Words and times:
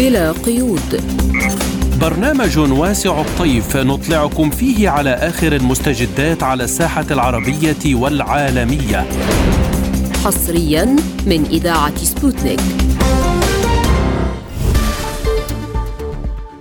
بلا 0.00 0.32
قيود. 0.32 1.02
برنامج 2.00 2.58
واسع 2.58 3.20
الطيف 3.20 3.76
نطلعكم 3.76 4.50
فيه 4.50 4.88
على 4.88 5.10
آخر 5.10 5.52
المستجدات 5.52 6.42
على 6.42 6.64
الساحة 6.64 7.04
العربية 7.10 7.94
والعالمية. 7.94 9.06
حصريا 10.24 10.84
من 11.26 11.44
إذاعة 11.50 11.96
سبوتنيك. 11.96 12.60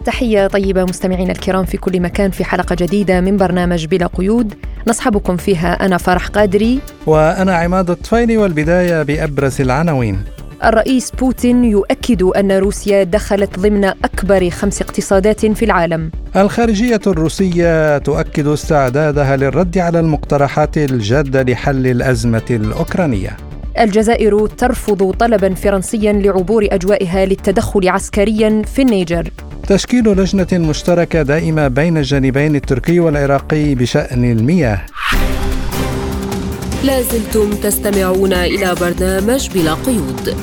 تحية 0.06 0.48
طيبة 0.48 0.84
مستمعينا 0.84 1.32
الكرام 1.32 1.66
في 1.66 1.78
كل 1.78 2.00
مكان 2.00 2.32
في 2.32 2.44
حلقة 2.44 2.76
جديدة 2.80 3.22
من 3.22 3.38
برنامج 3.38 3.86
بلا 3.86 4.08
قيود. 4.08 4.54
نصحبكم 4.88 5.38
فيها 5.38 5.86
أنا 5.86 5.98
فرح 5.98 6.28
قادري. 6.28 6.80
وأنا 7.06 7.56
عماد 7.56 7.90
الطفيلي 7.90 8.38
والبداية 8.38 9.04
بأبرز 9.04 9.62
العناوين. 9.62 10.24
الرئيس 10.64 11.12
بوتين 11.12 11.66
يؤكد 11.66 12.24
أن 12.24 12.52
روسيا 12.52 13.04
دخلت 13.04 13.60
ضمن 13.60 13.86
أكبر 13.86 14.50
خمس 14.50 14.82
اقتصادات 14.82 15.46
في 15.46 15.66
العالم. 15.66 16.12
الخارجية 16.36 17.00
الروسية 17.08 17.98
تؤكد 17.98 18.48
استعدادها 18.48 19.36
للرد 19.36 19.78
على 19.78 20.00
المقترحات 20.00 20.78
الجادة 20.78 21.44
لحل 21.44 21.88
الأزمة 21.88 22.46
الأوكرانية. 22.50 23.38
الجزائر 23.80 24.48
ترفض 24.48 25.12
طلبا 25.12 25.54
فرنسيا 25.54 26.14
لعبور 26.14 26.68
أجوائها 26.72 27.26
للتدخل 27.26 27.90
عسكريا 27.90 28.62
في 28.76 28.82
النيجر. 28.82 29.30
تشكيل 29.68 30.04
لجنة 30.04 30.48
مشتركة 30.70 31.22
دائمة 31.22 31.68
بين 31.68 31.98
الجانبين 31.98 32.56
التركي 32.56 33.00
والعراقي 33.00 33.76
بشأن 33.76 34.32
المياه. 34.32 34.82
لازلتم 36.84 37.50
تستمعون 37.50 38.34
إلى 38.34 38.76
برنامج 38.82 39.50
بلا 39.50 39.74
قيود. 39.74 40.36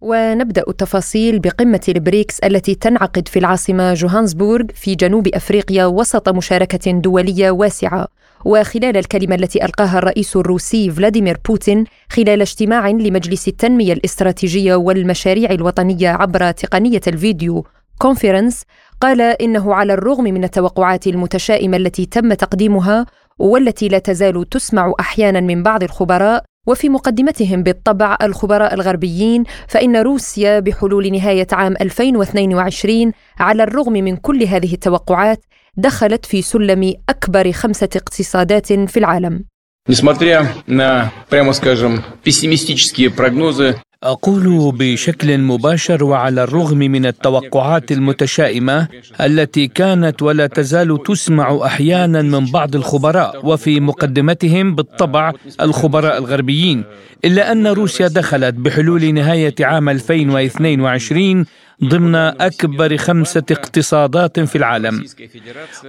ونبدأ 0.00 0.64
التفاصيل 0.68 1.38
بقمة 1.38 1.80
البريكس 1.88 2.38
التي 2.38 2.74
تنعقد 2.74 3.28
في 3.28 3.38
العاصمة 3.38 3.94
جوهانسبورغ 3.94 4.64
في 4.74 4.94
جنوب 4.94 5.28
أفريقيا 5.28 5.86
وسط 5.86 6.28
مشاركة 6.28 6.90
دولية 6.90 7.50
واسعة. 7.50 8.08
وخلال 8.44 8.96
الكلمة 8.96 9.34
التي 9.34 9.64
ألقاها 9.64 9.98
الرئيس 9.98 10.36
الروسي 10.36 10.90
فلاديمير 10.90 11.38
بوتين 11.48 11.84
خلال 12.08 12.40
اجتماع 12.40 12.88
لمجلس 12.88 13.48
التنمية 13.48 13.92
الاستراتيجية 13.92 14.74
والمشاريع 14.74 15.50
الوطنية 15.50 16.08
عبر 16.08 16.50
تقنية 16.50 17.00
ال 17.06 17.16
video 17.16 17.66
conference 17.98 18.62
قال 19.00 19.20
إنه 19.20 19.74
على 19.74 19.94
الرغم 19.94 20.24
من 20.24 20.44
التوقعات 20.44 21.06
المتشائمة 21.06 21.76
التي 21.76 22.06
تم 22.06 22.34
تقديمها 22.34 23.06
والتي 23.39 23.87
لا 23.87 23.99
تزال 23.99 24.49
تسمع 24.49 24.93
احيانا 24.99 25.39
من 25.39 25.63
بعض 25.63 25.83
الخبراء 25.83 26.43
وفي 26.67 26.89
مقدمتهم 26.89 27.63
بالطبع 27.63 28.17
الخبراء 28.21 28.73
الغربيين 28.73 29.43
فإن 29.67 29.95
روسيا 29.95 30.59
بحلول 30.59 31.11
نهاية 31.11 31.47
عام 31.51 31.73
2022 31.81 33.11
على 33.39 33.63
الرغم 33.63 33.93
من 33.93 34.17
كل 34.17 34.43
هذه 34.43 34.73
التوقعات 34.73 35.39
دخلت 35.77 36.25
في 36.25 36.41
سلم 36.41 36.93
أكبر 37.09 37.51
خمسة 37.51 37.89
اقتصادات 37.95 38.73
في 38.73 38.97
العالم. 38.97 39.43
Несмотря 39.89 40.45
на, 40.67 41.13
прямо 41.29 41.53
скажем, 41.53 42.03
пессимистические 42.21 43.09
прогнозы, 43.09 43.77
أقول 44.02 44.72
بشكل 44.78 45.38
مباشر 45.38 46.04
وعلى 46.04 46.42
الرغم 46.42 46.78
من 46.78 47.06
التوقعات 47.06 47.92
المتشائمة 47.92 48.88
التي 49.20 49.66
كانت 49.66 50.22
ولا 50.22 50.46
تزال 50.46 51.02
تسمع 51.02 51.60
أحيانا 51.66 52.22
من 52.22 52.50
بعض 52.50 52.76
الخبراء 52.76 53.46
وفي 53.46 53.80
مقدمتهم 53.80 54.74
بالطبع 54.74 55.32
الخبراء 55.60 56.18
الغربيين 56.18 56.84
إلا 57.24 57.52
أن 57.52 57.66
روسيا 57.66 58.08
دخلت 58.08 58.54
بحلول 58.54 59.14
نهاية 59.14 59.54
عام 59.60 59.88
2022 59.88 61.44
ضمن 61.84 62.14
أكبر 62.14 62.96
خمسة 62.96 63.42
اقتصادات 63.50 64.40
في 64.40 64.56
العالم. 64.56 65.04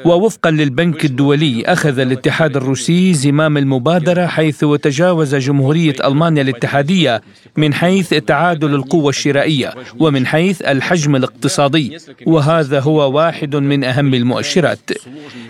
ووفقا 0.06 0.52
للبنك 0.52 1.06
الدولي 1.06 1.64
أخذ 1.66 2.00
الاتحاد 2.00 2.56
الروسي 2.56 3.14
زمام 3.14 3.58
المبادرة 3.58 4.26
حيث 4.26 4.66
تجاوز 4.82 5.36
جمهورية 5.36 5.96
ألمانيا 6.06 6.42
الاتحادية 6.42 7.22
من 7.58 7.74
حيث 7.74 8.14
تعادل 8.14 8.76
القوة 8.76 9.10
الشرائية 9.10 9.74
ومن 10.00 10.28
حيث 10.28 10.62
الحجم 10.62 11.16
الاقتصادي 11.16 11.98
وهذا 12.26 12.80
هو 12.80 13.12
واحد 13.12 13.56
من 13.56 13.84
أهم 13.84 14.14
المؤشرات. 14.14 14.90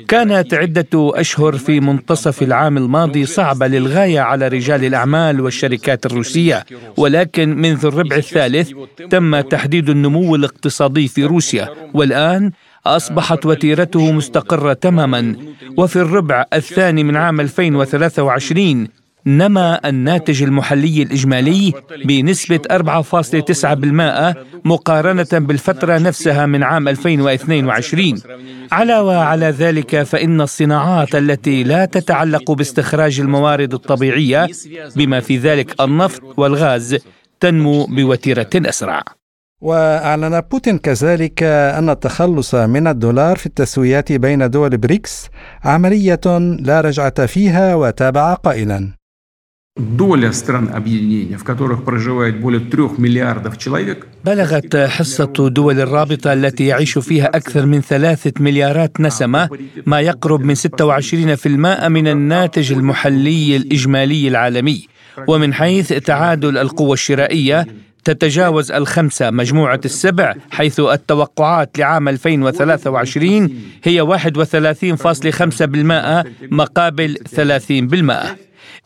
كانت 0.07 0.53
عدة 0.53 0.87
أشهر 0.93 1.57
في 1.57 1.79
منتصف 1.79 2.43
العام 2.43 2.77
الماضي 2.77 3.25
صعبة 3.25 3.67
للغاية 3.67 4.19
على 4.19 4.47
رجال 4.47 4.85
الأعمال 4.85 5.41
والشركات 5.41 6.05
الروسية 6.05 6.65
ولكن 6.97 7.57
منذ 7.57 7.85
الربع 7.85 8.15
الثالث 8.15 8.71
تم 9.09 9.41
تحديد 9.41 9.89
النمو 9.89 10.35
الاقتصادي 10.35 11.07
في 11.07 11.25
روسيا 11.25 11.69
والآن 11.93 12.51
أصبحت 12.85 13.45
وتيرته 13.45 14.11
مستقرة 14.11 14.73
تماما. 14.73 15.35
وفي 15.77 15.95
الربع 15.95 16.45
الثاني 16.53 17.03
من 17.03 17.15
عام 17.15 17.39
2023 17.39 19.02
نما 19.25 19.89
الناتج 19.89 20.43
المحلي 20.43 21.03
الإجمالي 21.03 21.73
بنسبة 22.05 22.59
4.9% 22.71 24.35
مقارنة 24.65 25.27
بالفترة 25.33 25.97
نفسها 25.97 26.45
من 26.45 26.63
عام 26.63 26.87
2022 26.87 28.21
علاوة 28.71 29.17
على 29.17 29.45
ذلك 29.45 30.03
فإن 30.03 30.41
الصناعات 30.41 31.15
التي 31.15 31.63
لا 31.63 31.85
تتعلق 31.85 32.51
باستخراج 32.51 33.19
الموارد 33.19 33.73
الطبيعية 33.73 34.47
بما 34.95 35.19
في 35.19 35.37
ذلك 35.37 35.81
النفط 35.81 36.39
والغاز 36.39 36.97
تنمو 37.39 37.85
بوتيرة 37.85 38.49
أسرع. 38.55 39.03
وأعلن 39.61 40.41
بوتين 40.41 40.77
كذلك 40.77 41.43
أن 41.43 41.89
التخلص 41.89 42.55
من 42.55 42.87
الدولار 42.87 43.37
في 43.37 43.45
التسويات 43.45 44.11
بين 44.11 44.49
دول 44.49 44.77
بريكس 44.77 45.29
عملية 45.63 46.21
لا 46.59 46.81
رجعة 46.81 47.25
فيها 47.25 47.75
وتابع 47.75 48.33
قائلا. 48.33 49.02
доля 49.78 50.32
стран 50.32 50.70
объединения, 50.74 51.38
в 51.38 51.44
которых 51.44 51.84
проживает 51.84 52.40
более 52.40 52.60
трех 52.60 52.98
миллиардов 52.98 53.58
человек, 53.58 54.06
بلغت 54.24 54.76
حصة 54.76 55.48
دول 55.48 55.80
الرابطة 55.80 56.32
التي 56.32 56.66
يعيش 56.66 56.98
فيها 56.98 57.26
أكثر 57.26 57.66
من 57.66 57.80
ثلاثة 57.80 58.32
مليارات 58.40 59.00
نسمة 59.00 59.48
ما 59.86 60.00
يقرب 60.00 60.40
من 60.40 60.56
26% 60.56 61.86
من 61.88 62.08
الناتج 62.08 62.72
المحلي 62.72 63.56
الإجمالي 63.56 64.28
العالمي 64.28 64.86
ومن 65.28 65.54
حيث 65.54 65.92
تعادل 65.92 66.58
القوة 66.58 66.92
الشرائية 66.92 67.66
تتجاوز 68.04 68.72
الخمسة 68.72 69.30
مجموعة 69.30 69.80
السبع 69.84 70.34
حيث 70.50 70.80
التوقعات 70.80 71.78
لعام 71.78 72.08
2023 72.08 73.50
هي 73.84 74.06
31.5% 74.06 74.10
مقابل 76.50 77.18
30% 77.36 77.40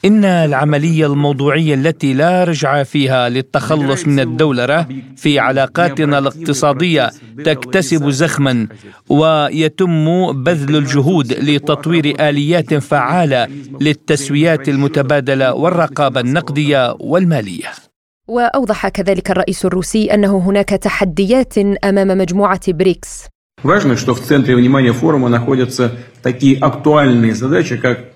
إن 0.04 0.24
العملية 0.24 1.06
الموضوعية 1.06 1.74
التي 1.74 2.14
لا 2.14 2.44
رجعة 2.44 2.82
فيها 2.82 3.28
للتخلص 3.28 4.06
من 4.06 4.20
الدولرة 4.20 4.88
في 5.16 5.38
علاقاتنا 5.38 6.18
الاقتصادية 6.18 7.10
تكتسب 7.44 8.10
زخما 8.10 8.68
ويتم 9.08 10.32
بذل 10.42 10.76
الجهود 10.76 11.32
لتطوير 11.32 12.28
آليات 12.28 12.74
فعالة 12.74 13.48
للتسويات 13.80 14.68
المتبادلة 14.68 15.54
والرقابة 15.54 16.20
النقدية 16.20 16.96
والمالية. 17.00 17.68
واوضح 18.28 18.88
كذلك 18.88 19.30
الرئيس 19.30 19.64
الروسي 19.64 20.14
انه 20.14 20.38
هناك 20.38 20.68
تحديات 20.68 21.58
امام 21.58 22.08
مجموعه 22.08 22.60
بريكس 22.68 23.32
Важно, 23.62 23.96
что 23.96 24.12
в 24.14 24.20
центре 24.20 24.56
внимания 24.56 24.92
форума 24.92 25.28
находятся 25.28 25.92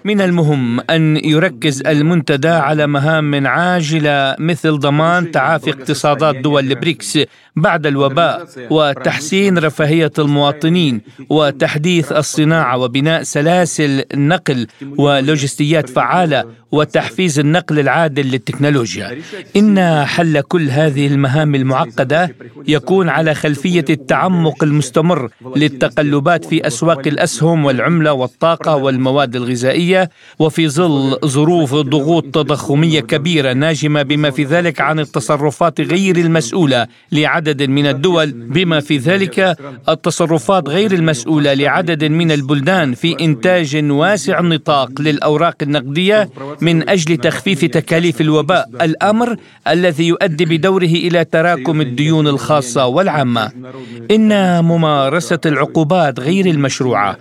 من 0.06 0.22
المهم 0.22 0.79
أن 0.79 1.17
يركز 1.17 1.81
المنتدى 1.88 2.47
على 2.47 2.88
مهام 2.88 3.47
عاجلة 3.47 4.35
مثل 4.39 4.72
ضمان 4.78 5.31
تعافي 5.31 5.69
اقتصادات 5.69 6.36
دول 6.36 6.71
البريكس 6.71 7.19
بعد 7.56 7.86
الوباء 7.88 8.48
وتحسين 8.71 9.57
رفاهية 9.57 10.12
المواطنين 10.19 11.01
وتحديث 11.30 12.12
الصناعة 12.12 12.77
وبناء 12.77 13.24
سلاسل 13.24 14.04
نقل 14.15 14.68
ولوجستيات 14.97 15.89
فعالة 15.89 16.44
وتحفيز 16.71 17.39
النقل 17.39 17.80
العادل 17.80 18.31
للتكنولوجيا. 18.31 19.18
إن 19.56 20.06
حل 20.06 20.42
كل 20.42 20.69
هذه 20.69 21.07
المهام 21.07 21.56
المعقدة 21.56 22.36
يكون 22.68 23.09
على 23.09 23.33
خلفية 23.33 23.86
التعمق 23.89 24.63
المستمر 24.63 25.30
للتقلبات 25.56 26.45
في 26.45 26.68
أسواق 26.68 27.07
الأسهم 27.07 27.65
والعملات 27.65 27.91
العملة 27.92 28.14
والطاقة 28.14 28.76
والمواد 28.76 29.36
الغذائية 29.36 30.10
وفي 30.40 30.70
ظل 30.70 31.18
ظروف 31.26 31.74
ضغوط 31.74 32.24
تضخمية 32.24 33.00
كبيرة 33.00 33.54
ناجمة 33.54 34.02
بما 34.02 34.30
في 34.32 34.44
ذلك 34.44 34.82
عن 34.82 35.00
التصرفات 35.00 35.82
غير 35.82 36.18
المسؤولة 36.18 36.88
لعدد 37.12 37.64
من 37.64 37.88
الدول 37.88 38.32
بما 38.32 38.80
في 38.80 38.98
ذلك 38.98 39.58
التصرفات 39.90 40.70
غير 40.70 40.92
المسؤولة 40.92 41.54
لعدد 41.54 42.04
من 42.04 42.32
البلدان 42.32 42.94
في 42.94 43.16
إنتاج 43.22 43.86
واسع 43.92 44.40
النطاق 44.40 45.02
للأوراق 45.02 45.56
النقدية 45.62 46.30
من 46.62 46.90
أجل 46.90 47.18
تخفيف 47.18 47.66
تكاليف 47.66 48.22
الوباء 48.22 48.70
الأمر 48.82 49.36
الذي 49.68 50.08
يؤدي 50.08 50.46
بدوره 50.46 50.96
إلى 51.08 51.26
تراكم 51.26 51.82
الديون 51.82 52.28
الخاصة 52.28 52.86
والعامة. 52.88 53.52
إن 54.12 54.64
ممارسة 54.66 55.40
العقوبات 55.46 56.20
غير 56.20 56.46
المشروعة 56.46 57.18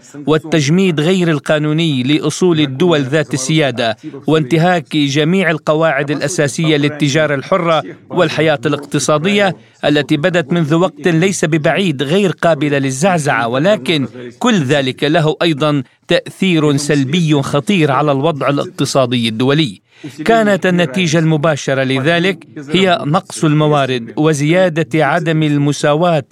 والتجميد 0.61 1.01
غير 1.01 1.31
القانوني 1.31 2.03
لأصول 2.03 2.61
الدول 2.61 3.01
ذات 3.03 3.35
السيادة 3.35 3.97
وانتهاك 4.27 4.97
جميع 4.97 5.51
القواعد 5.51 6.11
الأساسية 6.11 6.77
للتجارة 6.77 7.35
الحرة 7.35 7.83
والحياة 8.11 8.59
الاقتصادية 8.67 9.57
التي 9.85 10.17
بدت 10.17 10.53
منذ 10.53 10.75
وقت 10.75 11.09
ليس 11.09 11.45
ببعيد 11.45 12.03
غير 12.03 12.31
قابلة 12.31 12.79
للزعزعة 12.79 13.49
ولكن 13.49 14.09
كل 14.39 14.62
ذلك 14.62 15.05
له 15.05 15.37
أيضا 15.43 15.83
تأثير 16.09 16.77
سلبي 16.77 17.43
خطير 17.43 17.91
على 17.91 18.12
الوضع 18.12 18.49
الاقتصادي 18.49 19.29
الدولي. 19.29 19.81
كانت 20.25 20.67
النتيجة 20.67 21.19
المباشرة 21.19 21.82
لذلك 21.82 22.47
هي 22.70 22.99
نقص 23.05 23.44
الموارد 23.44 24.12
وزيادة 24.17 25.06
عدم 25.06 25.43
المساواة 25.43 26.25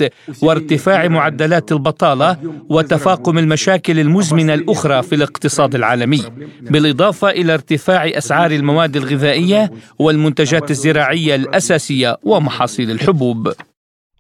وارتفاع 0.42 1.08
معدلات 1.08 1.72
البطالة 1.72 2.36
وتفاقم 2.68 3.38
المشاكل 3.38 4.00
المزمنة 4.00 4.54
الأخرى 4.54 5.02
في 5.02 5.14
الاقتصاد 5.14 5.74
العالمي 5.74 6.22
بالإضافة 6.60 7.30
إلى 7.30 7.54
ارتفاع 7.54 8.08
أسعار 8.08 8.50
المواد 8.50 8.96
الغذائية 8.96 9.70
والمنتجات 9.98 10.70
الزراعية 10.70 11.34
الأساسية 11.34 12.16
ومحاصيل 12.22 12.90
الحبوب 12.90 13.52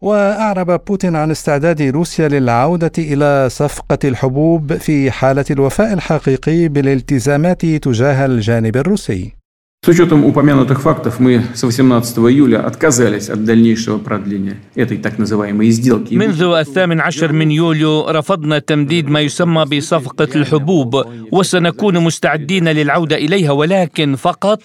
وأعرب 0.00 0.84
بوتين 0.84 1.16
عن 1.16 1.30
استعداد 1.30 1.82
روسيا 1.82 2.28
للعودة 2.28 2.92
إلى 2.98 3.48
صفقة 3.50 3.98
الحبوب 4.04 4.76
في 4.76 5.10
حالة 5.10 5.44
الوفاء 5.50 5.92
الحقيقي 5.92 6.68
بالالتزامات 6.68 7.66
تجاه 7.66 8.26
الجانب 8.26 8.76
الروسي. 8.76 9.37
С 9.85 9.89
учетом 9.89 10.23
упомянутых 10.23 10.81
фактов, 10.81 11.19
мы 11.19 11.43
с 11.53 11.61
18 11.61 12.17
июля 12.17 12.65
отказались 12.65 13.29
от 13.29 13.43
дальнейшего 13.43 13.97
продления 13.97 14.55
этой 14.75 14.97
так 14.97 15.17
называемой 15.19 15.71
сделки. 15.71 16.13
منذ 16.15 16.41
الثامن 16.41 17.01
عشر 17.01 17.31
من 17.33 17.51
يوليو 17.51 18.09
رفضنا 18.09 18.59
تمديد 18.59 19.09
ما 19.09 19.19
يسمى 19.19 19.65
بصفقة 19.65 20.27
الحبوب 20.35 21.05
وسنكون 21.31 21.99
مستعدين 21.99 22.69
للعودة 22.69 23.15
إليها 23.15 23.51
ولكن 23.51 24.15
فقط 24.15 24.61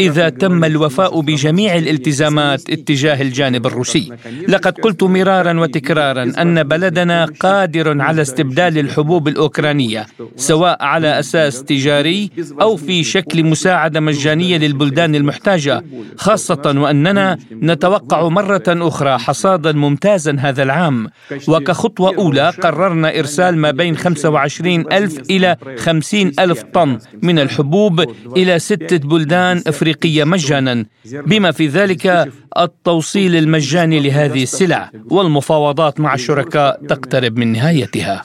إذا 0.00 0.28
تم 0.28 0.64
الوفاء 0.64 1.20
بجميع 1.20 1.76
الالتزامات 1.76 2.70
اتجاه 2.70 3.22
الجانب 3.22 3.66
الروسي 3.66 4.12
لقد 4.48 4.72
قلت 4.78 5.02
مرارا 5.02 5.60
وتكرارا 5.60 6.32
أن 6.42 6.62
بلدنا 6.62 7.24
قادر 7.40 8.00
على 8.00 8.22
استبدال 8.22 8.78
الحبوب 8.78 9.28
الأوكرانية 9.28 10.06
سواء 10.36 10.82
على 10.82 11.18
أساس 11.18 11.62
تجاري 11.62 12.30
أو 12.60 12.76
في 12.76 13.04
شكل 13.04 13.44
مساعدة 13.44 14.00
مجانية 14.00 14.62
للبلدان 14.67 15.15
المحتاجة 15.15 15.83
خاصة 16.17 16.61
وأننا 16.65 17.37
نتوقع 17.51 18.29
مرة 18.29 18.63
أخرى 18.67 19.17
حصادا 19.17 19.71
ممتازا 19.71 20.35
هذا 20.39 20.63
العام. 20.63 21.07
وكخطوة 21.47 22.15
أولى 22.17 22.49
قررنا 22.49 23.19
إرسال 23.19 23.57
ما 23.57 23.71
بين 23.71 23.97
25 23.97 24.93
ألف 24.93 25.19
إلى 25.29 25.55
50 25.77 26.31
ألف 26.39 26.63
طن 26.73 26.99
من 27.23 27.39
الحبوب 27.39 28.05
إلى 28.37 28.59
ستة 28.59 28.97
بلدان 28.97 29.61
إفريقية 29.67 30.23
مجانا 30.23 30.85
بما 31.11 31.51
في 31.51 31.67
ذلك 31.67 32.31
التوصيل 32.57 33.35
المجاني 33.35 33.99
لهذه 33.99 34.43
السلع 34.43 34.91
والمفاوضات 35.11 35.99
مع 35.99 36.13
الشركاء 36.13 36.85
تقترب 36.87 37.37
من 37.37 37.51
نهايتها. 37.51 38.23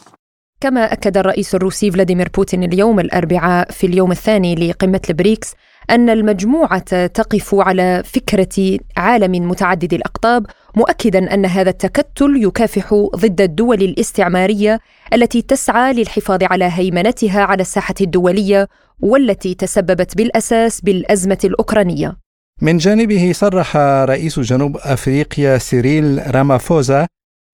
كما 0.60 0.92
أكد 0.92 1.16
الرئيس 1.16 1.54
الروسي 1.54 1.90
فلاديمير 1.90 2.28
بوتين 2.34 2.62
اليوم 2.62 3.00
الأربعاء 3.00 3.70
في 3.70 3.86
اليوم 3.86 4.12
الثاني 4.12 4.54
لقمة 4.54 5.00
البريكس 5.10 5.54
أن 5.90 6.10
المجموعة 6.10 7.06
تقف 7.06 7.54
على 7.54 8.02
فكرة 8.04 8.78
عالم 8.96 9.48
متعدد 9.48 9.94
الأقطاب 9.94 10.46
مؤكدا 10.76 11.34
أن 11.34 11.46
هذا 11.46 11.70
التكتل 11.70 12.42
يكافح 12.42 12.94
ضد 13.16 13.40
الدول 13.40 13.82
الاستعمارية 13.82 14.80
التي 15.12 15.42
تسعى 15.42 15.92
للحفاظ 15.92 16.42
على 16.42 16.70
هيمنتها 16.72 17.42
على 17.42 17.60
الساحة 17.60 17.94
الدولية 18.00 18.68
والتي 19.00 19.54
تسببت 19.54 20.16
بالأساس 20.16 20.80
بالأزمة 20.80 21.38
الأوكرانية. 21.44 22.16
من 22.62 22.76
جانبه 22.76 23.32
صرح 23.34 23.76
رئيس 23.76 24.40
جنوب 24.40 24.76
أفريقيا 24.76 25.58
سيريل 25.58 26.34
رامافوزا 26.34 27.06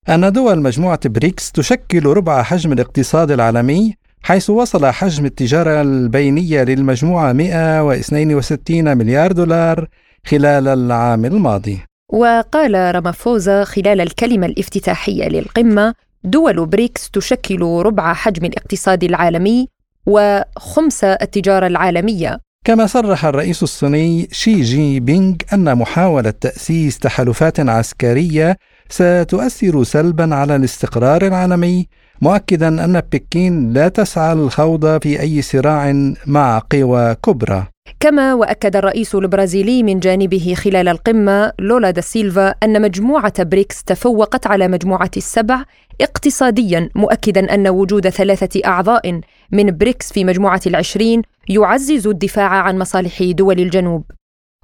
أن 0.09 0.31
دول 0.31 0.61
مجموعة 0.61 0.99
بريكس 1.05 1.51
تشكل 1.51 2.05
ربع 2.05 2.43
حجم 2.43 2.73
الاقتصاد 2.73 3.31
العالمي 3.31 3.95
حيث 4.23 4.49
وصل 4.49 4.85
حجم 4.85 5.25
التجارة 5.25 5.81
البينية 5.81 6.63
للمجموعة 6.63 7.33
162 7.33 8.97
مليار 8.97 9.31
دولار 9.31 9.87
خلال 10.25 10.67
العام 10.67 11.25
الماضي. 11.25 11.79
وقال 12.13 12.95
رامافوزا 12.95 13.63
خلال 13.63 14.01
الكلمة 14.01 14.45
الافتتاحية 14.45 15.27
للقمة 15.27 15.93
دول 16.23 16.65
بريكس 16.65 17.09
تشكل 17.09 17.61
ربع 17.61 18.13
حجم 18.13 18.45
الاقتصاد 18.45 19.03
العالمي 19.03 19.67
وخمس 20.05 21.03
التجارة 21.03 21.67
العالمية. 21.67 22.39
كما 22.65 22.85
صرح 22.85 23.25
الرئيس 23.25 23.63
الصيني 23.63 24.27
شي 24.31 24.61
جي 24.61 24.99
بينغ 24.99 25.35
أن 25.53 25.75
محاولة 25.75 26.29
تأسيس 26.29 26.99
تحالفات 26.99 27.59
عسكرية 27.59 28.57
ستؤثر 28.89 29.83
سلبا 29.83 30.35
على 30.35 30.55
الاستقرار 30.55 31.27
العالمي 31.27 31.87
مؤكدا 32.21 32.67
أن 32.67 33.01
بكين 33.11 33.73
لا 33.73 33.87
تسعى 33.87 34.35
للخوض 34.35 35.01
في 35.01 35.19
أي 35.21 35.41
صراع 35.41 35.93
مع 36.27 36.61
قوى 36.71 37.15
كبرى. 37.15 37.67
كما 37.99 38.33
وأكد 38.33 38.75
الرئيس 38.75 39.15
البرازيلي 39.15 39.83
من 39.83 39.99
جانبه 39.99 40.53
خلال 40.57 40.87
القمة 40.87 41.51
لولا 41.59 41.91
دا 41.91 42.01
سيلفا 42.01 42.49
أن 42.49 42.81
مجموعة 42.81 43.43
بريكس 43.43 43.83
تفوقت 43.83 44.47
على 44.47 44.67
مجموعة 44.67 45.11
السبع 45.17 45.63
اقتصاديا 46.01 46.89
مؤكدا 46.95 47.53
أن 47.53 47.67
وجود 47.67 48.09
ثلاثة 48.09 48.61
أعضاء 48.65 49.21
من 49.51 49.77
بريكس 49.77 50.13
في 50.13 50.25
مجموعة 50.25 50.61
العشرين 50.67 51.21
يعزز 51.49 52.07
الدفاع 52.07 52.49
عن 52.49 52.79
مصالح 52.79 53.23
دول 53.23 53.59
الجنوب. 53.59 54.03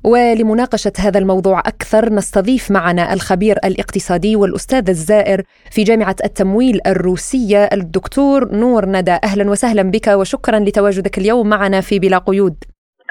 ولمناقشة 0.05 0.91
هذا 0.99 1.19
الموضوع 1.19 1.59
أكثر 1.59 2.13
نستضيف 2.13 2.71
معنا 2.71 3.13
الخبير 3.13 3.57
الاقتصادي 3.65 4.35
والأستاذ 4.35 4.89
الزائر 4.89 5.41
في 5.71 5.83
جامعة 5.83 6.15
التمويل 6.23 6.79
الروسية 6.87 7.63
الدكتور 7.63 8.51
نور 8.51 8.85
ندى. 8.85 9.17
أهلا 9.23 9.49
وسهلا 9.49 9.81
بك 9.81 10.07
وشكرا 10.07 10.59
لتواجدك 10.59 11.17
اليوم 11.17 11.49
معنا 11.49 11.81
في 11.81 11.99
بلا 11.99 12.17
قيود. 12.17 12.55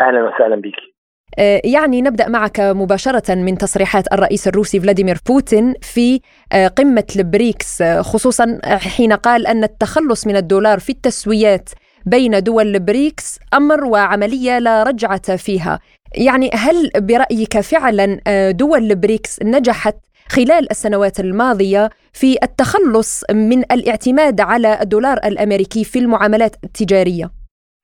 أهلا 0.01 0.23
وسهلا 0.23 0.57
بك. 0.57 0.95
آه، 1.39 1.61
يعني 1.65 2.03
نبدأ 2.03 2.29
معك 2.29 2.61
مباشرة 2.61 3.35
من 3.35 3.59
تصريحات 3.59 4.13
الرئيس 4.13 4.49
الروسي 4.49 4.81
فلاديمير 4.81 5.19
بوتين 5.27 5.75
في 5.83 6.21
آه، 6.53 6.69
قمة 6.69 7.07
البريكس 7.17 7.83
آه، 7.83 8.03
خصوصا 8.03 8.61
حين 8.65 9.13
قال 9.13 9.47
أن 9.47 9.65
التخلص 9.65 10.27
من 10.27 10.37
الدولار 10.37 10.79
في 10.79 10.91
التسويات 10.91 11.69
بين 12.07 12.43
دول 12.43 12.67
البريكس 12.67 13.39
أمر 13.55 13.85
وعملية 13.85 14.59
لا 14.59 14.83
رجعة 14.83 15.37
فيها. 15.37 15.81
يعني 16.17 16.51
هل 16.55 16.91
برأيك 16.97 17.61
فعلا 17.61 18.21
آه، 18.29 18.51
دول 18.51 18.79
البريكس 18.79 19.43
نجحت 19.43 19.95
خلال 20.29 20.71
السنوات 20.71 21.21
الماضية 21.21 21.91
في 22.13 22.37
التخلص 22.43 23.25
من 23.31 23.59
الاعتماد 23.59 24.41
على 24.41 24.79
الدولار 24.83 25.17
الأمريكي 25.25 25.85
في 25.85 25.99
المعاملات 25.99 26.57
التجارية؟ 26.65 27.31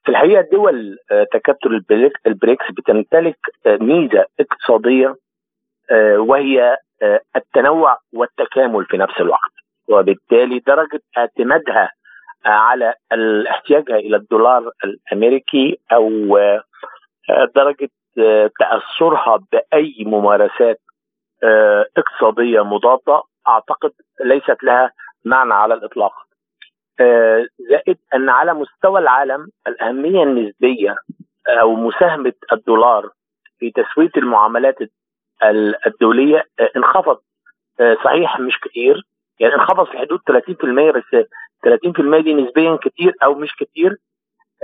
في 0.05 0.11
الحقيقة 0.11 0.49
دول 0.53 0.97
آه، 1.13 1.27
تكتل 1.33 1.85
البريكس 2.27 2.65
بتمتلك 2.79 3.39
آه، 3.67 3.77
ميزة 3.81 4.25
اقتصادية 4.41 5.17
وهي 6.17 6.77
التنوع 7.37 7.99
والتكامل 8.13 8.85
في 8.85 8.97
نفس 8.97 9.21
الوقت 9.21 9.53
وبالتالي 9.89 10.59
درجة 10.67 11.01
اعتمادها 11.19 11.91
على 12.45 12.95
احتياجها 13.51 13.97
إلى 13.97 14.17
الدولار 14.17 14.71
الأمريكي 14.85 15.79
أو 15.93 16.39
درجة 17.57 17.89
تأثرها 18.61 19.39
بأي 19.53 20.05
ممارسات 20.07 20.81
آه، 21.43 21.87
اقتصادية 21.97 22.61
مضادة 22.65 23.23
أعتقد 23.49 23.93
ليست 24.25 24.63
لها 24.63 24.93
معنى 25.25 25.55
على 25.55 25.75
الإطلاق. 25.75 26.13
آه، 27.01 27.47
زائد 27.71 27.99
أن 28.15 28.29
على 28.29 28.55
مستوى 28.55 29.01
العالم 29.01 29.49
الأهمية 29.67 30.23
النسبية 30.23 30.97
أو 31.49 31.75
مساهمة 31.75 32.33
الدولار 32.53 33.11
في 33.59 33.71
تسوية 33.71 34.11
المعاملات 34.17 34.77
الدولية 35.87 36.45
آه، 36.61 36.71
انخفض 36.77 37.19
صحيح 38.05 38.41
مش 38.41 38.61
كثير 38.61 39.03
يعني 39.41 39.55
انخفض 39.55 39.87
في 39.87 39.99
حدود 39.99 40.21
30% 40.31 40.91
بس 40.91 41.27
30% 41.67 42.21
دي 42.21 42.35
نسبيا 42.35 42.77
كتير 42.83 43.15
أو 43.25 43.35
مش 43.35 43.55
كتير 43.57 43.97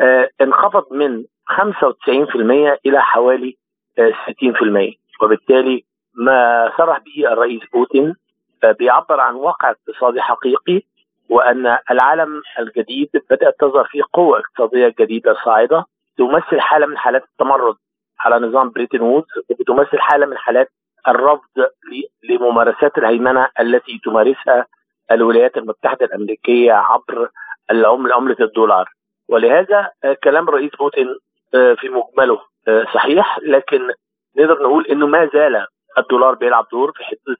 آه 0.01 0.29
انخفض 0.41 0.93
من 0.93 1.25
95% 1.51 2.79
إلى 2.87 3.03
حوالي 3.03 3.57
آه 3.99 4.11
60% 4.11 5.23
وبالتالي 5.23 5.85
ما 6.15 6.71
صرح 6.79 6.99
به 6.99 7.33
الرئيس 7.33 7.61
بوتين 7.73 8.15
آه 8.65 8.73
بيعبر 8.73 9.21
عن 9.21 9.35
واقع 9.35 9.71
اقتصادي 9.71 10.21
حقيقي 10.21 10.83
وأن 11.29 11.79
العالم 11.91 12.43
الجديد 12.59 13.09
بدأت 13.31 13.57
تظهر 13.61 13.85
فيه 13.85 14.03
قوة 14.13 14.39
اقتصادية 14.39 14.95
جديدة 15.01 15.37
صاعدة 15.45 15.85
تمثل 16.19 16.61
حالة 16.61 16.87
من 16.87 16.99
حالات 16.99 17.25
التمرد 17.25 17.75
على 18.21 18.47
نظام 18.47 18.71
بريتن 18.71 19.01
وودز 19.01 19.27
وبتمثل 19.51 19.99
حالة 20.01 20.27
من 20.27 20.39
حالات 20.39 20.69
الرفض 21.09 21.49
لممارسات 22.31 22.99
الهيمنة 22.99 23.49
التي 23.61 24.01
تمارسها 24.05 24.67
الولايات 25.13 25.57
المتحدة 25.57 26.07
الأمريكية 26.07 26.73
عبر 26.73 27.31
العمله 27.71 28.15
عملة 28.15 28.37
الدولار. 28.41 28.89
ولهذا 29.29 29.91
كلام 30.25 30.49
الرئيس 30.49 30.71
بوتين 30.79 31.07
في 31.53 31.89
مجمله. 31.89 32.39
صحيح 32.95 33.39
لكن 33.43 33.91
نقدر 34.39 34.63
نقول 34.63 34.87
إنه 34.87 35.07
ما 35.07 35.31
زال 35.35 35.67
الدولار 35.99 36.35
بيلعب 36.35 36.67
دور 36.73 36.93
في 36.93 37.05
حدود 37.05 37.37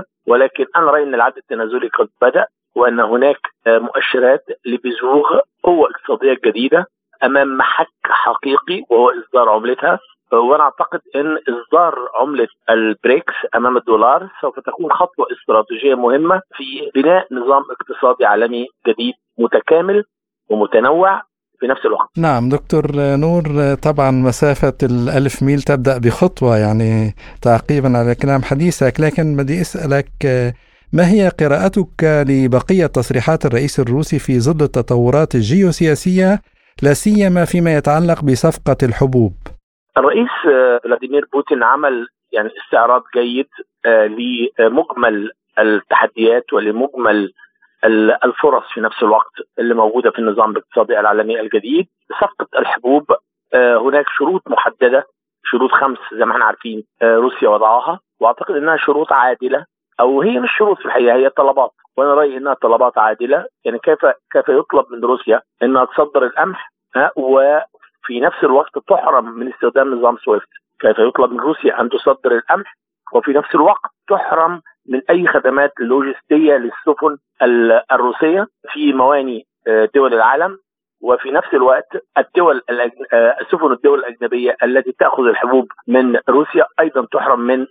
60% 0.00 0.02
ولكن 0.26 0.66
أنا 0.76 0.90
رأيي 0.90 1.04
إن 1.04 1.14
العد 1.14 1.36
التنازلي 1.36 1.88
قد 1.88 2.08
بدأ 2.22 2.46
وأن 2.74 3.00
هناك 3.00 3.38
مؤشرات 3.66 4.44
لبزوغ 4.66 5.38
قوة 5.62 5.88
اقتصادية 5.90 6.36
جديدة 6.46 6.86
أمام 7.24 7.56
محك 7.56 7.88
حقيقي 8.04 8.82
وهو 8.90 9.10
إصدار 9.10 9.48
عملتها. 9.48 9.98
وأنا 10.32 10.62
أعتقد 10.62 11.00
إن 11.16 11.38
إصدار 11.48 12.08
عملة 12.14 12.48
البريكس 12.70 13.34
أمام 13.54 13.76
الدولار 13.76 14.28
سوف 14.40 14.60
تكون 14.60 14.92
خطوة 14.92 15.26
استراتيجية 15.32 15.94
مهمة 15.94 16.42
في 16.54 16.90
بناء 16.94 17.26
نظام 17.30 17.62
اقتصادي 17.70 18.24
عالمي 18.24 18.66
جديد 18.88 19.14
متكامل 19.38 20.04
ومتنوع 20.50 21.22
في 21.60 21.66
نفس 21.66 21.86
الوقت. 21.86 22.08
نعم 22.18 22.48
دكتور 22.48 22.86
نور 22.96 23.74
طبعا 23.74 24.10
مسافة 24.10 24.78
الألف 24.82 25.42
ميل 25.42 25.62
تبدأ 25.62 25.98
بخطوة 25.98 26.56
يعني 26.56 27.14
تعقيبا 27.42 27.98
على 27.98 28.14
كلام 28.14 28.42
حديثك 28.42 29.00
لكن 29.00 29.36
بدي 29.36 29.60
أسألك 29.60 30.08
ما 30.92 31.10
هي 31.12 31.28
قراءتك 31.40 32.24
لبقية 32.28 32.86
تصريحات 32.86 33.46
الرئيس 33.46 33.80
الروسي 33.80 34.18
في 34.18 34.40
ظل 34.40 34.64
التطورات 34.64 35.34
الجيوسياسية 35.34 36.40
لا 36.82 36.92
سيما 36.92 37.44
فيما 37.44 37.76
يتعلق 37.76 38.24
بصفقة 38.24 38.76
الحبوب؟ 38.82 39.32
الرئيس 39.98 40.28
فلاديمير 40.84 41.28
بوتين 41.32 41.62
عمل 41.62 42.06
يعني 42.32 42.48
استعراض 42.64 43.02
جيد 43.16 43.48
لمجمل 43.86 45.30
التحديات 45.58 46.52
ولمجمل 46.52 47.32
الفرص 48.24 48.64
في 48.74 48.80
نفس 48.80 49.02
الوقت 49.02 49.32
اللي 49.58 49.74
موجودة 49.74 50.10
في 50.10 50.18
النظام 50.18 50.50
الاقتصادي 50.50 51.00
العالمي 51.00 51.40
الجديد. 51.40 51.88
صفقه 52.20 52.58
الحبوب 52.58 53.04
هناك 53.54 54.04
شروط 54.08 54.42
محددة 54.46 55.06
شروط 55.44 55.70
خمس 55.70 55.98
زي 56.12 56.24
ما 56.24 56.32
إحنا 56.32 56.44
عارفين 56.44 56.84
روسيا 57.02 57.48
وضعها 57.48 58.00
واعتقد 58.20 58.56
إنها 58.56 58.76
شروط 58.76 59.12
عادلة 59.12 59.64
أو 60.00 60.22
هي 60.22 60.40
مش 60.40 60.50
شروط 60.58 60.78
في 60.78 60.84
الحقيقة 60.86 61.16
هي 61.16 61.28
طلبات. 61.28 61.70
وأنا 61.96 62.14
رأيي 62.14 62.36
إنها 62.36 62.54
طلبات 62.54 62.98
عادلة. 62.98 63.46
يعني 63.64 63.78
كيف 63.78 64.06
كيف 64.32 64.48
يطلب 64.48 64.86
من 64.90 65.04
روسيا 65.04 65.42
إنها 65.62 65.84
تصدر 65.84 66.22
القمح 66.26 66.72
وفي 67.16 68.20
نفس 68.20 68.44
الوقت 68.44 68.78
تحرم 68.88 69.24
من 69.24 69.52
استخدام 69.52 69.94
نظام 69.94 70.16
سويفت؟ 70.16 70.48
كيف 70.80 70.98
يطلب 70.98 71.32
من 71.32 71.40
روسيا 71.40 71.80
أن 71.80 71.88
تصدر 71.88 72.32
القمح 72.32 72.76
وفي 73.12 73.32
نفس 73.32 73.54
الوقت 73.54 73.90
تحرم 74.08 74.62
من 74.88 75.00
أي 75.10 75.26
خدمات 75.26 75.72
لوجستية 75.80 76.56
للسفن 76.56 77.16
الروسية 77.92 78.46
في 78.72 78.92
مواني 78.92 79.46
دول 79.94 80.14
العالم 80.14 80.58
وفي 81.02 81.30
نفس 81.30 81.54
الوقت 81.54 81.88
الدول 82.18 82.62
سفن 83.50 83.72
الدول 83.72 83.98
الأجنبية 83.98 84.56
التي 84.62 84.92
تأخذ 84.92 85.22
الحبوب 85.22 85.68
من 85.88 86.18
روسيا 86.28 86.66
أيضا 86.80 87.06
تحرم 87.12 87.40
من 87.40 87.66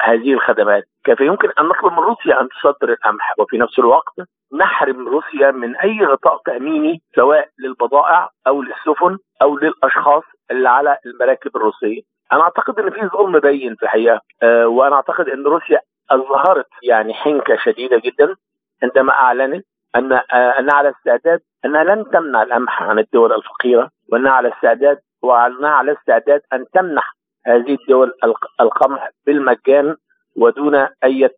هذه 0.00 0.32
الخدمات، 0.32 0.84
كيف 1.04 1.20
يمكن 1.20 1.48
أن 1.58 1.64
نطلب 1.64 1.92
من 1.92 1.98
روسيا 1.98 2.40
أن 2.40 2.48
تصدر 2.48 2.92
القمح 2.92 3.34
وفي 3.38 3.58
نفس 3.58 3.78
الوقت 3.78 4.14
نحرم 4.54 5.08
روسيا 5.08 5.50
من 5.50 5.76
أي 5.76 6.04
غطاء 6.04 6.40
تأميني 6.44 7.02
سواء 7.14 7.48
للبضائع 7.58 8.28
أو 8.46 8.62
للسفن 8.62 9.18
أو 9.42 9.58
للأشخاص 9.58 10.22
اللي 10.50 10.68
على 10.68 10.98
المراكب 11.06 11.56
الروسية. 11.56 12.00
أنا 12.32 12.42
أعتقد 12.42 12.78
إن 12.78 12.90
في 12.90 13.16
ظلم 13.16 13.38
باين 13.38 13.74
في 13.74 13.82
الحقيقة 13.82 14.20
وأنا 14.66 14.94
أعتقد 14.96 15.28
إن 15.28 15.44
روسيا 15.44 15.80
اظهرت 16.10 16.68
يعني 16.82 17.14
حنكة 17.14 17.56
شديدة 17.64 17.96
جدا 18.04 18.34
عندما 18.82 19.12
اعلنت 19.12 19.66
أن 19.96 20.12
انها 20.32 20.74
على 20.74 20.90
استعداد 20.90 21.40
انها 21.64 21.84
لن 21.84 22.04
تمنع 22.12 22.42
القمح 22.42 22.82
عن 22.82 22.98
الدول 22.98 23.32
الفقيرة 23.32 23.90
وانها 24.12 24.30
على 24.32 24.48
استعداد 24.48 24.98
وانها 25.22 25.70
على 25.70 25.92
استعداد 25.92 26.40
أن 26.52 26.64
تمنح 26.74 27.16
هذه 27.46 27.76
الدول 27.80 28.12
القمح 28.60 29.10
بالمجان 29.26 29.96
ودون 30.36 30.74
أي 31.04 31.30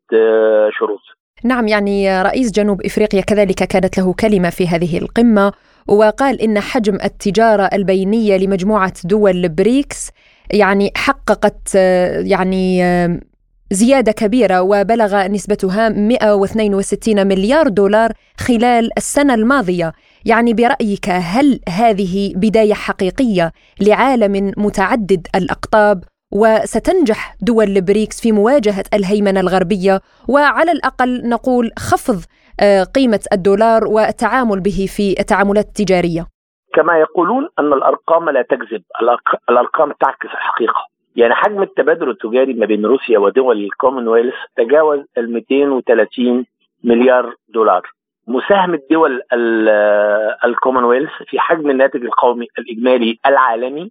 شروط. 0.79 1.01
نعم 1.45 1.69
يعني 1.69 2.23
رئيس 2.23 2.53
جنوب 2.53 2.83
إفريقيا 2.85 3.21
كذلك 3.21 3.55
كانت 3.55 3.99
له 3.99 4.15
كلمة 4.21 4.51
في 4.51 4.69
هذه 4.69 4.99
القمة 4.99 5.53
وقال 5.89 6.41
إن 6.41 6.61
حجم 6.61 6.95
التجارة 6.95 7.71
البينية 7.73 8.37
لمجموعة 8.37 8.93
دول 9.05 9.49
بريكس 9.49 10.11
يعني 10.53 10.91
حققت 10.97 11.75
يعني 12.25 12.83
زيادة 13.73 14.13
كبيرة 14.13 14.63
وبلغ 14.63 15.27
نسبتها 15.27 15.89
162 15.89 17.27
مليار 17.27 17.69
دولار 17.69 18.13
خلال 18.39 18.91
السنة 18.97 19.35
الماضية. 19.35 19.93
يعني 20.25 20.55
برأيك 20.55 21.09
هل 21.09 21.61
هذه 21.69 22.33
بداية 22.37 22.75
حقيقية 22.75 23.53
لعالم 23.81 24.53
متعدد 24.57 25.27
الأقطاب؟ 25.35 26.05
وستنجح 26.33 27.35
دول 27.41 27.65
البريكس 27.65 28.21
في 28.21 28.33
مواجهة 28.33 28.85
الهيمنة 28.95 29.41
الغربية؟ 29.41 30.01
وعلى 30.29 30.73
الأقل 30.73 31.29
نقول 31.29 31.71
خفض 31.79 32.25
قيمة 32.95 33.21
الدولار 33.33 33.87
والتعامل 33.87 34.61
به 34.61 34.87
في 34.89 35.15
التعاملات 35.21 35.67
التجارية. 35.67 36.27
كما 36.75 36.99
يقولون 36.99 37.49
أن 37.59 37.73
الأرقام 37.73 38.31
لا 38.31 38.43
تكذب 38.43 38.83
الأرقام 39.51 39.93
تعكس 40.01 40.35
الحقيقة. 40.35 40.90
يعني 41.17 41.35
حجم 41.35 41.63
التبادل 41.63 42.11
التجاري 42.11 42.55
ما 42.55 42.67
بين 42.67 42.87
روسيا 42.87 43.19
ودول 43.19 43.65
الكومنولث 43.65 44.35
تجاوز 44.57 45.01
ال 45.19 45.33
230 45.33 46.47
مليار 46.85 47.35
دولار. 47.49 47.91
مساهمة 48.29 48.81
دول 48.91 49.21
الكومنولث 50.45 51.11
في 51.27 51.41
حجم 51.41 51.71
الناتج 51.71 52.05
القومي 52.05 52.47
الإجمالي 52.59 53.19
العالمي 53.27 53.91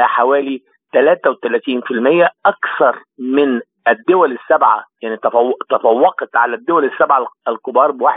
حوالي 0.00 0.62
33% 0.96 2.28
أكثر 2.46 3.02
من 3.18 3.60
الدول 3.88 4.32
السبعة 4.32 4.84
يعني 5.02 5.16
تفوقت 5.70 6.36
على 6.36 6.56
الدول 6.56 6.84
السبعة 6.84 7.26
الكبار 7.48 7.90
ب 7.90 8.02
1% 8.02 8.12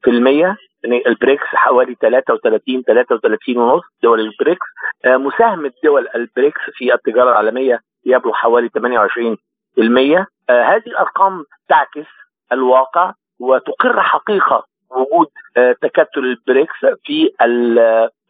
يعني 0.07 0.55
البريكس 0.86 1.44
حوالي 1.44 1.96
33 2.02 2.84
33 2.84 3.58
ونص 3.58 3.84
دول 4.04 4.20
البريكس 4.20 4.66
آه 5.06 5.18
مساهمه 5.18 5.72
دول 5.84 6.08
البريكس 6.16 6.62
في 6.74 6.94
التجارة 6.94 7.30
العالمية 7.30 7.80
يبلغ 8.06 8.34
حوالي 8.34 8.70
28% 8.70 10.26
آه 10.50 10.64
هذه 10.64 10.84
الأرقام 10.88 11.46
تعكس 11.70 12.08
الواقع 12.52 13.14
وتقر 13.40 14.02
حقيقة 14.02 14.66
وجود 14.92 15.28
آه 15.58 15.76
تكتل 15.82 16.20
البريكس 16.26 16.80
في 17.04 17.30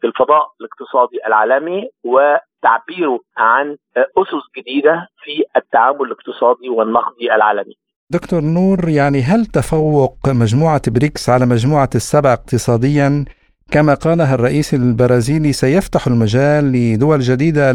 في 0.00 0.06
الفضاء 0.06 0.46
الاقتصادي 0.60 1.26
العالمي 1.26 1.88
وتعبيره 2.04 3.20
عن 3.36 3.76
أسس 3.96 4.42
جديدة 4.58 5.08
في 5.24 5.44
التعامل 5.56 6.02
الاقتصادي 6.02 6.68
والنقدي 6.68 7.34
العالمي. 7.34 7.74
دكتور 8.10 8.40
نور 8.40 8.88
يعني 8.88 9.20
هل 9.22 9.46
تفوق 9.46 10.16
مجموعة 10.28 10.82
بريكس 10.88 11.30
على 11.30 11.46
مجموعة 11.46 11.90
السبع 11.94 12.32
اقتصاديا؟ 12.32 13.24
كما 13.72 13.94
قالها 13.94 14.34
الرئيس 14.34 14.74
البرازيلي 14.74 15.52
سيفتح 15.52 16.06
المجال 16.06 16.64
لدول 16.72 17.18
جديدة 17.18 17.72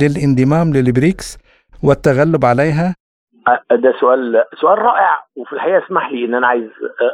للانضمام 0.00 0.72
للبريكس 0.72 1.38
والتغلب 1.82 2.44
عليها؟ 2.44 2.94
ده 3.70 3.92
سؤال 4.00 4.44
سؤال 4.60 4.78
رائع 4.78 5.24
وفي 5.36 5.52
الحقيقة 5.52 5.86
اسمح 5.86 6.10
لي 6.12 6.24
إن 6.24 6.34
أنا 6.34 6.46
عايز 6.46 6.68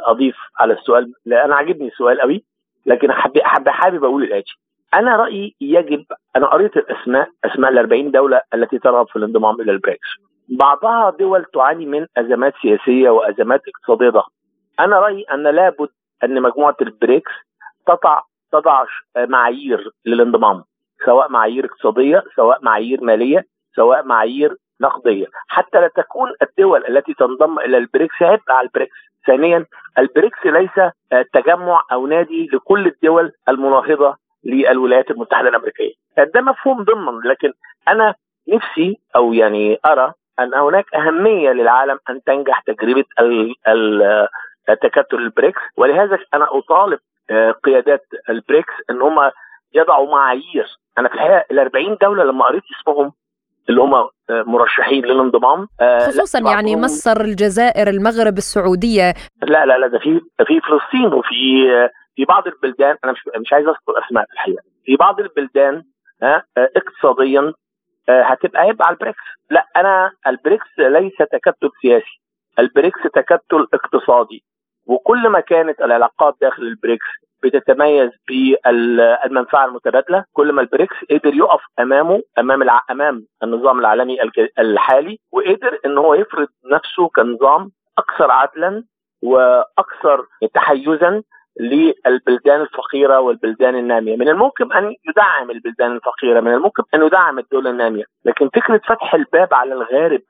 أضيف 0.07 0.35
على 0.59 0.73
السؤال 0.73 1.13
لأن 1.25 1.39
أنا 1.45 1.55
عاجبني 1.55 1.87
السؤال 1.87 2.21
قوي 2.21 2.43
لكن 2.85 3.11
حابب 3.11 3.39
حابب, 3.43 3.69
حابب 3.69 4.03
أقول 4.03 4.23
الآتي. 4.23 4.53
أنا 4.93 5.15
رأيي 5.15 5.55
يجب 5.61 6.05
أنا 6.35 6.47
قريت 6.47 6.77
الأسماء 6.77 7.27
أسماء 7.45 7.71
ال 7.71 7.77
40 7.77 8.11
دولة 8.11 8.41
التي 8.53 8.79
ترغب 8.79 9.07
في 9.07 9.15
الانضمام 9.15 9.61
إلى 9.61 9.71
البريكس. 9.71 10.07
بعضها 10.49 11.09
دول 11.09 11.45
تعاني 11.45 11.85
من 11.85 12.05
أزمات 12.17 12.53
سياسية 12.61 13.09
وأزمات 13.09 13.61
اقتصادية. 13.67 14.09
ضخمه. 14.09 14.35
أنا 14.79 14.99
رأيي 14.99 15.23
أن 15.23 15.43
لابد 15.43 15.89
أن 16.23 16.41
مجموعة 16.41 16.75
البريكس 16.81 17.31
تضع 17.87 18.21
تضع 18.51 18.85
معايير 19.17 19.91
للانضمام 20.05 20.63
سواء 21.05 21.31
معايير 21.31 21.65
اقتصادية 21.65 22.23
سواء 22.35 22.59
معايير 22.61 23.03
مالية 23.03 23.45
سواء 23.75 24.03
معايير 24.05 24.55
نقدية. 24.81 25.25
حتى 25.47 25.81
لا 25.81 25.87
تكون 25.87 26.31
الدول 26.41 26.85
التي 26.89 27.13
تنضم 27.13 27.59
إلى 27.59 27.77
البريكس 27.77 28.21
عبء 28.21 28.51
على 28.51 28.65
البريكس. 28.67 28.95
ثانيا 29.27 29.65
البريكس 29.99 30.45
ليس 30.45 30.77
آه، 31.11 31.25
تجمع 31.33 31.83
أو 31.91 32.07
نادي 32.07 32.49
لكل 32.53 32.87
الدول 32.87 33.31
المناهضة 33.49 34.17
للولايات 34.43 35.11
المتحدة 35.11 35.49
الأمريكية. 35.49 35.93
ده 36.17 36.41
مفهوم 36.41 36.83
ضمنا 36.83 37.19
لكن 37.25 37.53
أنا 37.87 38.15
نفسي 38.47 38.99
أو 39.15 39.33
يعني 39.33 39.79
أرى 39.85 40.13
أن 40.39 40.53
هناك 40.53 40.85
أهمية 40.95 41.49
للعالم 41.51 41.99
أن 42.09 42.23
تنجح 42.23 42.59
تجربة 42.59 43.05
تكتل 44.67 45.17
البريكس 45.17 45.61
ولهذا 45.77 46.17
أنا 46.33 46.47
أطالب 46.51 46.99
آه، 47.29 47.51
قيادات 47.51 48.07
البريكس 48.29 48.73
إن 48.89 49.01
هم 49.01 49.31
يضعوا 49.73 50.11
معايير. 50.11 50.67
أنا 50.97 51.09
في 51.09 51.15
الحقيقة 51.15 51.45
ال 51.51 51.59
40 51.59 51.97
دولة 52.01 52.23
لما 52.23 52.45
قريت 52.45 52.63
اسمهم 52.79 53.11
اللي 53.69 53.81
هم 53.81 53.93
آه، 53.93 54.09
مرشحين 54.29 55.05
للانضمام 55.05 55.67
آه، 55.81 55.99
خصوصا 55.99 56.39
يعني 56.39 56.75
مصر 56.75 57.21
الجزائر 57.21 57.87
المغرب 57.87 58.37
السعودية. 58.37 59.13
لا 59.43 59.65
لا 59.65 59.77
لا 59.77 59.87
ده 59.87 59.99
في 59.99 60.21
في 60.47 60.61
فلسطين 60.61 61.13
وفي 61.13 61.65
في 62.15 62.25
بعض 62.25 62.47
البلدان 62.47 62.97
أنا 63.03 63.11
مش 63.11 63.19
مش 63.37 63.53
عايز 63.53 63.67
أذكر 63.67 64.05
أسماء 64.05 64.25
في 64.25 64.33
الحقيقة. 64.33 64.63
في 64.85 64.95
بعض 64.95 65.19
البلدان 65.19 65.83
اقتصاديا 66.57 67.53
هتبقى 68.09 68.61
عبء 68.61 68.81
على 68.83 68.93
البريكس. 68.93 69.23
لا 69.49 69.67
أنا 69.77 70.11
البريكس 70.27 70.67
ليس 70.79 71.17
تكتل 71.17 71.69
سياسي. 71.81 72.21
البريكس 72.59 72.99
تكتل 73.03 73.67
اقتصادي. 73.73 74.43
وكل 74.87 75.27
ما 75.29 75.39
كانت 75.39 75.81
العلاقات 75.81 76.35
داخل 76.41 76.63
البريكس 76.63 77.05
بتتميز 77.43 78.09
بالمنفعة 78.27 79.65
المتبادلة 79.65 80.25
كل 80.33 80.51
ما 80.51 80.61
البريكس 80.61 80.95
قدر 81.11 81.33
يقف 81.33 81.61
أمامه 81.79 82.21
أمام 82.39 82.61
الع... 82.61 82.81
أمام 82.91 83.25
النظام 83.43 83.79
العالمي 83.79 84.17
الحالي 84.59 85.19
وقدر 85.31 85.79
إن 85.85 85.97
هو 85.97 86.13
يفرض 86.13 86.47
نفسه 86.71 87.07
كنظام 87.15 87.71
أكثر 87.97 88.31
عدلا 88.31 88.83
وأكثر 89.23 90.25
تحيزا 90.53 91.23
للبلدان 91.59 92.61
الفقيرة 92.61 93.19
والبلدان 93.19 93.75
النامية، 93.75 94.15
من 94.17 94.29
الممكن 94.29 94.73
أن 94.73 94.95
يدعم 95.09 95.51
البلدان 95.51 95.91
الفقيرة، 95.91 96.39
من 96.39 96.53
الممكن 96.53 96.83
أن 96.93 97.03
يدعم 97.03 97.39
الدول 97.39 97.67
النامية، 97.67 98.03
لكن 98.25 98.49
فكرة 98.49 98.81
فتح 98.87 99.15
الباب 99.15 99.53
على 99.53 99.73
الغارب 99.73 100.21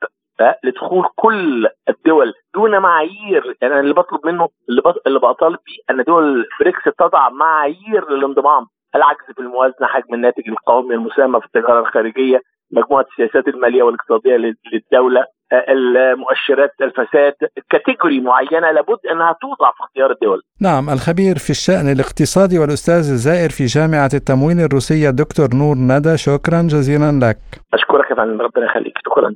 لدخول 0.64 1.04
كل 1.16 1.68
الدول 1.88 2.34
دون 2.54 2.78
معايير 2.78 3.56
يعني 3.62 3.80
اللي 3.80 3.94
بطلب 3.94 4.26
منه 4.26 4.48
اللي, 4.68 4.82
اللي 5.06 5.18
بطالب 5.18 5.58
بيه 5.66 5.94
أن 5.94 6.02
دول 6.02 6.46
بريكس 6.60 6.84
تضع 6.98 7.28
معايير 7.28 8.10
للانضمام. 8.10 8.66
العجز 8.94 9.24
في 9.34 9.40
الموازنه 9.40 9.86
حجم 9.86 10.14
الناتج 10.14 10.48
القومي 10.48 10.94
المساهمة 10.94 11.40
في 11.40 11.46
التجارة 11.46 11.80
الخارجية 11.80 12.40
مجموعة 12.72 13.06
السياسات 13.12 13.48
المالية 13.48 13.82
والاقتصادية 13.82 14.36
للدولة. 14.72 15.24
المؤشرات 15.52 16.70
الفساد 16.82 17.34
كاتيجوري 17.70 18.20
معينة 18.20 18.70
لابد 18.70 18.98
أنها 19.12 19.36
توضع 19.40 19.70
في 19.76 19.84
اختيار 19.84 20.10
الدول. 20.10 20.42
نعم 20.60 20.90
الخبير 20.90 21.38
في 21.38 21.50
الشأن 21.50 21.88
الاقتصادي 21.92 22.58
والأستاذ 22.58 23.10
الزائر 23.10 23.50
في 23.50 23.64
جامعة 23.64 24.10
التموين 24.14 24.60
الروسية 24.60 25.10
دكتور 25.10 25.54
نور 25.54 25.76
ندى 25.76 26.16
شكرا 26.16 26.62
جزيلا 26.62 27.12
لك. 27.26 27.38
أشكرك 27.74 28.10
يا 28.10 28.16
فندم 28.16 28.40
ربنا 28.40 28.64
يخليك 28.64 28.94
شكرا. 29.06 29.34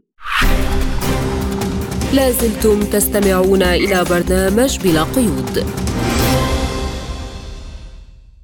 لازلتم 2.14 2.80
تستمعون 2.80 3.62
إلى 3.62 4.04
برنامج 4.10 4.78
بلا 4.84 5.02
قيود 5.02 5.64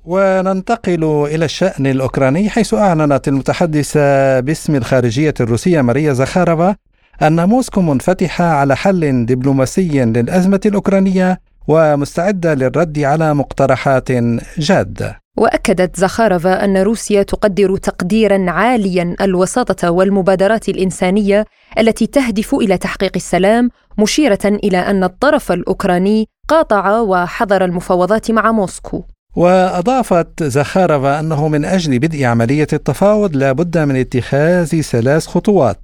وننتقل 0.04 1.04
إلى 1.34 1.44
الشأن 1.44 1.86
الأوكراني 1.86 2.48
حيث 2.50 2.74
أعلنت 2.74 3.28
المتحدثة 3.28 4.40
باسم 4.40 4.76
الخارجية 4.76 5.34
الروسية 5.40 5.80
ماريا 5.80 6.12
زخارفا 6.12 6.76
أن 7.22 7.48
موسكو 7.48 7.80
منفتحة 7.80 8.44
على 8.44 8.76
حل 8.76 9.26
دبلوماسي 9.26 10.04
للأزمة 10.04 10.60
الأوكرانية 10.66 11.40
ومستعدة 11.68 12.54
للرد 12.54 12.98
على 12.98 13.34
مقترحات 13.34 14.08
جادة 14.58 15.20
وأكدت 15.36 15.96
زخارفا 15.96 16.64
أن 16.64 16.76
روسيا 16.76 17.22
تقدر 17.22 17.76
تقديرا 17.76 18.50
عاليا 18.50 19.16
الوساطة 19.20 19.90
والمبادرات 19.90 20.68
الإنسانية 20.68 21.44
التي 21.78 22.06
تهدف 22.06 22.54
إلى 22.54 22.78
تحقيق 22.78 23.12
السلام 23.16 23.70
مشيرة 23.98 24.38
إلى 24.44 24.78
أن 24.78 25.04
الطرف 25.04 25.52
الأوكراني 25.52 26.28
قاطع 26.48 27.00
وحظر 27.00 27.64
المفاوضات 27.64 28.30
مع 28.30 28.52
موسكو. 28.52 29.04
وأضافت 29.36 30.42
زخارفا 30.42 31.20
أنه 31.20 31.48
من 31.48 31.64
أجل 31.64 31.98
بدء 31.98 32.24
عملية 32.24 32.66
التفاوض 32.72 33.36
لا 33.36 33.52
بد 33.52 33.78
من 33.78 33.96
اتخاذ 33.96 34.80
ثلاث 34.80 35.26
خطوات. 35.26 35.82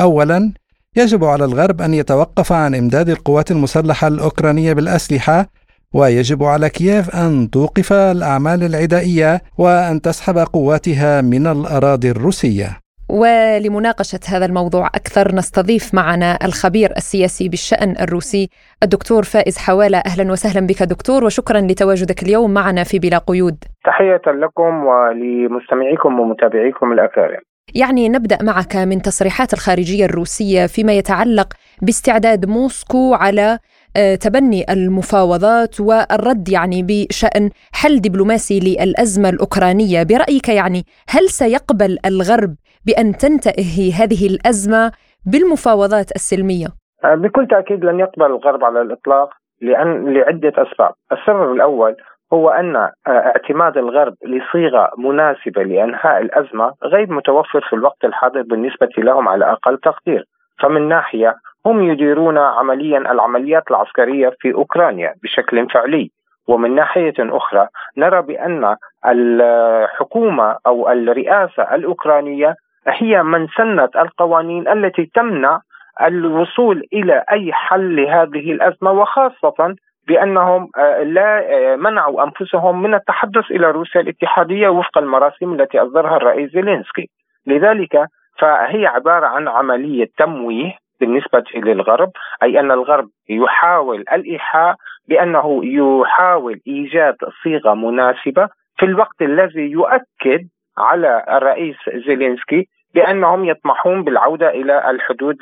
اولا 0.00 0.52
يجب 0.96 1.24
على 1.24 1.44
الغرب 1.44 1.80
أن 1.80 1.94
يتوقف 1.94 2.52
عن 2.52 2.74
إمداد 2.74 3.08
القوات 3.08 3.50
المسلحة 3.50 4.08
الأوكرانية 4.08 4.72
بالأسلحة 4.72 5.46
ويجب 5.94 6.42
على 6.42 6.68
كييف 6.68 7.16
أن 7.16 7.50
توقف 7.50 7.92
الأعمال 7.92 8.62
العدائية 8.62 9.40
وأن 9.58 10.00
تسحب 10.00 10.38
قواتها 10.38 11.20
من 11.20 11.46
الأراضي 11.46 12.10
الروسية. 12.10 12.66
ولمناقشة 13.08 14.20
هذا 14.28 14.46
الموضوع 14.46 14.86
أكثر 14.86 15.34
نستضيف 15.34 15.94
معنا 15.94 16.38
الخبير 16.44 16.90
السياسي 16.96 17.48
بالشأن 17.48 17.94
الروسي 18.00 18.48
الدكتور 18.82 19.22
فائز 19.22 19.58
حوالة. 19.58 19.98
أهلا 19.98 20.32
وسهلا 20.32 20.66
بك 20.66 20.82
دكتور 20.82 21.24
وشكرا 21.24 21.60
لتواجدك 21.60 22.22
اليوم 22.22 22.54
معنا 22.54 22.84
في 22.84 22.98
بلا 22.98 23.18
قيود. 23.18 23.64
تحية 23.84 24.22
لكم 24.26 24.84
ولمستمعيكم 24.84 26.20
ومتابعيكم 26.20 26.92
الأكارم 26.92 27.49
يعني 27.74 28.08
نبدأ 28.08 28.38
معك 28.42 28.76
من 28.76 29.02
تصريحات 29.02 29.52
الخارجية 29.52 30.04
الروسية 30.04 30.66
فيما 30.66 30.92
يتعلق 30.92 31.48
باستعداد 31.82 32.46
موسكو 32.46 33.14
على 33.14 33.58
آه، 33.96 34.14
تبني 34.14 34.72
المفاوضات 34.72 35.80
والرد 35.80 36.48
يعني 36.48 36.82
بشأن 36.82 37.50
حل 37.72 38.00
دبلوماسي 38.00 38.60
للأزمة 38.60 39.28
الأوكرانية 39.28 40.02
برأيك 40.02 40.48
يعني 40.48 40.82
هل 41.08 41.28
سيقبل 41.28 41.98
الغرب 42.06 42.54
بأن 42.86 43.12
تنتهي 43.12 43.92
هذه 43.92 44.26
الأزمة 44.26 44.92
بالمفاوضات 45.26 46.10
السلمية؟ 46.16 46.66
آه، 47.04 47.14
بكل 47.14 47.46
تأكيد 47.46 47.84
لن 47.84 48.00
يقبل 48.00 48.26
الغرب 48.26 48.64
على 48.64 48.80
الإطلاق 48.80 49.30
لأن 49.60 50.14
لعدة 50.14 50.52
أسباب، 50.62 50.92
السبب 51.12 51.52
الأول 51.52 51.96
هو 52.32 52.48
أن 52.50 52.76
آه، 52.76 52.92
اعتماد 53.06 53.78
الغرب 53.78 54.14
لصيغة 54.24 54.90
مناسبة 54.98 55.62
لانهاء 55.62 56.22
الأزمة 56.22 56.72
غير 56.84 57.12
متوفر 57.12 57.60
في 57.60 57.72
الوقت 57.72 58.04
الحاضر 58.04 58.42
بالنسبة 58.42 58.90
لهم 58.98 59.28
على 59.28 59.52
أقل 59.52 59.78
تقدير، 59.78 60.24
فمن 60.58 60.88
ناحية 60.88 61.34
هم 61.66 61.82
يديرون 61.82 62.38
عمليا 62.38 62.98
العمليات 62.98 63.70
العسكرية 63.70 64.36
في 64.40 64.54
أوكرانيا 64.54 65.14
بشكل 65.22 65.68
فعلي. 65.70 66.10
ومن 66.48 66.74
ناحية 66.74 67.14
أخرى 67.18 67.68
نرى 67.96 68.22
بأن 68.22 68.76
الحكومة 69.06 70.56
أو 70.66 70.90
الرئاسة 70.90 71.74
الأوكرانية 71.74 72.56
هي 72.86 73.22
من 73.22 73.46
سنت 73.56 73.96
القوانين 73.96 74.68
التي 74.68 75.10
تمنع 75.14 75.60
الوصول 76.02 76.84
إلى 76.92 77.24
أي 77.32 77.52
حل 77.52 77.96
لهذه 77.96 78.52
الأزمة 78.52 78.90
وخاصة 78.90 79.74
بأنهم 80.08 80.68
آه، 80.78 81.02
لا 81.02 81.38
آه، 81.38 81.76
منعوا 81.76 82.24
أنفسهم 82.24 82.82
من 82.82 82.94
التحدث 82.94 83.50
إلى 83.50 83.70
روسيا 83.70 84.00
الاتحادية 84.00 84.68
وفق 84.68 84.98
المراسم 84.98 85.52
التي 85.52 85.78
أصدرها 85.78 86.16
الرئيس 86.16 86.50
زيلينسكي. 86.50 87.08
لذلك 87.46 88.06
فهي 88.38 88.86
عبارة 88.86 89.26
عن 89.26 89.48
عملية 89.48 90.08
تمويه 90.18 90.72
بالنسبة 91.00 91.44
للغرب 91.54 92.10
أي 92.42 92.60
أن 92.60 92.70
الغرب 92.70 93.08
يحاول 93.28 94.04
الإيحاء 94.12 94.76
بأنه 95.08 95.60
يحاول 95.64 96.60
إيجاد 96.66 97.16
صيغة 97.42 97.74
مناسبة 97.74 98.48
في 98.78 98.86
الوقت 98.86 99.22
الذي 99.22 99.70
يؤكد 99.70 100.48
على 100.78 101.24
الرئيس 101.28 101.76
زيلينسكي 102.06 102.66
بأنهم 102.94 103.44
يطمحون 103.44 104.04
بالعودة 104.04 104.50
إلى 104.50 104.90
الحدود 104.90 105.36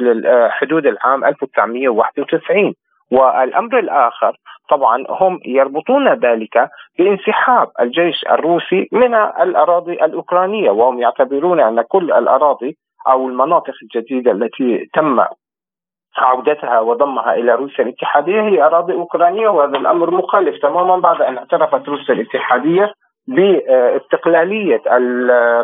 حدود 0.51 0.87
العام 0.87 1.25
1991 1.25 2.75
والأمر 3.13 3.79
الآخر 3.79 4.37
طبعا 4.71 5.05
هم 5.09 5.41
يربطون 5.45 6.13
ذلك 6.15 6.71
بانسحاب 6.99 7.69
الجيش 7.81 8.25
الروسي 8.31 8.89
من 8.93 9.15
الأراضي 9.15 9.93
الأوكرانية 9.93 10.71
وهم 10.71 11.01
يعتبرون 11.01 11.61
أن 11.61 11.83
كل 11.83 12.13
الأراضي 12.13 12.77
أو 13.09 13.29
المناطق 13.29 13.75
الجديدة 13.83 14.33
التي 14.33 14.91
تم 14.95 15.25
عودتها 16.19 16.81
وضمها 16.81 17.35
إلى 17.35 17.55
روسيا 17.55 17.85
الاتحادية 17.85 18.43
هي 18.43 18.63
أراضي 18.63 18.93
أوكرانية 18.93 19.49
وهذا 19.49 19.79
الأمر 19.79 20.11
مخالف 20.11 20.63
تماما 20.63 20.97
بعد 20.97 21.23
أن 21.23 21.37
اعترفت 21.37 21.89
روسيا 21.89 22.15
الاتحادية 22.15 22.93
بإستقلالية 23.29 24.83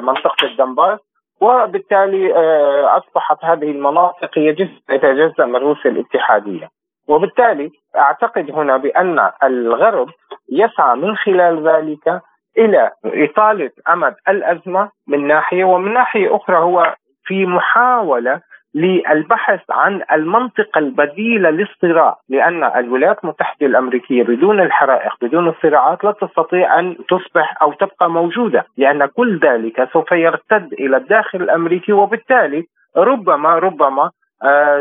منطقه 0.00 0.46
الدنباس 0.46 0.98
وبالتالي 1.40 2.34
آه، 2.34 2.96
أصبحت 2.98 3.44
هذه 3.44 3.70
المناطق 3.70 4.38
هي 4.38 4.52
جزء 4.52 4.80
يتجزا 4.90 5.46
من 5.46 5.56
روسيا 5.56 5.90
الاتحادية. 5.90 6.68
وبالتالي 7.08 7.70
أعتقد 7.96 8.50
هنا 8.50 8.76
بأن 8.76 9.30
الغرب 9.42 10.08
يسعى 10.52 10.96
من 10.96 11.16
خلال 11.16 11.68
ذلك 11.68 12.20
إلى 12.58 12.90
إطالة 13.04 13.70
أمد 13.88 14.14
الأزمة 14.28 14.90
من 15.08 15.26
ناحية 15.26 15.64
ومن 15.64 15.92
ناحية 15.94 16.36
أخرى 16.36 16.56
هو 16.56 16.94
في 17.24 17.46
محاولة 17.46 18.40
للبحث 18.74 19.60
عن 19.70 20.02
المنطقة 20.12 20.78
البديلة 20.78 21.50
للصراع 21.50 22.16
لأن 22.28 22.64
الولايات 22.64 23.24
المتحدة 23.24 23.66
الأمريكية 23.66 24.22
بدون 24.22 24.60
الحرائق 24.60 25.12
بدون 25.22 25.48
الصراعات 25.48 26.04
لا 26.04 26.12
تستطيع 26.12 26.78
أن 26.78 26.96
تصبح 27.08 27.62
أو 27.62 27.72
تبقى 27.72 28.10
موجودة 28.10 28.64
لأن 28.76 29.06
كل 29.06 29.38
ذلك 29.38 29.88
سوف 29.92 30.12
يرتد 30.12 30.72
إلى 30.72 30.96
الداخل 30.96 31.42
الأمريكي 31.42 31.92
وبالتالي 31.92 32.64
ربما 32.96 33.58
ربما 33.58 34.10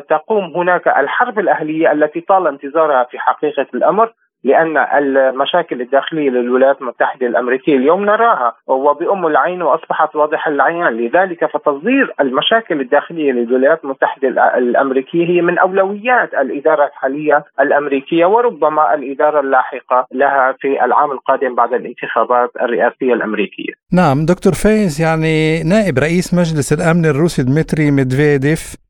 تقوم 0.09 0.43
هناك 0.55 0.87
الحرب 0.87 1.39
الأهلية 1.39 1.91
التي 1.91 2.21
طال 2.21 2.47
انتظارها 2.47 3.03
في 3.03 3.19
حقيقة 3.19 3.67
الأمر 3.73 4.13
لأن 4.43 4.77
المشاكل 4.77 5.81
الداخلية 5.81 6.29
للولايات 6.29 6.81
المتحدة 6.81 7.27
الأمريكية 7.27 7.75
اليوم 7.75 8.05
نراها 8.05 8.53
وبأم 8.67 9.27
العين 9.27 9.61
وأصبحت 9.61 10.15
واضحه 10.15 10.51
العيان، 10.51 10.97
لذلك 10.97 11.45
فتصدير 11.45 12.13
المشاكل 12.19 12.81
الداخلية 12.81 13.31
للولايات 13.31 13.83
المتحدة 13.83 14.27
الأمريكية 14.57 15.25
هي 15.25 15.41
من 15.41 15.57
أولويات 15.57 16.33
الإدارة 16.33 16.85
الحالية 16.85 17.43
الأمريكية 17.59 18.25
وربما 18.25 18.93
الإدارة 18.93 19.39
اللاحقة 19.39 20.07
لها 20.11 20.55
في 20.59 20.85
العام 20.85 21.11
القادم 21.11 21.55
بعد 21.55 21.73
الانتخابات 21.73 22.49
الرئاسية 22.61 23.13
الأمريكية. 23.13 23.73
نعم 23.93 24.25
دكتور 24.25 24.53
فايز 24.53 25.01
يعني 25.01 25.63
نائب 25.63 25.97
رئيس 25.99 26.33
مجلس 26.33 26.73
الأمن 26.73 27.05
الروسي 27.05 27.43
دمتري 27.43 27.91
ميدفيديف 27.91 28.83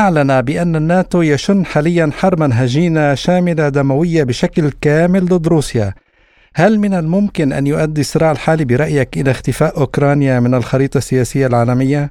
أعلن 0.00 0.42
بأن 0.48 0.76
الناتو 0.76 1.22
يشن 1.22 1.64
حاليا 1.64 2.10
حربا 2.20 2.48
هجينة 2.60 3.14
شاملة 3.14 3.68
دموية 3.68 4.22
بشكل 4.28 4.64
كامل 4.84 5.24
ضد 5.32 5.48
روسيا 5.48 5.88
هل 6.56 6.72
من 6.84 6.94
الممكن 6.94 7.52
أن 7.52 7.66
يؤدي 7.66 8.00
الصراع 8.00 8.30
الحالي 8.30 8.64
برأيك 8.64 9.10
إلى 9.20 9.30
اختفاء 9.30 9.72
أوكرانيا 9.80 10.40
من 10.40 10.54
الخريطة 10.54 10.98
السياسية 10.98 11.46
العالمية؟ 11.46 12.02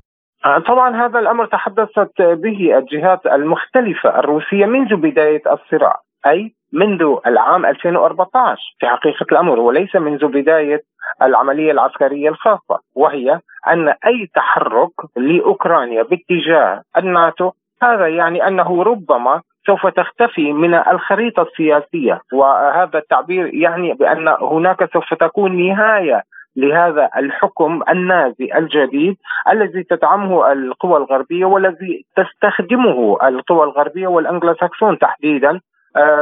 آه، 0.46 0.60
طبعا 0.60 1.06
هذا 1.06 1.20
الأمر 1.20 1.46
تحدثت 1.46 2.22
به 2.22 2.78
الجهات 2.78 3.26
المختلفة 3.26 4.20
الروسية 4.20 4.66
منذ 4.66 4.96
بداية 4.96 5.44
الصراع 5.52 5.96
أي 6.26 6.54
منذ 6.74 7.02
العام 7.28 7.66
2014 7.66 8.58
في 8.80 8.88
حقيقة 8.88 9.26
الأمر 9.32 9.60
وليس 9.60 9.96
منذ 9.96 10.28
بداية 10.28 10.82
العملية 11.22 11.72
العسكرية 11.72 12.30
الخاصة 12.30 12.80
وهي 12.96 13.40
أن 13.68 13.88
أي 13.88 14.30
تحرك 14.36 15.18
لأوكرانيا 15.18 16.04
باتجاه 16.04 16.82
الناتو 16.98 17.52
هذا 17.84 18.08
يعني 18.08 18.48
أنه 18.48 18.84
ربما 18.84 19.42
سوف 19.66 19.88
تختفي 19.88 20.54
من 20.54 20.74
الخريطة 20.74 21.42
السياسية 21.42 22.22
وهذا 22.34 23.00
التعبير 23.00 23.54
يعني 23.54 23.94
بأن 23.94 24.28
هناك 24.28 24.94
سوف 24.94 25.14
تكون 25.14 25.68
نهاية 25.68 26.24
لهذا 26.56 27.10
الحكم 27.18 27.82
النازي 27.90 28.50
الجديد 28.56 29.18
الذي 29.52 29.84
تدعمه 29.84 30.52
القوى 30.52 30.98
الغربية 30.98 31.46
والذي 31.46 32.06
تستخدمه 32.16 33.18
القوى 33.28 33.64
الغربية 33.64 34.08
والأنجلوساكسون 34.08 35.00
تحديدا. 35.00 35.60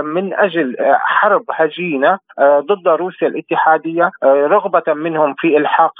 من 0.01 0.33
أجل 0.33 0.75
آه، 0.79 0.97
حرب 0.99 1.43
هجينة 1.51 2.19
آه، 2.39 2.59
ضد 2.59 2.87
روسيا 2.87 3.27
الاتحادية 3.27 4.11
رغبة 4.23 4.93
منهم 4.93 5.35
في 5.37 5.57
إلحاق 5.57 5.93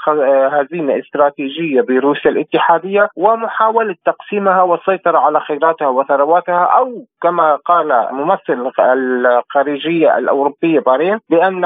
هزيمة 0.52 0.98
استراتيجية 0.98 1.80
بروسيا 1.80 2.30
الاتحادية 2.30 3.08
ومحاولة 3.16 3.94
تقسيمها 4.04 4.62
والسيطرة 4.62 5.18
على 5.18 5.40
خيراتها 5.40 5.88
وثرواتها 5.88 6.64
أو 6.64 7.04
كما 7.22 7.56
قال 7.56 8.08
ممثل 8.12 8.70
الخارجية 8.80 10.18
الأوروبية 10.18 10.80
بارين 10.80 11.18
بأن 11.30 11.64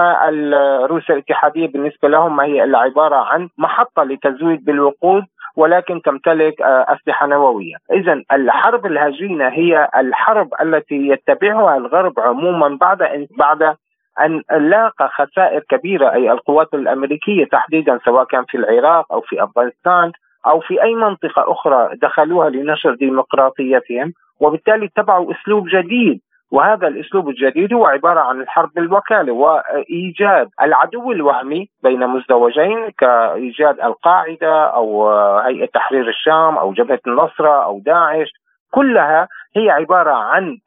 روسيا 0.86 1.14
الاتحادية 1.14 1.66
بالنسبة 1.66 2.08
لهم 2.08 2.40
هي 2.40 2.60
عباره 2.60 3.16
عن 3.16 3.48
محطة 3.58 4.02
لتزويد 4.02 4.64
بالوقود 4.64 5.22
ولكن 5.56 6.02
تمتلك 6.02 6.62
آه، 6.62 6.86
أسلحة 6.88 7.26
نووية، 7.26 7.76
اذا 7.92 8.22
الحرب 8.32 8.86
الهجينه 8.86 9.48
هي 9.48 9.88
الحرب 9.96 10.48
التي 10.62 11.08
يتبعها 11.08 11.76
الغرب 11.76 12.20
عموما 12.20 12.78
بعد 12.80 13.02
إن 13.02 13.26
بعد 13.38 13.76
أن 14.20 14.42
لاقى 14.50 15.08
خسائر 15.08 15.60
كبيرة 15.68 16.12
أي 16.12 16.32
القوات 16.32 16.74
الأمريكية 16.74 17.44
تحديدا 17.44 17.98
سواء 18.04 18.24
كان 18.24 18.44
في 18.44 18.56
العراق 18.56 19.12
أو 19.12 19.20
في 19.20 19.44
أفغانستان 19.44 20.12
أو 20.46 20.60
في 20.60 20.82
أي 20.82 20.94
منطقة 20.94 21.52
أخرى 21.52 21.96
دخلوها 22.02 22.50
لنشر 22.50 22.94
ديمقراطيتهم 22.94 24.12
وبالتالي 24.40 24.86
اتبعوا 24.86 25.32
أسلوب 25.32 25.68
جديد 25.68 26.20
وهذا 26.54 26.88
الأسلوب 26.88 27.28
الجديد 27.28 27.74
هو 27.74 27.86
عبارة 27.86 28.20
عن 28.20 28.40
الحرب 28.40 28.70
بالوكالة 28.74 29.32
وإيجاد 29.32 30.48
العدو 30.62 31.12
الوهمي 31.12 31.68
بين 31.82 32.06
مزدوجين 32.06 32.90
كإيجاد 32.98 33.80
القاعدة 33.80 34.64
أو 34.66 35.10
هيئة 35.38 35.66
تحرير 35.66 36.08
الشام 36.08 36.58
أو 36.58 36.72
جبهة 36.72 37.00
النصرة 37.06 37.64
أو 37.64 37.80
داعش. 37.86 38.28
كلها 38.70 39.28
هي 39.56 39.70
عبارة 39.70 40.10
عن 40.10 40.58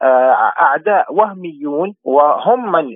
أعداء 0.61 1.13
وهميون 1.13 1.93
وهم 2.03 2.71
من 2.71 2.95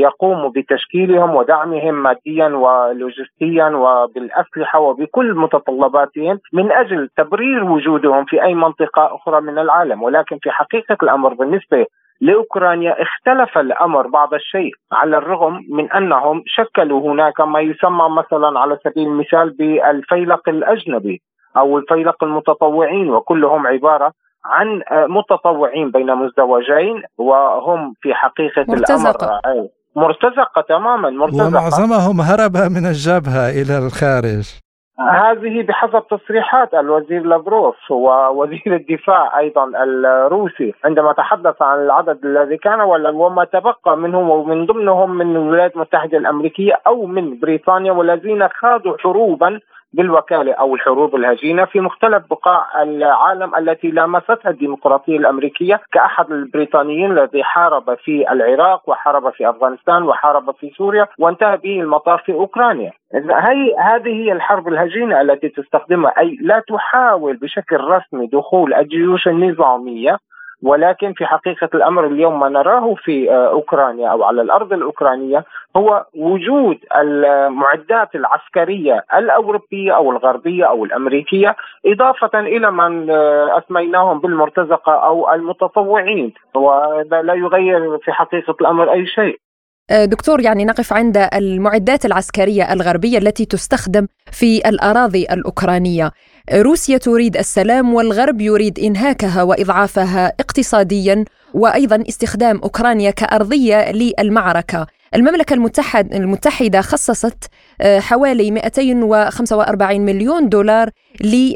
يقوم 0.00 0.52
بتشكيلهم 0.52 1.34
ودعمهم 1.34 1.94
ماديا 1.94 2.46
ولوجستيا 2.46 3.66
وبالأسلحة 3.66 4.80
وبكل 4.80 5.34
متطلباتهم 5.34 6.40
من 6.52 6.72
أجل 6.72 7.08
تبرير 7.16 7.64
وجودهم 7.64 8.24
في 8.24 8.42
أي 8.42 8.54
منطقة 8.54 9.14
أخرى 9.14 9.40
من 9.40 9.58
العالم. 9.58 10.02
ولكن 10.02 10.38
في 10.42 10.50
حقيقة 10.50 10.96
الأمر 11.02 11.34
بالنسبة 11.34 11.86
لأوكرانيا 12.20 12.96
اختلف 13.02 13.58
الأمر 13.58 14.06
بعض 14.06 14.34
الشيء 14.34 14.72
على 14.92 15.18
الرغم 15.18 15.60
من 15.70 15.92
أنهم 15.92 16.42
شكلوا 16.46 17.12
هناك 17.12 17.40
ما 17.40 17.60
يسمى 17.60 18.08
مثلا 18.08 18.58
على 18.58 18.78
سبيل 18.84 19.08
المثال 19.08 19.50
بالفيلق 19.50 20.48
الأجنبي 20.48 21.22
أو 21.56 21.78
الفيلق 21.78 22.24
المتطوعين 22.24 23.10
وكلهم 23.10 23.66
عبارة 23.66 24.12
عن 24.44 24.82
متطوعين 25.08 25.90
بين 25.90 26.14
مزدوجين 26.14 27.02
وهم 27.18 27.94
في 28.00 28.14
حقيقة 28.14 28.64
مرتزقة. 28.68 29.40
الامر 29.44 29.68
مرتزقة 29.96 30.60
تماما 30.68 31.10
مرتزقة 31.10 31.46
ومعظمهم 31.46 32.20
هرب 32.20 32.56
من 32.56 32.86
الجبهة 32.86 33.50
إلى 33.50 33.78
الخارج 33.86 34.67
هذه 35.00 35.62
بحسب 35.62 36.02
تصريحات 36.10 36.74
الوزير 36.74 37.22
لافروف 37.22 37.90
ووزير 37.90 38.62
الدفاع 38.66 39.38
أيضا 39.38 39.72
الروسي 39.84 40.74
عندما 40.84 41.12
تحدث 41.12 41.62
عن 41.62 41.78
العدد 41.78 42.24
الذي 42.24 42.56
كان 42.56 42.80
وما 42.80 43.44
تبقى 43.44 43.96
منهم 43.96 44.30
ومن 44.30 44.66
ضمنهم 44.66 45.10
من 45.10 45.36
الولايات 45.36 45.76
المتحدة 45.76 46.18
الأمريكية 46.18 46.80
أو 46.86 47.06
من 47.06 47.40
بريطانيا 47.40 47.92
والذين 47.92 48.48
خاضوا 48.48 48.96
حروبا 48.98 49.60
بالوكالة 49.92 50.52
أو 50.52 50.74
الحروب 50.74 51.14
الهجينه 51.14 51.64
في 51.64 51.80
مختلف 51.80 52.22
بقاع 52.30 52.82
العالم 52.82 53.54
التي 53.54 53.90
لامستها 53.90 54.50
الديمقراطية 54.50 55.16
الأمريكية 55.16 55.80
كأحد 55.92 56.30
البريطانيين 56.30 57.18
الذي 57.18 57.44
حارب 57.44 57.94
في 57.94 58.32
العراق 58.32 58.88
وحارب 58.88 59.30
في 59.32 59.50
أفغانستان 59.50 60.02
وحارب 60.02 60.50
في 60.50 60.70
سوريا 60.70 61.06
وانتهى 61.18 61.56
به 61.56 61.80
المطاف 61.80 62.22
في 62.22 62.32
أوكرانيا. 62.32 62.92
هي 63.14 63.74
هذه 63.78 64.08
هي 64.08 64.32
الحرب 64.32 64.68
الهجينه 64.68 65.20
التي 65.20 65.48
تستخدمها 65.48 66.18
أي 66.18 66.38
لا 66.40 66.62
تحاول 66.68 67.36
بشكل 67.36 67.76
رسمي 67.76 68.26
دخول 68.26 68.74
الجيوش 68.74 69.28
النظامية 69.28 70.18
ولكن 70.62 71.12
في 71.12 71.26
حقيقة 71.26 71.68
الأمر 71.74 72.06
اليوم 72.06 72.40
ما 72.40 72.48
نراه 72.48 72.94
في 72.94 73.30
آه، 73.30 73.48
أوكرانيا 73.50 74.08
أو 74.08 74.24
على 74.24 74.42
الأرض 74.42 74.72
الأوكرانية 74.72 75.44
هو 75.76 76.06
وجود 76.14 76.78
المعدات 76.96 78.14
العسكرية 78.14 79.04
الأوروبية 79.14 79.96
أو 79.96 80.10
الغربية 80.10 80.64
أو 80.64 80.84
الأمريكية 80.84 81.56
إضافة 81.86 82.40
إلى 82.40 82.70
من 82.70 83.10
آه، 83.10 83.58
أسميناهم 83.58 84.20
بالمرتزقة 84.20 84.92
أو 84.92 85.34
المتطوعين 85.34 86.34
وهذا 86.54 87.22
لا 87.22 87.34
يغير 87.34 87.98
في 87.98 88.12
حقيقة 88.12 88.54
الأمر 88.60 88.92
أي 88.92 89.06
شيء. 89.06 89.34
آه، 89.34 89.47
دكتور 89.90 90.40
يعني 90.40 90.64
نقف 90.64 90.92
عند 90.92 91.28
المعدات 91.34 92.04
العسكرية 92.04 92.72
الغربية 92.72 93.18
التي 93.18 93.44
تستخدم 93.44 94.06
في 94.32 94.68
الأراضي 94.68 95.22
الأوكرانية. 95.30 96.12
روسيا 96.52 96.98
تريد 96.98 97.36
السلام 97.36 97.94
والغرب 97.94 98.40
يريد 98.40 98.78
إنهاكها 98.78 99.42
وإضعافها 99.42 100.32
اقتصاديا 100.40 101.24
وأيضا 101.54 102.04
استخدام 102.08 102.58
أوكرانيا 102.58 103.10
كأرضية 103.10 103.92
للمعركة. 103.92 104.86
المملكة 105.14 105.54
المتحد 105.54 106.14
المتحدة 106.14 106.80
خصصت 106.80 107.44
آه، 107.80 108.00
حوالي 108.00 108.50
245 108.50 110.00
مليون 110.00 110.48
دولار 110.48 110.90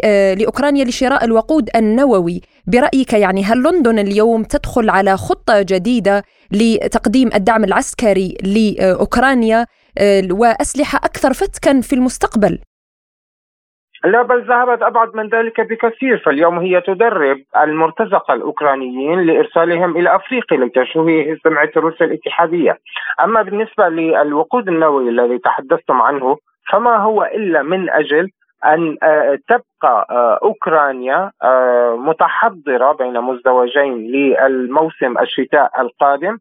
آه، 0.04 0.34
لأوكرانيا 0.34 0.84
لشراء 0.84 1.24
الوقود 1.24 1.70
النووي 1.76 2.40
برأيك 2.66 3.12
يعني 3.12 3.44
هل 3.44 3.62
لندن 3.62 3.98
اليوم 3.98 4.42
تدخل 4.44 4.90
على 4.90 5.16
خطة 5.16 5.62
جديدة 5.62 6.24
لتقديم 6.50 7.30
الدعم 7.34 7.64
العسكري 7.64 8.36
لأوكرانيا 8.42 9.66
آه، 9.98 10.28
وأسلحة 10.30 10.98
أكثر 11.04 11.32
فتكا 11.32 11.80
في 11.80 11.92
المستقبل؟ 11.92 12.58
لا 14.04 14.22
بل 14.22 14.42
ذهبت 14.42 14.82
أبعد 14.82 15.16
من 15.16 15.28
ذلك 15.28 15.60
بكثير 15.60 16.18
فاليوم 16.18 16.58
هي 16.58 16.80
تدرب 16.80 17.38
المرتزقة 17.62 18.34
الأوكرانيين 18.34 19.20
لإرسالهم 19.20 19.96
إلى 19.96 20.16
أفريقيا 20.16 20.58
لتشويه 20.58 21.36
سمعة 21.44 21.70
روسيا 21.76 22.06
الاتحادية. 22.06 22.78
أما 23.24 23.42
بالنسبة 23.42 23.88
للوقود 23.88 24.68
النووي 24.68 25.08
الذي 25.08 25.38
تحدثتم 25.38 26.02
عنه 26.02 26.36
فما 26.72 26.96
هو 26.96 27.24
إلا 27.24 27.62
من 27.62 27.90
أجل 27.90 28.28
أن 28.66 28.96
تبقى 29.48 30.06
أوكرانيا 30.42 31.30
متحضرة 31.96 32.92
بين 32.92 33.20
مزدوجين 33.20 33.98
للموسم 33.98 35.18
الشتاء 35.18 35.80
القادم 35.80 36.38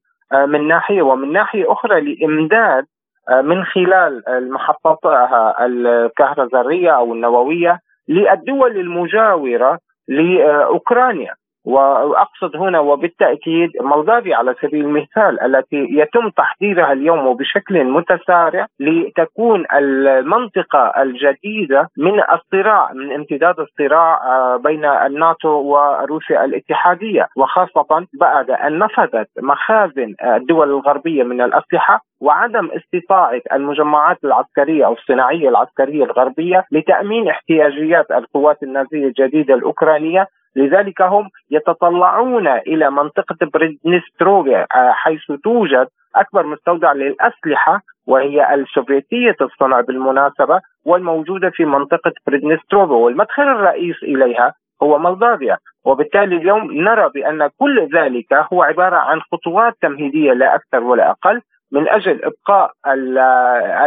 من 0.48 0.68
ناحية 0.68 1.02
ومن 1.02 1.32
ناحية 1.32 1.72
أخرى 1.72 2.02
لإمداد 2.02 2.86
من 3.30 3.64
خلال 3.64 4.24
محطاتها 4.52 5.66
الكهربائيه 5.66 6.90
أو 6.90 7.14
النووية 7.14 7.80
للدول 8.08 8.78
المجاورة 8.78 9.80
لأوكرانيا. 10.08 11.34
وأقصد 11.66 12.56
هنا 12.56 12.80
وبالتأكيد 12.80 13.70
مولدافيا 13.82 14.36
على 14.36 14.56
سبيل 14.62 14.86
المثال 14.86 15.42
التي 15.42 15.88
يتم 15.92 16.30
تحضيرها 16.30 16.94
اليوم 16.94 17.28
وبشكل 17.28 17.84
متسارع 17.84 18.68
لتكون 18.80 19.66
المنطقة 19.74 20.94
الجديدة 21.02 21.88
من 21.98 22.20
الصراع 22.20 22.94
من 22.94 23.12
امتداد 23.12 23.60
الصراع 23.60 24.22
آه، 24.26 24.58
بين 24.58 24.86
الناتو 24.86 25.50
وروسيا 25.50 26.46
الاتحادية. 26.46 27.28
وخاصة 27.38 28.08
بعد 28.20 28.50
أن 28.52 28.80
نفدت 28.80 29.28
مخازن 29.42 30.16
الدول 30.24 30.70
الغربية 30.70 31.24
من 31.24 31.42
الأسلحة 31.42 32.02
وعدم 32.22 32.70
استطاعة 32.72 33.42
المجمعات 33.54 34.18
العسكرية 34.24 34.86
أو 34.86 34.94
الصناعية 34.94 35.50
العسكرية 35.50 36.04
الغربية 36.04 36.66
لتأمين 36.72 37.30
احتياجيات 37.30 38.12
القوات 38.12 38.64
النازية 38.64 39.08
الجديدة 39.08 39.54
الأوكرانية 39.54 40.28
لذلك 40.56 41.02
هم 41.02 41.30
يتطلعون 41.52 42.48
إلى 42.48 42.92
منطقة 42.92 43.38
بريدنستروفيا 43.54 44.68
آه، 44.76 44.92
حيث 44.92 45.32
توجد 45.44 45.88
أكبر 46.16 46.46
مستودع 46.46 46.94
للأسلحة 46.94 47.82
وهي 48.08 48.54
السوفيتية 48.54 49.36
الصنع 49.42 49.82
بالمناسبة 49.82 50.62
والموجودة 50.86 51.50
في 51.50 51.66
منطقة 51.66 52.12
بريدنستروفيا 52.28 52.96
والمدخل 52.96 53.44
الرئيس 53.44 54.04
إليها 54.04 54.54
هو 54.84 54.98
مولدافيا 54.98 55.58
وبالتالي 55.86 56.36
اليوم 56.36 56.72
نرى 56.72 57.10
بأن 57.14 57.50
كل 57.60 57.90
ذلك 57.94 58.34
هو 58.54 58.64
عبارة 58.64 58.96
عن 58.96 59.22
خطوات 59.22 59.74
تمهيدية 59.82 60.34
لا 60.34 60.56
أكثر 60.56 60.84
ولا 60.84 61.12
أقل 61.12 61.42
من 61.72 61.90
أجل 61.90 62.22
إبقاء 62.24 62.72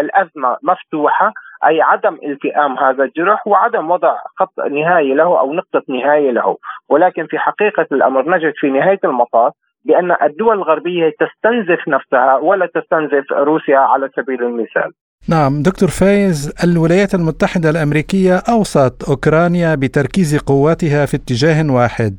الأزمة 0.01 0.57
مفتوحة 0.63 1.33
أي 1.67 1.81
عدم 1.83 2.19
التئام 2.25 2.79
هذا 2.79 3.05
الجرح 3.05 3.47
وعدم 3.47 3.91
وضع 3.91 4.15
خط 4.37 4.61
نهايه 4.71 5.15
له 5.15 5.41
أو 5.41 5.53
نقطة 5.53 5.83
نهايه 5.89 6.31
له، 6.31 6.57
ولكن 6.89 7.27
في 7.27 7.39
حقيقة 7.39 7.87
الأمر 7.93 8.37
نجد 8.37 8.53
في 8.57 8.71
نهاية 8.71 9.01
المطاف 9.05 9.53
بأن 9.85 10.17
الدول 10.23 10.57
الغربية 10.57 11.09
تستنزف 11.09 11.89
نفسها 11.89 12.37
ولا 12.37 12.67
تستنزف 12.67 13.33
روسيا 13.33 13.79
على 13.79 14.11
سبيل 14.17 14.43
المثال. 14.43 14.91
نعم 15.29 15.63
دكتور 15.63 15.89
فايز 15.89 16.55
الولايات 16.65 17.15
المتحدة 17.15 17.71
الأمريكية 17.71 18.37
أوصت 18.49 19.09
أوكرانيا 19.09 19.75
بتركيز 19.75 20.39
قواتها 20.39 21.07
في 21.07 21.17
اتجاه 21.17 21.73
واحد 21.73 22.19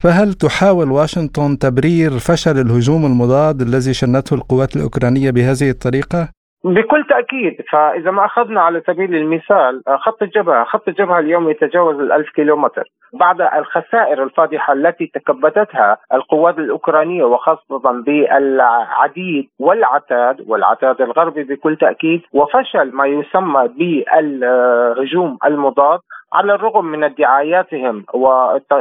فهل 0.00 0.34
تحاول 0.34 0.90
واشنطن 0.90 1.58
تبرير 1.58 2.10
فشل 2.10 2.60
الهجوم 2.60 3.06
المضاد 3.06 3.60
الذي 3.60 3.94
شنته 3.94 4.34
القوات 4.34 4.76
الأوكرانية 4.76 5.30
بهذه 5.30 5.70
الطريقة؟ 5.70 6.35
بكل 6.66 7.04
تأكيد 7.04 7.56
فإذا 7.70 8.10
ما 8.10 8.24
أخذنا 8.24 8.60
على 8.60 8.82
سبيل 8.86 9.14
المثال 9.14 9.82
خط 9.98 10.22
الجبهة 10.22 10.64
خط 10.64 10.88
الجبهة 10.88 11.18
اليوم 11.18 11.50
يتجاوز 11.50 12.00
الألف 12.00 12.30
كيلومتر. 12.30 12.84
بعد 13.12 13.40
الخسائر 13.40 14.22
الفادحة 14.22 14.72
التي 14.72 15.06
تكبدتها 15.06 15.98
القوات 16.14 16.58
الأوكرانية 16.58 17.24
وخاصة 17.24 17.78
بالعديد 17.78 19.48
والعتاد 19.58 20.44
والعتاد 20.48 21.00
الغربي 21.00 21.42
بكل 21.42 21.76
تأكيد 21.76 22.22
وفشل 22.32 22.90
ما 22.92 23.06
يسمى 23.06 23.68
بالهجوم 23.68 25.38
المضاد 25.44 26.00
على 26.32 26.54
الرغم 26.54 26.84
من 26.84 27.04
ادعاياتهم 27.04 28.04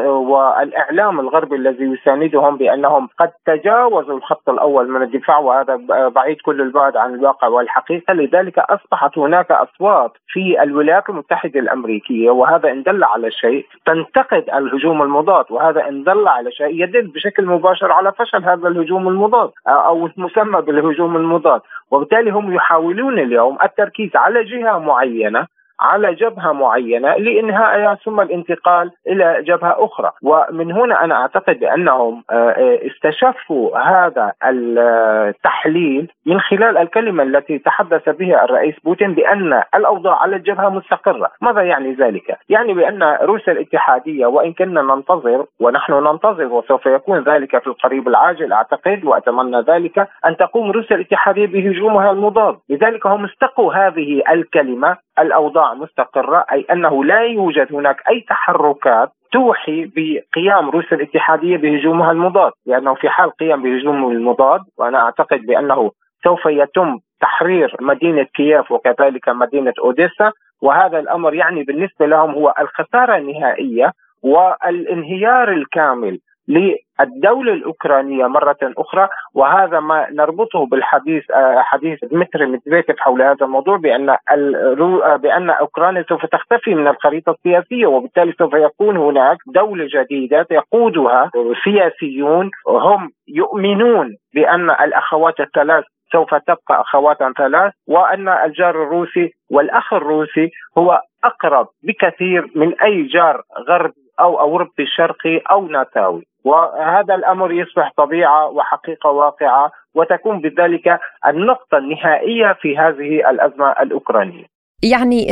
والإعلام 0.03 1.19
الغربي 1.19 1.55
الذي 1.55 1.83
يساندهم 1.83 2.57
بأنهم 2.57 3.09
قد 3.19 3.31
تجاوزوا 3.45 4.17
الخط 4.17 4.49
الأول 4.49 4.89
من 4.89 5.01
الدفاع 5.01 5.37
وهذا 5.37 5.75
بعيد 6.09 6.37
كل 6.41 6.61
البعد 6.61 6.97
عن 6.97 7.13
الواقع 7.13 7.47
والحقيقة. 7.47 8.13
لذلك 8.13 8.59
أصبحت 8.59 9.17
هناك 9.17 9.51
أصوات 9.51 10.11
في 10.27 10.63
الولايات 10.63 11.09
المتحدة 11.09 11.59
الأمريكية 11.59 12.29
وهذا 12.29 12.71
إن 12.71 12.83
دل 12.83 13.03
على 13.03 13.31
شيء 13.31 13.65
تنتقد 13.85 14.49
الهجوم 14.53 15.01
المضاد 15.01 15.45
وهذا 15.49 15.87
إن 15.87 16.03
دل 16.03 16.27
على 16.27 16.51
شيء 16.51 16.83
يدل 16.83 17.07
بشكل 17.07 17.45
مباشر 17.45 17.91
على 17.91 18.11
فشل 18.11 18.43
هذا 18.43 18.67
الهجوم 18.67 19.07
المضاد 19.07 19.51
أو 19.67 20.05
المسمى 20.05 20.61
بالهجوم 20.61 21.15
المضاد. 21.15 21.61
وبالتالي 21.91 22.31
هم 22.31 22.53
يحاولون 22.53 23.19
اليوم 23.19 23.57
التركيز 23.63 24.15
على 24.15 24.43
جهة 24.43 24.79
معينة 24.79 25.47
على 25.79 26.13
جبهة 26.13 26.51
معينة 26.51 27.15
لإنهائها 27.15 27.95
ثم 28.05 28.21
الانتقال 28.21 28.91
إلى 29.07 29.43
جبهة 29.43 29.75
أخرى. 29.85 30.11
ومن 30.23 30.71
هنا 30.71 31.03
أنا 31.03 31.15
أعتقد 31.15 31.59
بأنهم 31.59 32.23
آه، 32.31 32.33
آه، 32.33 32.79
استشفوا 32.87 33.77
هذا 33.77 34.33
التحليل 34.43 36.11
من 36.25 36.39
خلال 36.39 36.77
الكلمة 36.77 37.23
التي 37.23 37.59
تحدث 37.59 38.09
بها 38.09 38.43
الرئيس 38.43 38.75
بوتين 38.83 39.13
بأن 39.13 39.63
الأوضاع 39.75 40.21
على 40.21 40.35
الجبهة 40.35 40.69
مستقرة، 40.69 41.31
ماذا 41.41 41.61
يعني 41.61 41.93
ذلك؟ 41.93 42.37
يعني 42.49 42.73
بأن 42.73 43.03
روسيا 43.03 43.53
الاتحادية 43.53 44.25
وإن 44.25 44.53
كنا 44.53 44.81
ننتظر 44.81 45.45
ونحن 45.59 45.93
ننتظر 45.93 46.45
وسوف 46.45 46.85
يكون 46.85 47.23
ذلك 47.23 47.57
في 47.57 47.67
القريب 47.67 48.07
العاجل 48.07 48.53
أعتقد 48.53 49.05
وأتمنى 49.05 49.61
ذلك 49.61 50.07
أن 50.25 50.37
تقوم 50.37 50.71
روسيا 50.71 50.95
الاتحادية 50.95 51.47
بهجومها 51.47 52.11
المضاد، 52.11 52.57
لذلك 52.69 53.07
هم 53.07 53.25
استقوا 53.25 53.73
هذه 53.73 54.23
الكلمة 54.31 54.97
الأوضاع 55.19 55.73
مستقرة 55.73 56.45
أي 56.51 56.65
أنه 56.71 57.03
لا 57.03 57.21
يوجد 57.21 57.73
هناك 57.75 58.01
أي 58.09 58.21
تحركات 58.29 59.09
توحي 59.31 59.85
بقيام 59.85 60.69
روسيا 60.69 60.97
الاتحاديه 60.97 61.57
بهجومها 61.57 62.11
المضاد. 62.11 62.51
لأنه 62.65 62.93
في 62.95 63.09
حال 63.09 63.31
قيام 63.31 63.63
بهجوم 63.63 64.11
المضاد 64.11 64.61
وأنا 64.77 64.99
أعتقد 64.99 65.41
بأنه 65.45 65.91
سوف 66.23 66.45
يتم 66.45 66.97
تحرير 67.21 67.75
مدينة 67.81 68.23
كييف 68.23 68.71
وكذلك 68.71 69.29
مدينة 69.29 69.73
أوديسا. 69.83 70.31
وهذا 70.61 70.99
الأمر 70.99 71.33
يعني 71.33 71.63
بالنسبة 71.63 72.05
لهم 72.05 72.31
هو 72.31 72.53
الخسارة 72.59 73.17
النهائية 73.17 73.91
والانهيار 74.23 75.51
الكامل. 75.51 76.19
للدولة 76.47 77.53
الأوكرانية 77.53 78.27
مرة 78.27 78.57
أخرى 78.63 79.09
وهذا 79.33 79.79
ما 79.79 80.07
نربطه 80.11 80.65
بالحديث 80.65 81.31
آه، 81.31 81.61
حديث 81.61 82.05
دمتري 82.05 82.45
ميدفيديف 82.45 82.99
حول 82.99 83.21
هذا 83.21 83.45
الموضوع 83.45 83.77
بأن 83.77 84.09
آه، 84.09 85.15
بأن 85.15 85.49
أوكرانيا 85.49 86.05
سوف 86.09 86.25
تختفي 86.25 86.75
من 86.75 86.87
الخريطة 86.87 87.31
السياسية 87.31 87.85
وبالتالي 87.85 88.33
سوف 88.39 88.53
يكون 88.53 88.97
هناك 88.97 89.37
دولة 89.47 89.87
جديدة 89.93 90.47
يقودها 90.51 91.31
سياسيون 91.63 92.51
هم 92.67 93.11
يؤمنون 93.27 94.17
بأن 94.33 94.69
الأخوات 94.69 95.39
الثلاث 95.39 95.83
سوف 96.15 96.35
تبقى 96.35 96.81
اخوات 96.81 97.17
ثلاث 97.37 97.73
وأن 97.87 98.29
الجار 98.29 98.83
الروسي 98.83 99.33
والأخ 99.49 99.93
الروسي 99.93 100.51
هو 100.77 101.01
أقرب 101.23 101.67
بكثير 101.83 102.51
من 102.55 102.79
أي 102.81 103.03
جار 103.03 103.41
غربي 103.69 104.05
أو 104.19 104.39
أوروبي 104.39 104.85
شرقي 104.97 105.37
أو 105.51 105.67
ناتاوي 105.67 106.23
وهذا 106.43 107.15
الأمر 107.15 107.51
يصبح 107.51 107.91
طبيعة 107.97 108.47
وحقيقة 108.49 109.09
واقعة 109.09 109.71
وتكون 109.95 110.41
بذلك 110.41 110.99
النقطة 111.27 111.77
النهائية 111.77 112.53
في 112.61 112.77
هذه 112.77 113.29
الأزمة 113.29 113.71
الأوكرانية. 113.71 114.45
يعني 114.83 115.27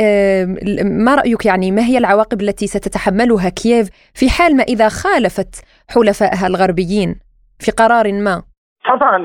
ما 1.04 1.14
رأيك 1.14 1.46
يعني 1.46 1.70
ما 1.70 1.82
هي 1.82 1.98
العواقب 1.98 2.40
التي 2.40 2.66
ستتحملها 2.66 3.48
كييف 3.48 3.88
في 4.14 4.30
حال 4.30 4.56
ما 4.56 4.62
إذا 4.62 4.88
خالفت 4.88 5.64
حلفائها 5.94 6.46
الغربيين 6.46 7.20
في 7.58 7.70
قرار 7.70 8.12
ما؟ 8.12 8.42
طبعا 8.84 9.16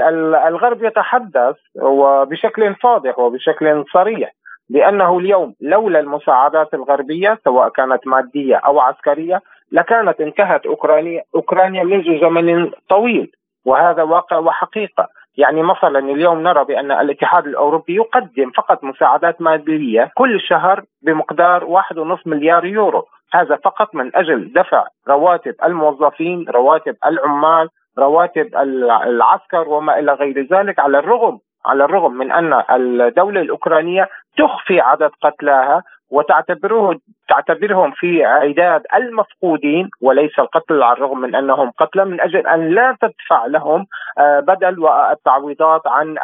الغرب 0.47 0.83
يتحدث 0.83 1.55
وبشكل 1.81 2.75
فاضح 2.75 3.19
وبشكل 3.19 3.85
صريح 3.93 4.31
بأنه 4.69 5.19
اليوم 5.19 5.53
لولا 5.61 5.99
المساعدات 5.99 6.73
الغربية 6.73 7.39
سواء 7.43 7.69
كانت 7.69 8.07
مادية 8.07 8.55
أو 8.55 8.79
عسكرية 8.79 9.41
لكانت 9.71 10.21
انتهت 10.21 10.65
اوكرانيا 10.65 11.23
أوكرانيا 11.35 11.83
منذ 11.83 12.21
زمن 12.21 12.71
طويل. 12.89 13.31
وهذا 13.65 14.03
واقع 14.03 14.37
وحقيقة. 14.37 15.07
يعني 15.37 15.63
مثلا 15.63 15.99
اليوم 15.99 16.43
نرى 16.43 16.65
بأن 16.65 16.91
الاتحاد 16.91 17.47
الأوروبي 17.47 17.95
يقدم 17.95 18.51
فقط 18.51 18.83
مساعدات 18.83 19.41
مادية 19.41 20.11
كل 20.15 20.41
شهر 20.41 20.83
بمقدار 21.01 21.65
1.5 21.65 22.27
مليار 22.27 22.65
يورو. 22.65 23.05
هذا 23.33 23.55
فقط 23.55 23.95
من 23.95 24.15
أجل 24.15 24.53
دفع 24.53 24.87
رواتب 25.07 25.55
الموظفين 25.65 26.45
رواتب 26.49 26.95
العمال 27.05 27.69
رواتب 27.97 28.55
العسكر 29.07 29.69
وما 29.69 29.99
إلى 29.99 30.13
غير 30.13 30.47
ذلك 30.51 30.79
على 30.79 30.99
الرغم 30.99 31.39
على 31.65 31.83
الرغم 31.83 32.13
من 32.13 32.31
أن 32.31 32.63
الدولة 32.69 33.41
الأوكرانية 33.41 34.09
تخفي 34.37 34.79
عدد 34.79 35.11
قتلاها 35.21 35.83
وتعتبره 36.11 36.99
تعتبرهم 37.29 37.91
في 37.91 38.25
عداد 38.25 38.83
المفقودين 38.95 39.89
وليس 40.01 40.39
القتل 40.39 40.83
على 40.83 40.93
الرغم 40.93 41.19
من 41.19 41.35
أنهم 41.35 41.71
قتلى 41.71 42.05
من 42.05 42.21
أجل 42.21 42.47
أن 42.47 42.69
لا 42.69 42.97
تدفع 43.01 43.45
لهم 43.45 43.85
آه، 44.19 44.39
بدل 44.39 44.79
والتعويضات 44.79 45.81
عن 45.85 46.15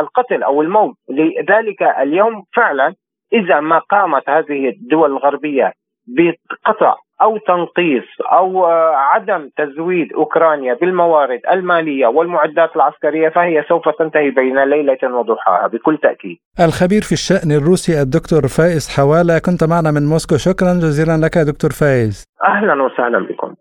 القتل 0.00 0.42
أو 0.42 0.62
الموت. 0.62 0.96
لذلك 1.08 1.82
اليوم 1.82 2.44
فعلا 2.56 2.94
إذا 3.32 3.60
ما 3.60 3.78
قامت 3.78 4.28
هذه 4.28 4.68
الدول 4.68 5.10
الغربية 5.10 5.72
بقطع 6.06 6.96
أو 7.22 7.38
تنقيص 7.38 8.08
أو 8.32 8.66
آه، 8.66 8.94
عدم 8.96 9.50
تزويد 9.56 10.12
أوكرانيا 10.12 10.74
بالموارد 10.74 11.40
المالية 11.52 12.06
والمعدات 12.06 12.76
العسكرية 12.76 13.28
فهي 13.28 13.64
سوف 13.68 13.82
تنتهي 13.98 14.30
بين 14.30 14.64
ليلة 14.64 14.98
وضحاها 15.18 15.66
بكل 15.66 15.98
تأكيد. 16.02 16.36
الخبير 16.60 17.02
في 17.02 17.12
الشأن 17.12 17.52
الروسي 17.52 18.02
الدكتور 18.02 18.40
فايز 18.48 18.88
حوالة 18.96 19.38
كنت 19.38 19.64
معنا 19.64 19.90
من 19.90 20.06
موسكو 20.06 20.36
شكرا 20.36 20.72
جزيلا 20.74 21.16
لك 21.26 21.38
دكتور 21.38 21.70
فايز. 21.70 22.24
أهلا 22.44 22.82
وسهلا 22.82 23.18
بكم. 23.18 23.54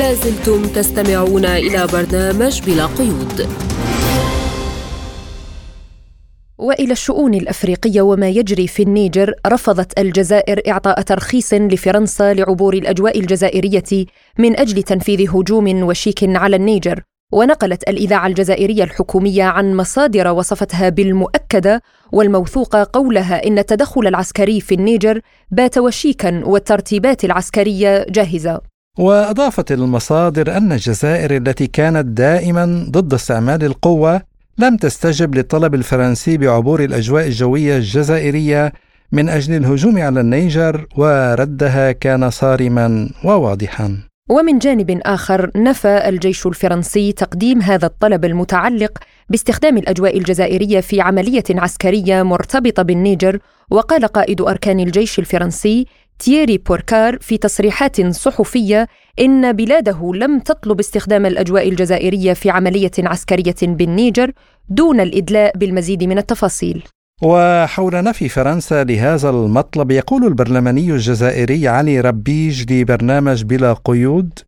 لازلتم 0.00 0.60
تستمعون 0.76 1.44
إلى 1.44 1.80
برنامج 1.94 2.54
بلا 2.66 2.86
قيود. 2.98 3.36
وإلى 6.64 6.92
الشؤون 6.92 7.34
الأفريقية 7.34 8.02
وما 8.02 8.28
يجري 8.28 8.66
في 8.66 8.82
النيجر 8.82 9.34
رفضت 9.46 9.98
الجزائر 9.98 10.60
إعطاء 10.68 11.00
ترخيص 11.00 11.54
لفرنسا 11.54 12.34
لعبور 12.34 12.74
الأجواء 12.74 13.20
الجزائرية 13.20 14.06
من 14.38 14.58
أجل 14.60 14.82
تنفيذ 14.82 15.30
هجوم 15.30 15.82
وشيك 15.82 16.18
على 16.22 16.56
النيجر. 16.56 17.02
ونقلت 17.32 17.88
الإذاعة 17.88 18.26
الجزائرية 18.26 18.84
الحكومية 18.84 19.44
عن 19.44 19.76
مصادر 19.76 20.28
وصفتها 20.28 20.88
بالمؤكدة 20.88 21.82
والموثوقه 22.12 22.86
قولها 22.92 23.46
إن 23.46 23.58
التدخل 23.58 24.06
العسكري 24.06 24.60
في 24.60 24.74
النيجر 24.74 25.20
بات 25.50 25.78
وشيكا 25.78 26.42
والترتيبات 26.44 27.24
العسكرية 27.24 28.06
جاهزة. 28.08 28.60
وأضافت 28.98 29.72
المصادر 29.72 30.56
أن 30.56 30.72
الجزائر 30.72 31.36
التي 31.36 31.66
كانت 31.66 32.06
دائما 32.06 32.86
ضد 32.90 33.14
استعمال 33.14 33.64
القوة 33.64 34.33
لم 34.58 34.76
تستجب 34.76 35.34
للطلب 35.34 35.74
الفرنسي 35.74 36.36
بعبور 36.38 36.84
الأجواء 36.84 37.26
الجوية 37.26 37.76
الجزائرية 37.76 38.72
من 39.12 39.28
أجل 39.28 39.56
الهجوم 39.56 39.98
على 39.98 40.20
النيجر 40.20 40.86
وردها 40.96 41.92
كان 41.92 42.30
صارما 42.30 43.10
وواضحا. 43.24 43.98
ومن 44.30 44.58
جانب 44.58 45.00
آخر 45.04 45.50
نفى 45.56 46.08
الجيش 46.08 46.46
الفرنسي 46.46 47.12
تقديم 47.12 47.62
هذا 47.62 47.86
الطلب 47.86 48.24
المتعلق 48.24 48.98
باستخدام 49.28 49.76
الأجواء 49.78 50.18
الجزائرية 50.18 50.80
في 50.80 51.00
عملية 51.00 51.44
عسكرية 51.50 52.22
مرتبطة 52.22 52.82
بالنيجر 52.82 53.38
وقال 53.70 54.06
قائد 54.06 54.40
أركان 54.40 54.80
الجيش 54.80 55.18
الفرنسي 55.18 55.86
تييري 56.24 56.58
بوركار 56.58 57.18
في 57.20 57.38
تصريحات 57.38 58.06
صحفية 58.06 58.88
إن 59.20 59.52
بلاده 59.52 60.12
لم 60.14 60.38
تطلب 60.38 60.78
استخدام 60.80 61.26
الأجواء 61.26 61.68
الجزائرية 61.68 62.32
في 62.32 62.50
عملية 62.50 62.90
عسكرية 62.98 63.54
بالنيجر 63.62 64.32
دون 64.68 65.00
الإدلاء 65.00 65.58
بالمزيد 65.58 66.04
من 66.04 66.18
التفاصيل. 66.18 66.82
وحول 67.22 68.04
نفي 68.04 68.28
فرنسا 68.28 68.84
لهذا 68.84 69.30
المطلب 69.30 69.90
يقول 69.90 70.24
البرلماني 70.24 70.90
الجزائري 70.92 71.68
علي 71.68 72.00
ربيج 72.00 72.72
لبرنامج 72.72 73.44
بلا 73.44 73.72
قيود 73.72 74.38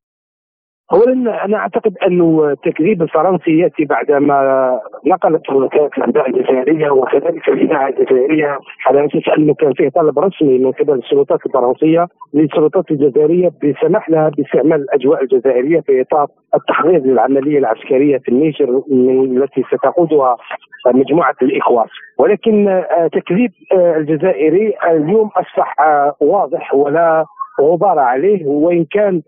اولا 0.93 1.45
أنا 1.45 1.57
أعتقد 1.57 1.95
أنه 2.07 2.51
التكذيب 2.51 3.03
الفرنسي 3.03 3.59
يأتي 3.59 3.85
بعدما 3.85 4.81
نقلت 5.07 5.51
وكاله 5.51 5.91
الانباء 5.99 6.29
الجزائرية 6.29 6.91
وكذلك 6.91 7.49
الإذاعة 7.49 7.89
الجزائرية. 7.89 8.59
على 8.87 9.07
أساس 9.07 9.23
أنه 9.39 9.55
كان 9.55 9.73
فيه 9.73 9.89
طلب 9.89 10.19
رسمي 10.19 10.59
من 10.59 10.73
قبل 10.73 10.93
السلطات 10.93 11.47
الفرنسية 11.47 12.07
للسلطات 12.35 12.91
الجزائرية 12.91 13.51
بسمح 13.63 14.11
لها 14.11 14.29
باستعمال 14.29 14.81
الأجواء 14.81 15.23
الجزائرية 15.23 15.81
في 15.81 16.01
إطار 16.01 16.27
التحضير 16.55 17.01
للعمليه 17.01 17.59
العسكرية 17.59 18.19
في 18.19 18.29
النيجر 18.29 18.83
التي 18.91 19.63
ستقودها 19.63 20.37
مجموعة 20.87 21.35
الإخوان. 21.43 21.87
ولكن 22.19 22.83
تكذيب 23.13 23.51
الجزائري 23.73 24.75
اليوم 24.91 25.31
أصبح 25.37 25.75
واضح 26.21 26.75
ولا 26.75 27.25
غبار 27.61 27.99
عليه 27.99 28.47
وإن 28.47 28.85
كان 28.85 29.23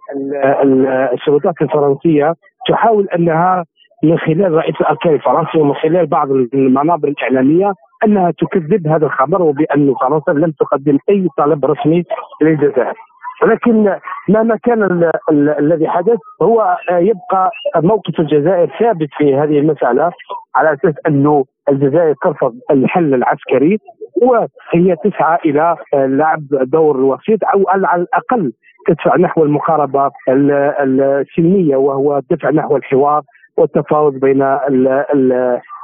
السلطات 1.12 1.54
الفرنسية 1.62 2.34
تحاول 2.68 3.08
أنها 3.08 3.64
من 4.04 4.18
خلال 4.18 4.52
رئيس 4.52 4.74
الأركان 4.80 5.14
الفرنسي 5.14 5.58
ومن 5.58 5.74
خلال 5.74 6.06
بعض 6.06 6.30
المنابر 6.30 7.08
الإعلامية 7.08 7.72
أنها 8.06 8.30
تكذب 8.30 8.86
هذا 8.86 9.06
الخبر 9.06 9.42
وبأن 9.42 9.94
فرنسا 10.00 10.30
لم 10.30 10.50
تقدم 10.50 10.98
أي 11.10 11.28
طلب 11.38 11.64
رسمي 11.64 12.04
للجزائر. 12.42 12.94
ولكن 13.42 13.96
مهما 14.28 14.56
كان 14.56 15.10
الذي 15.58 15.88
حدث 15.88 16.18
هو 16.42 16.76
يبقى 16.90 17.50
موقف 17.76 18.20
الجزائر 18.20 18.70
ثابت 18.78 19.08
في 19.18 19.34
هذه 19.34 19.58
المسألة 19.58 20.12
على 20.56 20.72
أساس 20.72 20.94
أنه 21.06 21.44
الجزائر 21.68 22.14
ترفض 22.24 22.54
الحل 22.70 23.14
العسكري 23.14 23.78
وهي 24.22 24.96
تسعى 25.04 25.38
إلى 25.44 25.76
لعب 25.94 26.46
دور 26.50 27.00
وسيط 27.00 27.44
أو 27.54 27.68
على 27.68 28.02
الأقل 28.02 28.52
تدفع 28.88 29.16
نحو 29.16 29.44
المقاربة 29.44 30.10
السلميه 30.28 31.76
وهو 31.76 32.18
الدفع 32.18 32.50
نحو 32.50 32.76
الحوار 32.76 33.22
والتفاوض 33.56 34.12
بين 34.14 34.42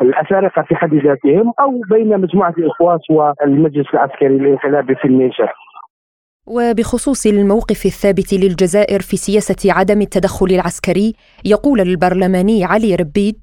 الأفارقة 0.03 0.63
في 0.63 0.77
حد 0.77 0.95
ذاتهم 0.95 1.53
أو 1.61 1.81
بين 1.91 2.21
مجموعة 2.21 2.55
الاخواس 2.59 3.01
والمجلس 3.11 3.87
العسكري 3.95 4.37
الانقلابي 4.37 4.95
في 4.95 5.05
النيجر. 5.05 5.53
وبخصوص 6.47 7.27
الموقف 7.27 7.87
الثابت 7.87 8.33
للجزائر 8.33 9.01
في 9.01 9.17
سياسة 9.17 9.73
عدم 9.73 10.01
التدخل 10.01 10.47
العسكري 10.47 11.13
يقول 11.45 11.81
البرلماني 11.81 12.65
علي 12.65 12.95
ربيج 12.95 13.37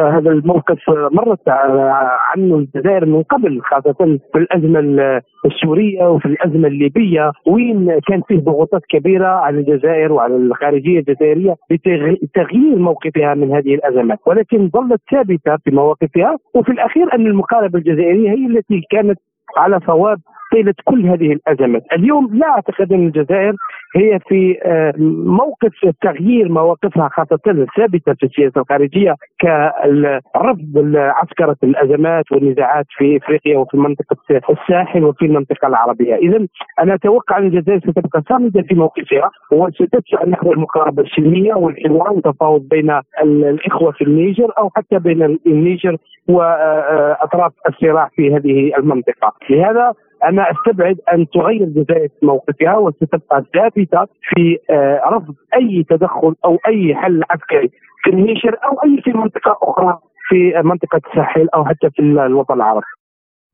هذا 0.00 0.30
الموقف 0.30 0.78
مرت 0.88 1.48
عنه 1.48 2.56
الجزائر 2.56 3.06
من 3.06 3.22
قبل 3.22 3.60
خاصة 3.62 4.18
في 4.32 4.38
الأزمة 4.38 5.20
السورية 5.46 6.10
وفي 6.10 6.26
الأزمة 6.26 6.68
الليبية. 6.68 7.32
وين 7.46 8.00
كان 8.08 8.22
فيه 8.28 8.38
ضغوطات 8.38 8.82
كبيرة 8.88 9.26
على 9.26 9.58
الجزائر 9.58 10.12
وعلى 10.12 10.36
الخارجية 10.36 10.98
الجزائرية 10.98 11.56
لتغيير 11.70 12.76
موقفها 12.76 13.34
من 13.34 13.52
هذه 13.52 13.74
الأزمات. 13.74 14.18
ولكن 14.26 14.68
ظلت 14.68 15.00
ثابتة 15.10 15.56
في 15.64 15.70
مواقفها. 15.70 16.36
وفي 16.54 16.72
الأخير 16.72 17.14
أن 17.14 17.26
المقاربة 17.26 17.78
الجزائرية 17.78 18.30
هي 18.30 18.46
التي 18.46 18.82
كانت 18.90 19.18
على 19.56 19.80
صواب 19.86 20.18
طيلة 20.54 20.74
كل 20.84 21.06
هذه 21.06 21.32
الأزمات، 21.32 21.82
اليوم 21.92 22.30
لا 22.32 22.48
أعتقد 22.48 22.92
أن 22.92 23.06
الجزائر 23.06 23.54
هي 23.96 24.18
في 24.28 24.58
آه، 24.62 24.94
موقف 25.40 25.72
تغيير 26.02 26.48
مواقفها 26.48 27.08
خاصة 27.12 27.38
الثابتة 27.46 28.14
في 28.14 28.26
السياسة 28.26 28.60
الخارجية 28.60 29.14
كرفض 29.40 30.94
عسكره 30.96 31.56
الأزمات 31.64 32.32
والنزاعات 32.32 32.86
في 32.96 33.16
إفريقيا 33.16 33.58
وفي 33.58 33.76
منطقه 33.76 34.16
الساحل 34.50 35.04
وفي 35.04 35.24
المنطقة 35.24 35.68
العربية، 35.68 36.14
اذا 36.14 36.46
أنا 36.80 36.94
أتوقع 36.94 37.38
أن 37.38 37.46
الجزائر 37.46 37.78
ستبقى 37.80 38.22
صامدة 38.28 38.62
في 38.62 38.74
موقفها 38.74 39.30
وستدفع 39.52 40.24
نحو 40.26 40.52
المقاربة 40.52 41.02
السلمية 41.02 41.54
والحوار 41.54 42.12
والتفاوض 42.12 42.68
بين 42.68 43.00
الإخوة 43.22 43.92
في 43.92 44.04
النيجر 44.04 44.52
أو 44.58 44.70
حتى 44.76 44.98
بين 44.98 45.38
النيجر 45.46 45.96
وأطراف 46.28 47.52
الصراع 47.68 48.08
في 48.16 48.34
هذه 48.34 48.76
المنطقة، 48.78 49.32
لهذا 49.50 49.92
أنا 50.28 50.46
أستبعد 50.50 50.96
أن 51.12 51.26
تغير 51.28 51.60
الجزائر 51.60 52.08
موقفها 52.22 52.76
وستبقى 52.76 53.44
ثابتة 53.54 54.06
في 54.22 54.58
آه، 54.70 55.00
رفض 55.06 55.34
أي 55.54 55.84
تدخل 55.90 56.34
أو 56.44 56.58
أي 56.68 56.94
حل 56.94 57.22
عسكري 57.30 57.70
في 58.04 58.10
النيشر 58.10 58.56
أو 58.64 58.78
أي 58.84 59.02
في 59.04 59.12
منطقة 59.12 59.58
أخرى 59.62 59.98
في 60.28 60.62
منطقة 60.64 61.00
الساحل 61.10 61.48
أو 61.54 61.64
حتى 61.64 61.90
في 61.90 62.02
الوطن 62.02 62.54
العربي. 62.54 62.86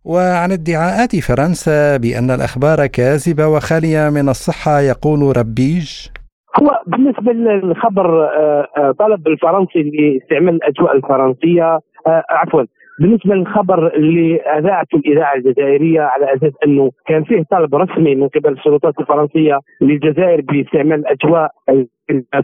وعن 0.04 0.52
ادعاءات 0.52 1.16
فرنسا 1.16 1.96
بأن 1.96 2.30
الأخبار 2.30 2.86
كاذبة 2.86 3.46
وخالية 3.46 4.10
من 4.10 4.28
الصحة 4.28 4.80
يقول 4.80 5.36
ربيج 5.36 6.08
هو 6.62 6.82
بالنسبة 6.86 7.32
للخبر 7.32 8.24
آه، 8.24 8.66
آه، 8.76 8.92
طلب 8.98 9.28
الفرنسي 9.28 9.82
لاستعمال 9.82 10.54
الأجواء 10.54 10.96
الفرنسية 10.96 11.80
عفوا 12.30 12.62
بالنسبة 13.00 13.34
للخبر 13.34 13.94
اللي 13.94 14.36
اذاعته 14.36 14.96
الإذاعة 14.96 15.34
الجزائرية 15.34 16.00
على 16.00 16.34
أساس 16.34 16.52
أنه 16.66 16.90
كان 17.06 17.24
فيه 17.24 17.42
طلب 17.50 17.74
رسمي 17.74 18.14
من 18.14 18.28
قبل 18.28 18.52
السلطات 18.52 18.94
الفرنسية 19.00 19.60
للجزائر 19.80 20.40
باستعمال 20.40 21.06
اجواء 21.06 21.50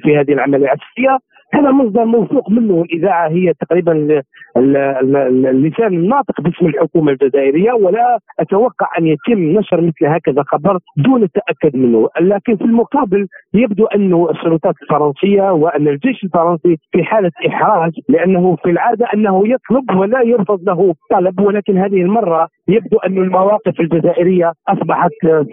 في 0.02 0.16
هذه 0.16 0.32
العملية. 0.32 0.64
العسكريه 0.66 1.18
هذا 1.54 1.70
مصدر 1.70 2.04
موثوق 2.04 2.50
منه 2.50 2.82
الإذاعة 2.82 3.28
هي 3.28 3.52
تقريبا 3.60 4.22
اللسان 4.56 5.94
الناطق 5.94 6.40
باسم 6.40 6.66
الحكومة 6.66 7.12
الجزائرية 7.12 7.72
ولا 7.72 8.18
أتوقع 8.40 8.88
أن 8.98 9.06
يتم 9.06 9.38
نشر 9.58 9.80
مثل 9.80 10.06
هكذا 10.06 10.42
خبر 10.46 10.78
دون 10.96 11.22
التأكد 11.22 11.76
منه، 11.76 12.08
لكن 12.20 12.56
في 12.56 12.64
المقابل 12.64 13.26
يبدو 13.54 13.86
انه 13.86 14.30
السلطات 14.30 14.74
الفرنسية 14.82 15.52
وأن 15.52 15.88
الجيش 15.88 16.24
الفرنسي 16.24 16.76
في 16.92 17.04
حالة 17.04 17.30
إحراج 17.48 17.92
لأنه 18.08 18.56
في 18.56 18.70
العادة 18.70 19.06
أنه 19.14 19.42
يطلب 19.48 19.96
ولا 19.96 20.22
يرفض 20.22 20.60
له 20.62 20.94
طلب 21.10 21.40
ولكن 21.40 21.78
هذه 21.78 22.02
المرة 22.02 22.48
يبدو 22.68 22.98
أن 23.06 23.18
المواقف 23.18 23.80
الجزائرية 23.80 24.52
أصبحت 24.68 25.10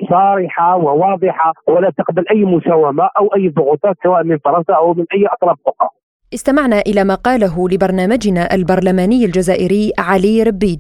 صارحة 0.10 0.76
وواضحة 0.76 1.54
ولا 1.68 1.92
تقبل 1.98 2.26
أي 2.32 2.44
مساومة 2.46 3.10
أو 3.20 3.28
أي 3.36 3.50
ضغوطات 3.50 3.96
سواء 4.04 4.24
من 4.24 4.38
فرنسا 4.38 4.74
أو 4.74 4.94
من 4.94 5.06
أي 5.14 5.26
أطراف 5.28 5.58
أخرى. 5.68 5.90
استمعنا 6.34 6.80
إلى 6.80 7.04
ما 7.04 7.16
قاله 7.16 7.70
لبرنامجنا 7.70 8.54
البرلماني 8.54 9.26
الجزائري 9.26 9.92
علي 10.00 10.44
ربيج 10.44 10.80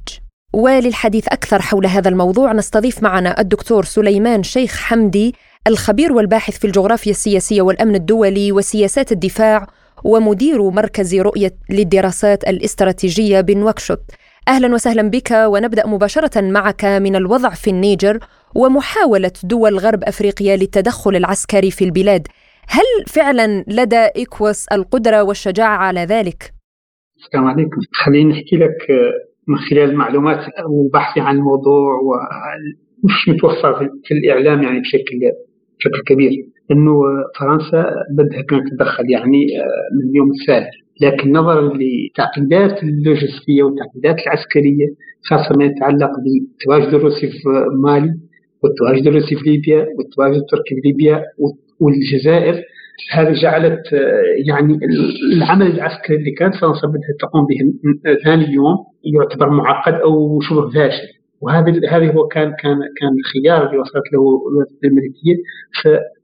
وللحديث 0.53 1.27
أكثر 1.27 1.61
حول 1.61 1.85
هذا 1.85 2.09
الموضوع 2.09 2.53
نستضيف 2.53 3.03
معنا 3.03 3.39
الدكتور 3.39 3.83
سليمان 3.83 4.43
شيخ 4.43 4.81
حمدي 4.81 5.33
الخبير 5.67 6.13
والباحث 6.13 6.59
في 6.59 6.65
الجغرافيا 6.65 7.11
السياسية 7.11 7.61
والأمن 7.61 7.95
الدولي 7.95 8.51
وسياسات 8.51 9.11
الدفاع 9.11 9.67
ومدير 10.03 10.69
مركز 10.69 11.15
رؤية 11.15 11.51
للدراسات 11.69 12.43
الاستراتيجية 12.43 13.41
بنواكشوط 13.41 13.99
أهلا 14.47 14.73
وسهلا 14.73 15.09
بك 15.09 15.31
ونبدأ 15.31 15.87
مباشرة 15.87 16.41
معك 16.41 16.85
من 16.85 17.15
الوضع 17.15 17.49
في 17.49 17.69
النيجر 17.69 18.19
ومحاولة 18.55 19.31
دول 19.43 19.77
غرب 19.77 20.03
أفريقيا 20.03 20.55
للتدخل 20.57 21.15
العسكري 21.15 21.71
في 21.71 21.85
البلاد. 21.85 22.27
هل 22.67 23.05
فعلا 23.07 23.65
لدى 23.67 24.05
إكوس 24.23 24.67
القدرة 24.67 25.23
والشجاعة 25.23 25.77
على 25.77 25.99
ذلك؟ 25.99 26.53
السلام 27.17 27.45
عليكم. 27.45 27.81
خليني 28.05 28.31
نحكي 28.31 28.55
لك 28.55 28.77
من 29.47 29.57
خلال 29.57 29.89
المعلومات 29.89 30.39
وبحثي 30.69 31.19
عن 31.19 31.35
الموضوع 31.35 31.93
ومش 31.93 33.29
متوفر 33.29 33.89
في 34.05 34.13
الإعلام 34.13 34.63
يعني 34.63 34.79
بشكل 34.79 35.19
بشكل 35.79 36.01
كبير. 36.07 36.31
إنه 36.71 37.01
فرنسا 37.39 37.93
بدها 38.17 38.41
كانت 38.49 38.67
تتدخل 38.67 39.03
يعني 39.09 39.41
آه، 39.59 39.95
من 39.95 40.09
اليوم 40.09 40.29
الثالث 40.31 40.82
لكن 41.01 41.31
نظرا 41.31 41.77
لتعقيدات 41.77 42.83
اللوجستية 42.83 43.63
والتعقيدات 43.63 44.15
العسكرية 44.27 44.87
خاصة 45.29 45.55
ما 45.57 45.65
يتعلق 45.65 46.09
بالتواجد 46.23 46.93
الروسي 46.93 47.27
في 47.27 47.49
مالي 47.83 48.13
والتواجد 48.63 49.07
الروسي 49.07 49.35
في 49.35 49.49
ليبيا 49.49 49.87
والتواجد 49.97 50.35
التركي 50.35 50.75
في 50.75 50.81
ليبيا 50.85 51.23
والجزائر. 51.79 52.63
هذه 53.11 53.33
جعلت 53.33 53.93
آه، 53.93 54.21
يعني 54.47 54.79
العمل 55.33 55.67
العسكري 55.67 56.17
اللي 56.17 56.31
كانت 56.31 56.55
فرنسا 56.55 56.87
بدها 56.87 57.15
تقوم 57.19 57.45
به 57.45 57.57
ثاني 58.25 58.53
يوم 58.53 58.75
يعتبر 59.03 59.49
معقد 59.49 59.93
أو 59.93 60.41
شبه 60.41 60.69
فاشل 60.69 61.22
وهذا 61.43 61.71
هذه 61.89 62.11
هو 62.11 62.27
كان 62.27 62.49
كان 62.63 62.77
كان 62.99 63.11
الخيار 63.19 63.65
اللي 63.67 63.77
وصلت 63.77 64.07
له 64.13 64.21
الولايات 64.49 64.71
الأمريكية. 64.83 65.35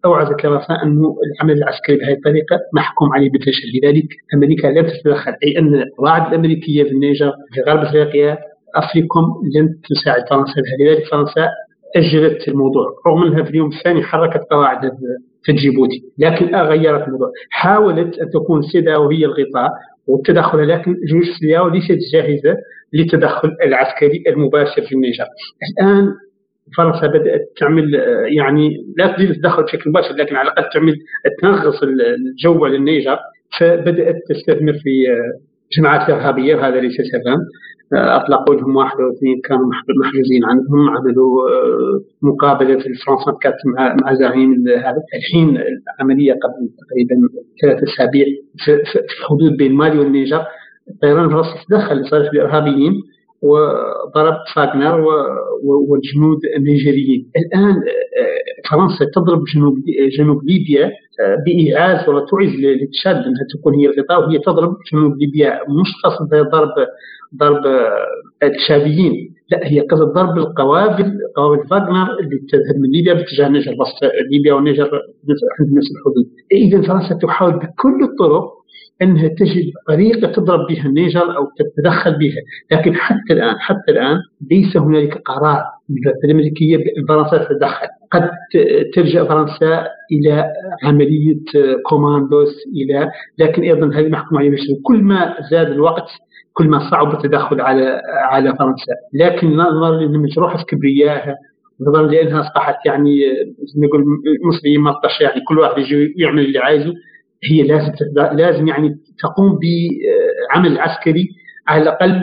فاوعزت 0.04 0.42
فرنسا 0.42 0.74
أنه 0.84 1.16
العمل 1.26 1.58
العسكري 1.58 1.98
بهذه 1.98 2.14
الطريقة 2.14 2.60
محكوم 2.74 3.10
عليه 3.14 3.30
بالفشل 3.32 3.68
لذلك 3.76 4.08
أمريكا 4.34 4.68
لم 4.68 4.88
تتدخل 4.88 5.32
أي 5.44 5.60
أن 5.60 5.76
القواعد 5.76 6.28
الامريكيه 6.28 6.84
في 6.84 6.90
النيجر 6.92 7.32
في 7.54 7.62
غرب 7.62 7.80
إفريقيا 7.80 8.38
افريكوم 8.76 9.24
لن 9.56 9.70
تساعد 9.90 10.24
فرنسا 10.30 10.54
بها 10.62 10.76
لذلك 10.88 11.04
فرنسا 11.12 11.48
اجلت 11.96 12.48
الموضوع 12.48 12.86
رغم 13.08 13.24
أنها 13.24 13.44
في 13.44 13.50
اليوم 13.50 13.70
الثاني 13.70 14.04
حركت 14.04 14.42
قواعد 14.52 14.92
في 15.44 15.52
جيبوتي 15.54 16.04
لكن 16.18 16.56
غيرت 16.56 17.08
الموضوع. 17.08 17.32
حاولت 17.50 18.20
أن 18.20 18.30
تكون 18.30 18.62
سيدياو 18.62 18.98
هي 18.98 19.26
الغطاء 19.26 19.70
والتدخل 20.08 20.68
لكن 20.68 20.96
جيوش 21.10 21.24
سيدياو 21.40 21.68
ليست 21.68 21.98
جاهزة. 22.14 22.56
للتدخل 22.94 23.52
العسكري 23.64 24.24
المباشر 24.28 24.82
في 24.82 24.96
النيجر. 24.96 25.26
الآن 25.80 26.14
فرنسا 26.78 27.08
بدأت 27.08 27.42
تعمل 27.60 27.94
يعني 28.38 28.78
لا 28.98 29.08
تريد 29.08 29.30
التدخل 29.30 29.64
بشكل 29.64 29.90
مباشر 29.90 30.16
لكن 30.16 30.36
على 30.36 30.52
الأقل 30.52 30.70
تعمل 30.74 30.96
تنغص 31.42 31.84
الجو 31.84 32.66
على 32.66 32.76
النيجر 32.76 33.18
فبدأت 33.60 34.16
تستثمر 34.30 34.74
في 34.74 35.06
جماعات 35.78 36.10
إرهابية 36.10 36.56
وهذا 36.56 36.80
ليس 36.80 36.96
سرا. 37.12 37.38
اطلقوا 37.94 38.56
لهم 38.56 38.76
واحد 38.76 39.00
أو 39.00 39.12
اثنين 39.18 39.42
كانوا 39.44 39.66
محجوزين 40.02 40.46
عندهم 40.46 40.90
عملوا 40.90 41.50
آه، 41.50 42.00
مقابلة 42.22 42.76
في 42.80 42.90
فرنسا 43.06 43.32
كانت 43.42 43.56
مع 43.66 43.96
مع 44.04 44.14
زعيم 44.14 44.68
هذا 44.68 44.98
الحين 45.16 45.58
العملية 46.00 46.34
قبل 46.34 46.70
تقريبا 46.82 47.16
ثلاث 47.62 47.84
أسابيع 47.84 48.26
في 48.66 48.72
الحدود 49.20 49.58
بين 49.58 49.74
مالي 49.74 50.00
والنيجر. 50.00 50.46
الطيران 50.90 51.26
الفرنسي 51.26 51.66
تدخل 51.70 51.96
لصالح 52.02 52.30
الارهابيين 52.34 52.94
وضرب 53.42 54.36
فاغنر 54.56 55.02
والجنود 55.64 56.40
النيجيريين 56.58 57.32
الآن 57.38 57.76
آه، 57.76 58.70
فرنسا 58.72 59.06
تضرب 59.16 59.44
جنوب 59.56 59.74
جنوب 60.18 60.44
ليبيا 60.44 60.86
آه، 61.22 61.36
بإيعاز 61.46 62.10
وتعز 62.10 62.54
لتشاد 62.82 63.16
أنها 63.16 63.46
تكون 63.54 63.74
هي 63.76 63.86
الغطاء 63.86 64.20
وهي 64.28 64.40
تضرب 64.40 64.76
جنوب 64.94 65.18
ليبيا 65.18 65.54
مش 65.54 65.90
قصد 66.06 66.30
ضرب 66.52 66.70
ضرب 67.40 67.62
التشاديين 68.44 69.34
لا 69.52 69.60
هي 69.64 69.80
قصد 69.80 70.14
ضرب 70.14 70.38
القوافل 70.38 71.12
قوافل 71.36 71.68
فاغنر 71.68 72.20
اللي 72.20 72.38
تذهب 72.50 72.76
من 72.82 72.90
ليبيا 72.92 73.14
باتجاه 73.14 73.48
النيجر 73.48 73.76
ليبيا 74.32 74.54
والنيجر 74.54 74.90
عند 75.60 75.78
نفس 75.78 75.88
الحدود 75.92 76.26
اذا 76.52 76.82
فرنسا 76.88 77.16
تحاول 77.22 77.54
بكل 77.54 78.04
الطرق 78.04 78.59
إنها 79.02 79.28
تجد 79.28 79.72
طريقه 79.88 80.32
تضرب 80.32 80.68
بها 80.68 80.86
النيجر 80.86 81.38
أو 81.38 81.48
تتدخل 81.58 82.12
بها، 82.12 82.42
لكن 82.72 82.96
حتى 82.96 83.34
الآن 83.34 83.56
حتى 83.60 83.92
الآن 83.92 84.18
ليس 84.52 84.78
هنالك 84.78 85.22
قرار 85.26 85.64
الأمريكية 86.24 86.78
فرنسا 87.10 87.38
تتدخل، 87.38 87.88
قد 88.12 88.30
تلجا 88.94 89.24
فرنسا 89.24 89.88
إلى 90.12 90.46
عملية 90.84 91.40
كوماندوس 91.86 92.56
إلى 92.76 93.12
لكن 93.38 93.64
أيضا 93.64 93.88
هذه 93.96 94.10
محكوم 94.10 94.38
عليها 94.38 94.56
كل 94.84 95.02
ما 95.04 95.36
زاد 95.52 95.68
الوقت 95.68 96.10
كل 96.54 96.68
ما 96.68 96.92
صعب 96.92 97.14
التدخل 97.14 97.62
على 97.62 98.02
على 98.32 98.50
فرنسا. 98.50 98.94
لكن 99.14 99.58
نظرا 99.58 100.58
في 100.58 100.66
كبريائها 100.66 101.36
نظرا 101.82 102.08
لأنها 102.08 102.42
أصبحت 102.42 102.86
يعني 102.86 103.20
نقول 103.78 104.04
مصري 104.48 104.78
ملطشه 104.78 105.24
يعني 105.24 105.42
كل 105.48 105.60
واحد 105.60 105.78
يجي 105.78 106.14
يعمل 106.18 106.46
اللي 106.46 106.60
عايزه. 106.60 106.94
هي 107.44 107.64
لازم 107.64 107.92
لازم 108.34 108.68
يعني 108.68 108.96
تقوم 109.24 109.60
بعمل 109.60 110.80
عسكري 110.80 111.30
على 111.68 111.84
الأقل 111.84 112.22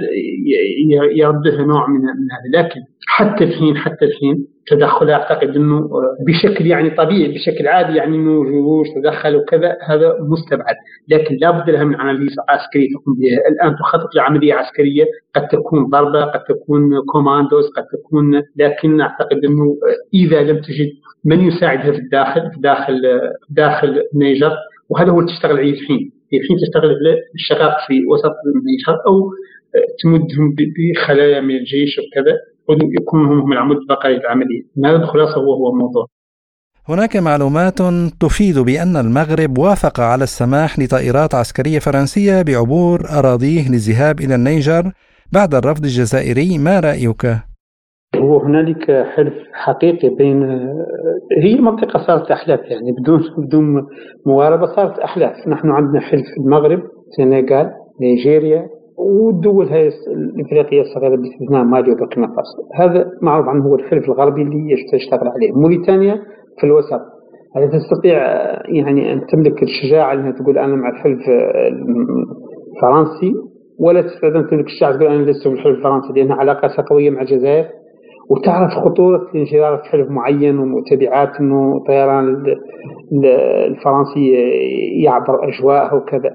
يردها 1.17 1.65
نوع 1.65 1.87
من 1.89 2.01
هذا. 2.05 2.63
لكن 2.63 2.81
حتى 3.09 3.45
الحين 3.45 3.77
حتى 3.77 4.05
الحين 4.05 4.47
تدخل 4.67 5.11
أعتقد 5.11 5.57
إنه 5.57 5.89
بشكل 6.27 6.67
يعني 6.67 6.91
طبيعي 6.91 7.33
بشكل 7.33 7.69
عادي 7.69 7.97
يعني 7.99 8.17
إنه 8.17 8.45
جيوش 8.45 8.87
تدخل 8.97 9.37
وكذا 9.37 9.77
هذا 9.89 10.17
مستبعد. 10.21 10.77
لكن 11.09 11.37
لابد 11.41 11.71
لها 11.71 11.85
من 11.85 11.95
عملية 11.95 12.29
عسكرية 12.49 12.89
تقوم 12.89 13.17
بها. 13.19 13.39
الآن 13.51 13.77
تخطط 13.77 14.15
لعملية 14.15 14.55
عسكرية 14.55 15.05
قد 15.35 15.49
تكون 15.49 15.87
ضربة 15.87 16.25
قد 16.25 16.45
تكون 16.45 16.91
كوماندوز 17.13 17.65
قد 17.77 17.85
تكون 17.85 18.43
لكن 18.57 19.01
أعتقد 19.01 19.45
إنه 19.45 19.77
إذا 20.15 20.43
لم 20.43 20.57
تجد 20.57 20.89
من 21.25 21.41
يساعدها 21.41 21.93
في 21.93 21.99
الداخل 21.99 22.51
في 22.51 22.61
داخل 22.61 23.03
داخل 23.51 24.03
النيجر 24.15 24.53
وهذا 24.89 25.11
هو 25.11 25.23
تشتغل 25.23 25.59
عليه 25.59 25.73
الحين. 25.73 26.13
الحين 26.43 26.57
تشتغل 26.67 26.91
الشقاق 27.35 27.77
في 27.87 27.95
وسط 28.13 28.37
النيجر 28.47 28.97
أو 29.07 29.31
تمدهم 30.03 30.55
بخلايا 30.59 31.41
من 31.41 31.55
الجيش 31.55 31.99
وكذا 31.99 32.35
ويكونوا 32.69 33.45
هم 33.45 33.53
العمود 33.53 33.77
الفقري 33.77 34.17
للعمليه 34.17 34.63
هذا 34.85 34.97
الخلاصة 34.97 35.37
هو 35.37 35.55
هو 35.55 35.73
الموضوع. 35.73 36.07
هناك 36.89 37.17
معلومات 37.17 37.79
تفيد 38.21 38.59
بأن 38.59 38.97
المغرب 38.97 39.59
وافق 39.59 40.01
على 40.01 40.25
السماح 40.25 40.79
لطائرات 40.79 41.35
عسكرية 41.35 41.79
فرنسية 41.79 42.43
بعبور 42.43 43.01
أراضيه 43.19 43.69
للذهاب 43.69 44.21
إلى 44.21 44.35
النيجر 44.35 44.93
بعد 45.33 45.55
الرفض 45.55 45.85
الجزائري. 45.85 46.59
ما 46.59 46.81
رأيك؟ 46.81 47.27
هو 48.15 48.39
هنالك 48.39 48.91
حلف 48.91 49.35
حقيقي 49.53 50.09
بين 50.09 50.43
هي 51.43 51.61
منطقة 51.61 51.99
صارت 52.07 52.31
أحلاف 52.31 52.61
يعني 52.61 52.93
بدون 53.01 53.21
بدون 53.39 53.87
مواربة 54.27 54.67
صارت 54.67 54.99
أحلاف. 54.99 55.49
نحن 55.49 55.71
عندنا 55.71 56.01
حلف 56.01 56.25
المغرب 56.41 56.83
السنغال 57.09 57.71
نيجيريا 58.01 58.67
والدول 58.99 59.69
هاي 59.69 59.91
الإفريقية 60.09 60.81
الصغيرة 60.81 61.17
باستثناء 61.17 61.65
مالي 61.65 61.93
وبوركينا 61.93 62.27
فاسو. 62.27 62.69
هذا 62.75 63.11
معروف 63.23 63.47
عنه 63.49 63.65
هو 63.65 63.75
الحلف 63.75 64.05
الغربي 64.05 64.43
اللي 64.43 64.73
يشتغل 64.95 65.29
عليه. 65.29 65.53
موريتانيا 65.53 66.15
في 66.61 66.67
الوسط. 66.67 67.01
هل 67.57 67.71
تستطيع 67.71 68.19
يعني 68.69 69.13
أن 69.13 69.27
تملك 69.27 69.63
الشجاعة 69.63 70.13
انها 70.15 70.31
تقول 70.31 70.59
أنا 70.59 70.77
مع 70.77 70.89
الحلف 70.89 71.21
الفرنسي 72.77 73.35
ولا 73.81 74.03
تستطيع 74.03 74.41
أن 74.41 74.47
تملك 74.51 74.67
الشجاعة 74.67 74.93
تقول 74.97 75.07
أنا 75.07 75.31
لست 75.31 75.49
بالحلف 75.49 75.77
الفرنسي 75.77 76.13
لأنها 76.17 76.37
علاقاتها 76.37 76.83
قوية 76.83 77.11
مع 77.11 77.21
الجزائر. 77.21 77.67
وتعرف 78.31 78.71
خطورة 78.71 79.19
في 79.33 79.47
حلف 79.91 80.11
معين 80.11 80.59
وتبعات 80.59 81.41
إنه 81.41 81.77
الطيران 81.77 82.43
الفرنسي 83.69 84.33
يعبر 85.03 85.49
أجواءه 85.49 85.95
وكذا. 85.97 86.31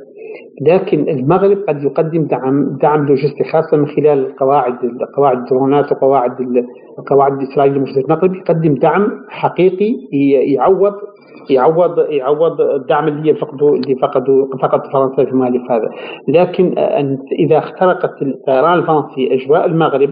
لكن 0.67 1.09
المغرب 1.09 1.57
قد 1.67 1.83
يقدم 1.83 2.23
دعم 2.23 2.77
دعم 2.81 3.05
لوجستي 3.05 3.43
خاصة 3.43 3.77
من 3.77 3.87
خلال 3.87 4.35
قواعد 4.35 4.73
قواعد 5.17 5.37
الدرونات 5.37 5.91
وقواعد 5.91 6.31
القواعد 6.99 7.33
الإسرائيلية 7.33 7.83
في 7.93 7.99
المغرب 7.99 8.35
يقدم 8.35 8.73
دعم 8.73 9.07
حقيقي 9.29 9.93
يعوض 10.53 10.93
يعوض 11.49 11.99
يعوض 12.09 12.61
الدعم 12.61 13.07
اللي 13.07 13.33
فقدوا 13.35 13.75
اللي 13.75 13.95
فقدوا 13.95 14.47
فقد 14.61 14.81
فرنسا 14.93 15.25
في 15.31 15.35
مالي 15.35 15.59
هذا. 15.69 15.89
لكن 16.27 16.73
إذا 17.39 17.57
اخترقت 17.57 18.21
الطيران 18.21 18.79
الفرنسي 18.79 19.33
أجواء 19.33 19.65
المغرب 19.65 20.09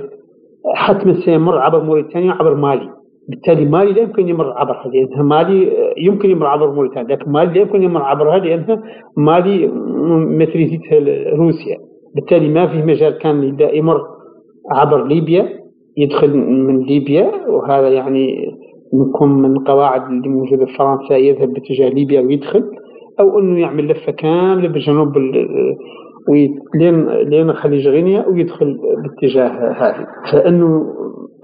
حتما 0.75 1.13
سيمر 1.13 1.57
عبر 1.57 1.83
موريتانيا 1.83 2.33
وعبر 2.33 2.55
مالي. 2.55 2.89
بالتالي 3.29 3.65
مالي 3.65 3.93
لا 3.93 4.01
يمكن 4.01 4.29
يمر 4.29 4.51
عبرها 4.57 4.91
لأنها 4.93 5.23
مالي 5.23 5.71
يمكن 5.97 6.29
يمر 6.29 6.45
عبر 6.45 6.71
موريتانيا 6.71 7.15
لكن 7.15 7.31
مالي 7.31 7.53
لا 7.53 7.61
يمكن 7.61 7.83
يمر 7.83 8.01
عبرها 8.01 8.37
لأنها 8.37 8.83
مالي 9.17 9.67
متريزيتها 10.39 10.99
روسيا. 11.35 11.77
بالتالي 12.15 12.49
ما 12.49 12.67
في 12.67 12.81
مجال 12.81 13.17
كان 13.17 13.57
يمر 13.73 14.01
عبر 14.71 15.07
ليبيا 15.07 15.49
يدخل 15.97 16.37
من 16.37 16.79
ليبيا 16.79 17.31
وهذا 17.47 17.89
يعني 17.89 18.35
يكون 18.93 19.41
من 19.41 19.51
القواعد 19.57 20.01
اللي 20.01 20.29
موجودة 20.29 20.65
في 20.65 20.73
فرنسا 20.73 21.17
يذهب 21.17 21.53
باتجاه 21.53 21.89
ليبيا 21.89 22.21
ويدخل 22.21 22.63
أو 23.19 23.39
إنه 23.39 23.59
يعمل 23.59 23.87
لفة 23.87 24.11
كاملة 24.11 24.67
بجنوب 24.67 25.17
لين 26.75 27.09
لين 27.09 27.53
خليج 27.53 27.87
غينيا 27.87 28.27
ويدخل 28.27 28.77
باتجاه 29.03 29.71
هذه. 29.71 30.07
فإنه 30.31 30.85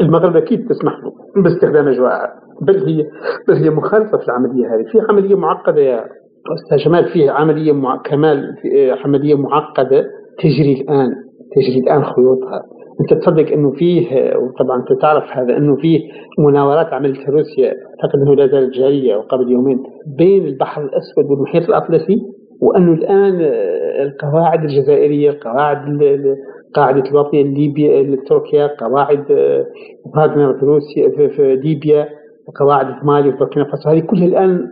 المغرب 0.01 0.35
أكيد 0.35 0.67
تسمح 0.69 0.93
له 0.93 1.41
باستخدام 1.43 1.87
اجواء 1.87 2.19
بل 2.61 2.77
هي 2.87 3.05
بل 3.47 3.53
هي 3.53 3.69
مخالفة 3.69 4.17
في 4.17 4.25
العملية 4.27 4.75
هذه. 4.75 4.83
في 4.91 4.99
عملية 5.09 5.35
معقدة 5.35 5.81
يا 5.81 6.05
أستاذ 6.53 6.77
جمال 6.85 7.05
فيه 7.05 7.31
عملية 7.31 7.71
مع... 7.71 7.97
كمال 8.05 8.55
عملية 9.05 9.35
معقدة 9.35 10.05
تجري 10.39 10.81
الآن. 10.81 11.09
تجري 11.55 11.79
الآن 11.79 12.03
خيوطها. 12.03 12.61
أنت 13.01 13.13
تصدق 13.21 13.51
إنه 13.51 13.71
فيه 13.71 14.07
وطبعا 14.37 14.77
أنت 14.79 15.01
تعرف 15.01 15.23
هذا 15.33 15.57
إنه 15.57 15.75
فيه 15.75 15.99
مناورات 16.39 16.93
عملتها 16.93 17.31
روسيا 17.31 17.67
أعتقد 17.67 18.19
إنه 18.21 18.35
لا 18.35 18.47
زالت 18.47 18.73
جارية 18.73 19.15
وقبل 19.15 19.51
يومين 19.51 19.83
بين 20.17 20.45
البحر 20.45 20.81
الأسود 20.81 21.25
والمحيط 21.31 21.63
الأطلسي 21.69 22.21
وأنه 22.61 22.93
الآن 22.93 23.41
القواعد 24.01 24.63
الجزائرية 24.63 25.37
قواعد 25.41 25.99
قاعدة 26.73 27.09
الوطنية 27.09 27.41
الليبيا 27.41 28.03
لتركيا 28.03 28.67
قواعد 28.77 29.25
فاغنر 30.15 30.53
في 30.59 30.65
روسيا 30.65 31.09
في 31.27 31.55
ليبيا 31.55 32.07
وقواعد 32.47 32.85
في 32.85 33.05
مالي 33.05 33.29
وبوركينا 33.29 33.65
فاسو. 33.65 33.89
هذه 33.89 33.99
كلها 33.99 34.25
الآن 34.25 34.67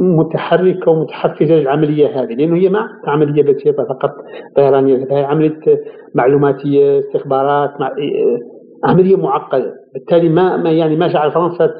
متحركة 0.00 0.90
ومتحفزة 0.90 1.54
للعملية 1.54 2.22
هذه 2.22 2.34
لأنه 2.34 2.56
هي 2.56 2.68
ما 2.68 2.88
عملية 3.06 3.42
بسيطة 3.42 3.84
فقط 3.84 4.10
طيرانية 4.56 5.06
هي 5.10 5.24
عملية 5.24 5.60
معلوماتية 6.14 6.98
استخبارات 6.98 7.80
مع 7.80 7.92
عملية 8.84 9.16
معقدة. 9.16 9.74
بالتالي 9.94 10.28
ما 10.28 10.70
يعني 10.70 10.96
ما 10.96 11.08
جعل 11.08 11.30
فرنسا 11.32 11.70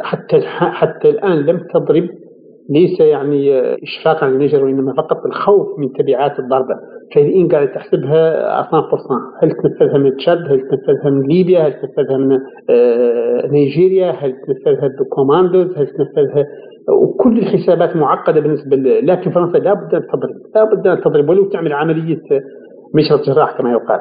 حتى 0.00 0.40
حتى 0.50 1.10
الآن 1.10 1.38
لم 1.38 1.58
تضرب 1.74 2.08
ليس 2.68 3.00
يعني 3.00 3.60
اشفاقا 3.82 4.26
على 4.26 4.34
النيجر 4.34 4.64
وإنما 4.64 4.92
فقط 4.92 5.26
الخوف 5.26 5.78
من 5.78 5.92
تبعات 5.92 6.38
الضربة. 6.38 6.74
فإذا 7.14 7.28
إن 7.28 7.48
قاعد 7.48 7.72
تحسبها 7.72 8.62
100% 8.62 8.72
هل 9.42 9.50
تنفذها 9.50 9.98
من 9.98 10.16
تشاد؟ 10.16 10.38
هل 10.38 10.60
تنفذها 10.60 11.10
من 11.10 11.22
ليبيا؟ 11.28 11.60
هل 11.60 11.72
تنفذها 11.72 12.16
من 12.16 12.38
آه، 12.70 13.46
نيجيريا؟ 13.46 14.10
هل 14.10 14.34
تنفذها 14.46 14.88
بكوماندوز 15.00 15.78
هل 15.78 15.86
تنفذها؟ 15.86 16.46
وكل 16.88 17.38
الحسابات 17.38 17.96
معقدة 17.96 18.40
بالنسبة 18.40 18.76
لكن 18.76 19.30
فرنسا 19.30 19.58
لابد 19.58 19.94
أن 19.94 20.02
تضرب. 20.06 20.36
لابد 20.54 20.86
أن 20.86 21.00
تضرب 21.00 21.28
ولو 21.28 21.44
تعمل 21.44 21.72
عملية 21.72 22.22
مشرط 22.94 23.26
جراح 23.26 23.58
كما 23.58 23.72
يقال. 23.72 24.00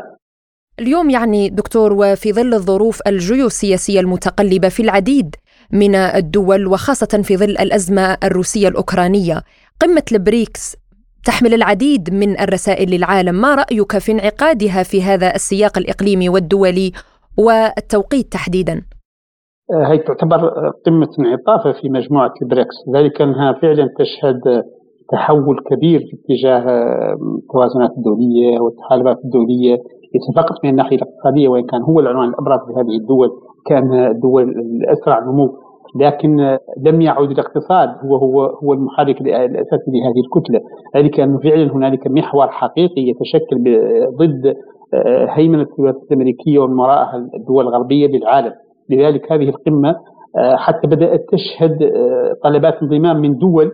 اليوم 0.80 1.10
يعني 1.10 1.50
دكتور 1.50 1.94
وفي 1.94 2.34
ظل 2.34 2.54
الظروف 2.54 3.00
الجيوسياسية 3.08 4.00
المتقلبة 4.00 4.70
في 4.70 4.84
العديد 4.84 5.36
من 5.72 5.96
الدول 5.96 6.68
وخاصة 6.68 7.22
في 7.24 7.38
ظل 7.38 7.50
الأزمة 7.50 8.18
الروسية 8.24 8.68
الأوكرانية. 8.68 9.42
قمة 9.82 10.04
البريكس 10.12 10.78
تحمل 11.26 11.54
العديد 11.54 12.14
من 12.14 12.40
الرسائل 12.40 12.90
للعالم. 12.90 13.36
ما 13.36 13.56
رأيك 13.56 13.98
في 13.98 14.12
انعقادها 14.12 14.84
في 14.84 15.02
هذا 15.02 15.36
السياق 15.36 15.78
الإقليمي 15.78 16.30
والدولي 16.30 16.92
والتوقيت 17.38 18.32
تحديدا؟ 18.32 18.82
آه، 19.74 19.92
هي 19.92 19.98
تعتبر 19.98 20.50
قمة 20.86 21.10
انعطافة 21.20 21.82
في 21.82 21.90
مجموعة 21.90 22.34
البريكس. 22.42 22.76
ذلك 22.96 23.22
أنها 23.22 23.54
فعلا 23.54 23.90
تشهد 24.00 24.64
تحول 25.12 25.56
كبير 25.70 26.00
في 26.00 26.18
اتجاه 26.18 26.64
التوازنات 27.14 27.92
الدولية 27.98 28.60
والتحالفات 28.60 29.18
الدولية 29.26 29.76
ليس 30.14 30.36
فقط 30.36 30.56
من 30.64 30.70
الناحية 30.70 30.96
الاقتصادية 30.96 31.48
وإن 31.48 31.66
كان 31.66 31.82
هو 31.82 32.00
العنوان 32.00 32.30
الأبرز 32.30 32.60
لهذه 32.70 32.98
الدول. 33.02 33.30
كان 33.68 33.94
الدول 33.94 34.44
الأسرع 34.44 35.20
نمو 35.20 35.68
لكن 35.96 36.58
لم 36.78 37.02
يعد 37.02 37.32
الاقتصاد 37.32 37.90
هو 38.04 38.16
هو 38.16 38.46
هو 38.46 38.74
المحرك 38.74 39.22
الأساسي 39.22 39.92
لهذه 39.92 40.20
الكتلة، 40.26 40.62
ذلك 40.98 41.20
انه 41.20 41.40
فعلا 41.40 41.74
هنالك 41.74 42.08
محور 42.08 42.48
حقيقي 42.48 43.02
يتشكل 43.02 43.82
ضد 44.18 44.56
آه، 44.94 45.28
هيمنة 45.30 45.68
الولايات 45.80 46.04
الأمريكية 46.12 46.60
ومن 46.60 46.80
وراءها 46.80 47.30
الدول 47.36 47.68
الغربية 47.68 48.08
للعالم، 48.08 48.54
لذلك 48.90 49.32
هذه 49.32 49.50
القمة 49.50 49.96
آه، 50.38 50.56
حتى 50.56 50.88
بدأت 50.88 51.26
تشهد 51.32 51.84
آه، 51.84 52.34
طلبات 52.44 52.74
انضمام 52.84 53.22
من 53.22 53.38
دول 53.38 53.72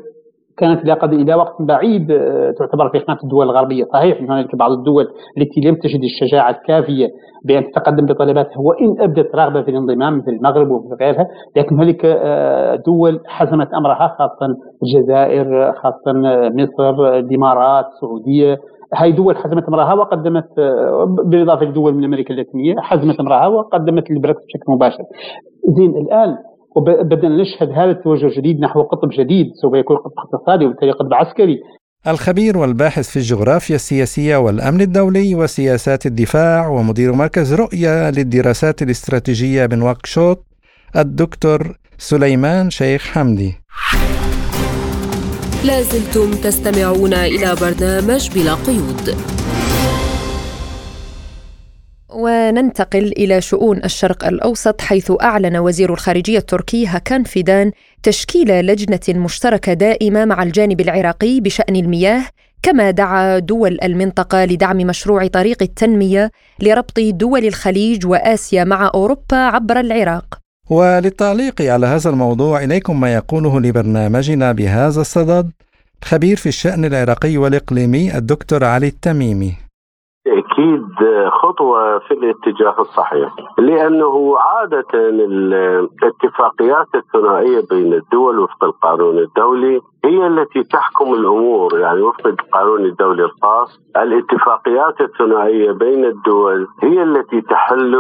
كانت 0.58 0.86
لا 0.86 0.94
قد 0.94 1.14
إلى 1.14 1.36
وقت 1.36 1.62
بعيد 1.62 2.12
آه، 2.12 2.52
تعتبر 2.52 2.90
في 2.90 3.00
خانة 3.00 3.20
الدول 3.24 3.46
الغربية، 3.46 3.84
صحيح 3.94 4.20
إن 4.20 4.32
هنالك 4.32 4.56
بعض 4.56 4.72
الدول 4.72 5.08
التي 5.38 5.62
لم 5.62 5.76
تجد 5.76 6.00
الشجاعة 6.04 6.50
الكافية 6.50 7.08
بأن 7.46 7.72
تتقدم 7.72 8.06
بطلباتها 8.06 8.60
وإن 8.60 9.02
أبدت 9.02 9.36
رغبة 9.36 9.62
في 9.62 9.72
الانضمام 9.72 10.18
مثل 10.18 10.32
المغرب 10.32 10.72
وغيرها، 10.72 11.28
لكن 11.56 11.76
هنالك 11.76 12.06
آه، 12.06 12.76
دول 12.76 13.20
حزمت 13.26 13.74
أمرها 13.74 14.16
خاصة 14.20 14.56
الجزائر، 14.84 15.74
خاصة 15.74 16.14
مصر، 16.50 17.18
الإمارات، 17.18 17.86
السعودية، 17.86 18.58
هاي 18.96 19.12
دول 19.12 19.38
حزمت 19.38 19.68
أمرها 19.68 19.94
وقدمت 19.94 20.60
آه، 20.60 21.16
بالاضافه 21.26 21.66
لدول 21.66 21.94
من 21.94 22.04
أمريكا 22.04 22.34
اللاتينية 22.34 22.76
حزمت 22.80 23.20
أمرها 23.20 23.48
وقدمت 23.48 24.12
البريكس 24.12 24.40
بشكل 24.46 24.72
مباشر. 24.72 25.04
زين 25.78 25.90
الآن 25.98 26.38
وبدأنا 26.76 27.42
نشهد 27.42 27.70
هذا 27.72 27.92
التوجه 27.92 28.26
الجديد 28.26 28.60
نحو 28.60 28.82
قطب 28.82 29.10
جديد 29.20 29.48
سوف 29.62 29.74
يكون 29.76 29.98
قطب 29.98 30.12
اقتصادي 30.18 30.66
وبالتالي 30.66 30.92
قطب 30.92 31.14
عسكري. 31.14 31.60
الخبير 32.08 32.58
والباحث 32.58 33.10
في 33.10 33.18
الجغرافيا 33.18 33.76
السياسية 33.76 34.38
والأمن 34.38 34.82
الدولي 34.82 35.36
وسياسات 35.36 36.06
الدفاع 36.06 36.68
ومدير 36.68 37.14
مركز 37.14 37.54
رؤية 37.54 38.10
للدراسات 38.10 38.82
الاستراتيجية 38.82 39.66
بنواكشوط 39.66 40.46
الدكتور 40.96 41.78
سليمان 41.98 42.70
شيخ 42.70 43.02
حمدي. 43.02 43.54
لازلتم 45.66 46.32
تستمعون 46.32 47.14
إلى 47.14 47.56
برنامج 47.62 48.30
بلا 48.36 48.54
قيود. 48.54 49.16
وننتقل 52.14 53.14
إلى 53.18 53.42
شؤون 53.42 53.78
الشرق 53.84 54.28
الأوسط 54.28 54.82
حيث 54.82 55.12
أعلن 55.22 55.58
وزير 55.58 55.94
الخارجية 55.94 56.38
التركي 56.38 56.88
هاكان 56.88 57.24
فيدان 57.24 57.72
تشكيل 58.04 58.66
لجنة 58.66 59.20
مشتركة 59.24 59.74
دائمة 59.74 60.26
مع 60.26 60.44
الجانب 60.44 60.82
العراقي 60.82 61.40
بشأن 61.40 61.76
المياه 61.76 62.24
كما 62.64 62.92
دعا 62.92 63.40
دول 63.40 63.78
المنطقة 63.84 64.46
لدعم 64.46 64.78
مشروع 64.78 65.28
طريق 65.28 65.64
التنمية 65.64 66.32
لربط 66.60 67.00
دول 67.00 67.46
الخليج 67.46 68.06
وآسيا 68.06 68.64
مع 68.64 68.92
أوروبا 68.94 69.38
عبر 69.38 69.80
العراق. 69.80 70.40
وللتعليق 70.70 71.62
على 71.62 71.86
هذا 71.88 72.10
الموضوع 72.10 72.64
إليكم 72.64 73.00
ما 73.00 73.14
يقوله 73.14 73.60
لبرنامجنا 73.60 74.52
بهذا 74.52 75.02
الصدد 75.02 75.52
خبير 76.04 76.38
في 76.38 76.50
الشأن 76.50 76.86
العراقي 76.86 77.38
والإقليمي 77.38 78.18
الدكتور 78.18 78.64
علي 78.64 78.88
التميمي. 78.88 79.54
أكيد 80.28 80.86
خطوة 81.30 82.00
في 82.00 82.12
الاتجاه 82.14 82.76
الصحيح 82.80 83.36
لأنه 83.58 84.38
عادة 84.40 84.88
الاتفاقيات 84.94 86.88
الثنائية 86.96 87.62
بين 87.70 87.94
الدول 87.94 88.40
وفق 88.40 88.64
القانون 88.64 89.18
الدولي 89.20 89.82
هي 90.06 90.28
التي 90.28 90.64
تحكم 90.64 91.14
الأمور 91.14 91.80
يعني 91.80 92.02
وفق 92.02 92.28
القانون 92.28 92.86
الدولي 92.86 93.24
الخاص. 93.24 93.80
الاتفاقيات 93.98 95.02
الثنائية 95.02 95.72
بين 95.72 96.06
الدول 96.06 96.68
هي 96.84 97.04
التي 97.04 97.42
تحل 97.42 97.96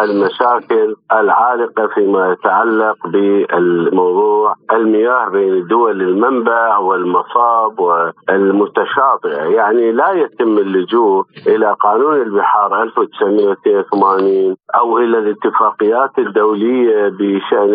المشاكل 0.00 0.96
العالقة 1.12 1.86
فيما 1.94 2.32
يتعلق 2.32 2.96
بالموضوع. 3.06 4.54
المياه 4.72 5.28
بين 5.28 5.66
دول 5.66 6.02
المنبع 6.02 6.78
والمصاب 6.78 7.80
والمتشاطئه 7.80 9.42
يعني 9.42 9.92
لا 9.92 10.12
يتم 10.12 10.58
اللجوء 10.58 11.24
إلى 11.46 11.76
قانون 11.80 12.22
البحار 12.22 12.82
1982 12.82 14.56
أو 14.74 14.98
إلى 14.98 15.18
الاتفاقيات 15.18 16.18
الدولية 16.18 17.08
بشأن 17.08 17.72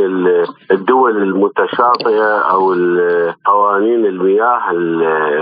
الدول 0.72 1.18
المتشاطئه 1.18 2.38
أو 2.38 2.74
قوانين 3.68 4.06
المياه 4.06 4.74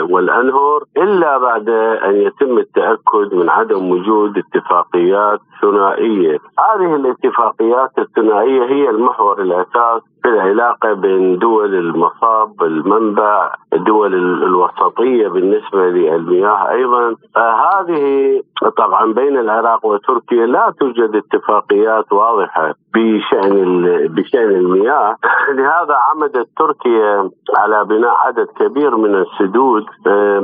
والانهر 0.10 0.84
إلا 0.98 1.38
بعد 1.38 1.70
أن 2.06 2.16
يتم 2.16 2.58
التأكد 2.58 3.34
من 3.34 3.50
عدم 3.50 3.92
وجود 3.92 4.38
اتفاقيات 4.38 5.40
ثنائية، 5.62 6.40
هذه 6.60 6.96
الاتفاقيات 6.96 7.92
الثنائية 8.00 8.64
هي 8.64 8.90
المحور 8.90 9.42
الأساس 9.42 10.02
في 10.26 10.32
العلاقه 10.32 10.94
بين 10.94 11.38
دول 11.38 11.76
المصاب، 11.76 12.64
المنبع، 12.64 13.52
الدول 13.74 14.14
الوسطية 14.44 15.28
بالنسبة 15.28 15.86
للمياه 15.90 16.72
أيضا. 16.72 17.16
هذه 17.36 18.42
طبعا 18.78 19.14
بين 19.14 19.38
العراق 19.38 19.86
وتركيا 19.86 20.46
لا 20.46 20.74
توجد 20.80 21.16
اتفاقيات 21.16 22.12
واضحة 22.12 22.74
بشأن 22.96 23.84
بشأن 24.08 24.50
المياه. 24.50 25.16
لهذا 25.58 25.96
عمدت 25.96 26.48
تركيا 26.58 27.30
على 27.56 27.86
بناء 27.86 28.16
عدد 28.18 28.48
كبير 28.60 28.96
من 28.98 29.16
السدود 29.16 29.86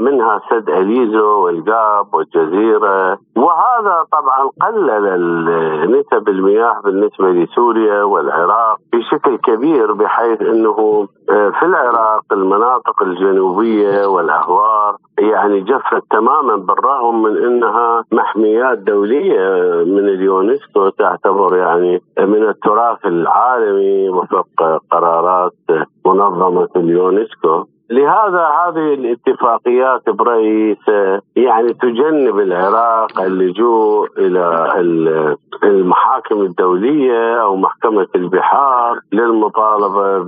منها 0.05 0.41
سد 0.49 0.69
أليزو 0.69 1.45
والجاب 1.45 2.13
والجزيرة. 2.13 3.17
وهذا 3.35 4.05
طبعا 4.11 4.49
قلل 4.61 5.05
نسب 5.91 6.29
المياه 6.29 6.81
بالنسبة 6.83 7.31
لسوريا 7.31 8.03
والعراق 8.03 8.77
بشكل 8.93 9.37
كبير. 9.37 9.70
بحيث 9.79 10.41
إنه 10.41 11.07
في 11.27 11.63
العراق 11.63 12.23
المناطق 12.31 13.03
الجنوبية 13.03 14.05
والأهوار 14.05 14.95
يعني 15.19 15.61
جفت 15.61 16.03
تماما 16.11 16.55
بالرغم 16.55 17.21
من 17.21 17.37
إنها 17.37 18.03
محميات 18.11 18.77
دولية 18.77 19.49
من 19.83 20.09
اليونسكو 20.09 20.89
تعتبر 20.89 21.57
يعني 21.57 22.01
من 22.19 22.49
التراث 22.49 23.05
العالمي 23.05 24.09
وفق 24.09 24.81
قرارات 24.91 25.53
منظمة 26.05 26.69
اليونسكو. 26.75 27.65
لهذا 27.91 28.43
هذه 28.61 28.93
الاتفاقيات 28.93 30.09
برئيس 30.09 30.87
يعني 31.35 31.73
تجنب 31.73 32.39
العراق 32.39 33.21
اللجوء 33.21 34.07
إلى 34.17 34.71
المحاكم 35.63 36.41
الدولية 36.41 37.41
أو 37.41 37.55
محكمة 37.55 38.07
البحار 38.15 38.99
للمطالبة 39.11 40.19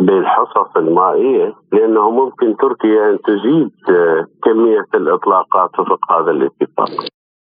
بالحصص 0.00 0.76
المائية 0.76 1.54
لأنه 1.72 2.10
ممكن 2.10 2.56
تركيا 2.56 3.10
أن 3.10 3.18
تزيد 3.26 3.70
كمية 4.44 4.86
الإطلاقات 4.94 5.70
وفق 5.78 6.12
هذا 6.12 6.30
الاتفاق. 6.30 6.90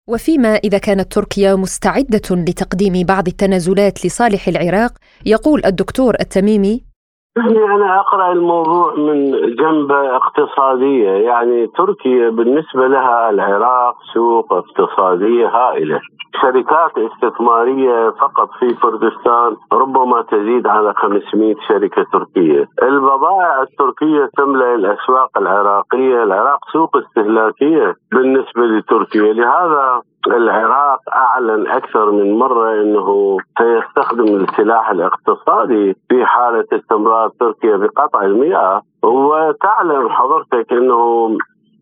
وفيما 0.09 0.49
إذا 0.49 0.79
كانت 0.79 1.13
تركيا 1.13 1.55
مستعدة 1.55 2.29
لتقديم 2.31 3.07
بعض 3.09 3.27
التنازلات 3.27 4.07
لصالح 4.07 4.49
العراق 4.49 4.93
يقول 5.27 5.63
الدكتور 5.65 6.15
التميمي 6.21 6.88
يعني 7.37 7.65
أنا 7.65 8.01
أقرأ 8.01 8.33
الموضوع 8.33 8.95
من 8.95 9.31
جنبة 9.57 10.17
اقتصادية. 10.17 11.11
يعني 11.11 11.67
تركيا 11.67 12.31
بالنسبة 12.31 12.87
لها 12.87 13.31
العراق 13.31 13.95
سوق 14.15 14.53
اقتصادية 14.53 15.49
هائلة. 15.49 16.01
شركات 16.43 16.93
استثمارية 16.99 18.11
فقط 18.11 18.49
في 18.59 18.75
كردستان 18.75 19.57
ربما 19.73 20.23
تزيد 20.23 20.67
على 20.67 20.95
500 20.97 21.55
شركة 21.69 22.07
تركية. 22.13 22.69
البضائع 22.83 23.63
التركية 23.63 24.31
تملأ 24.37 24.75
الأسواق 24.75 25.39
العراقية. 25.39 26.23
العراق 26.23 26.59
سوق 26.73 26.97
استهلاكية 26.97 27.95
بالنسبة 28.13 28.63
لتركيا. 28.63 29.33
لهذا 29.33 30.01
العراق 30.37 31.01
أعلن 31.15 31.67
أكثر 31.67 32.11
من 32.11 32.39
مرة 32.39 32.83
إنه 32.83 33.39
سيستخدم 33.59 34.25
السلاح 34.25 34.91
الاقتصادي 34.91 35.97
في 36.09 36.27
حالة 36.27 36.65
استمرار 36.73 37.29
تركيا 37.41 37.77
بقطع 37.77 38.23
المياه. 38.23 38.83
وتعلم 39.03 40.09
حضرتك 40.09 40.73
إنه 40.73 41.29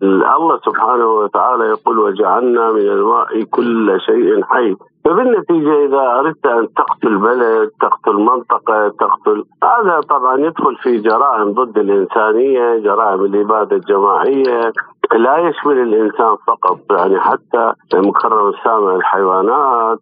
الله 0.02 0.58
سبحانه 0.66 1.06
وتعالى 1.06 1.64
يقول 1.64 1.98
وجعلنا 1.98 2.72
من 2.72 2.80
الماء 2.80 3.42
كل 3.42 4.00
شيء 4.00 4.44
حي. 4.44 4.76
فبالنتيجة 5.06 5.84
إذا 5.84 6.00
أردت 6.00 6.46
أن 6.46 6.68
تقتل 6.74 7.16
بلد 7.18 7.70
تقتل 7.80 8.14
منطقة 8.14 8.88
تقتل 8.88 9.44
هذا 9.64 10.00
طبعا 10.00 10.36
يدخل 10.38 10.76
في 10.76 10.98
جرائم 10.98 11.52
ضد 11.52 11.78
الإنسانية 11.78 12.78
جرائم 12.78 13.24
الإبادة 13.24 13.76
الجماعية 13.76 14.72
لا 15.12 15.38
يشمل 15.38 15.78
الإنسان 15.78 16.36
فقط 16.46 16.78
يعني 16.90 17.20
حتى 17.20 17.72
مكرر 17.94 18.48
السامع 18.48 18.94
الحيوانات 18.94 19.98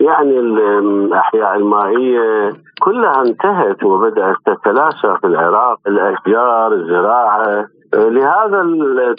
يعني 0.00 0.38
الأحياء 0.38 1.56
المائية 1.56 2.52
كلها 2.80 3.22
انتهت 3.22 3.84
وبدأت 3.84 4.36
تتلاشى 4.46 5.16
في 5.20 5.26
العراق 5.26 5.78
الأشجار 5.86 6.72
الزراعة. 6.72 7.68
لهذا 7.96 8.62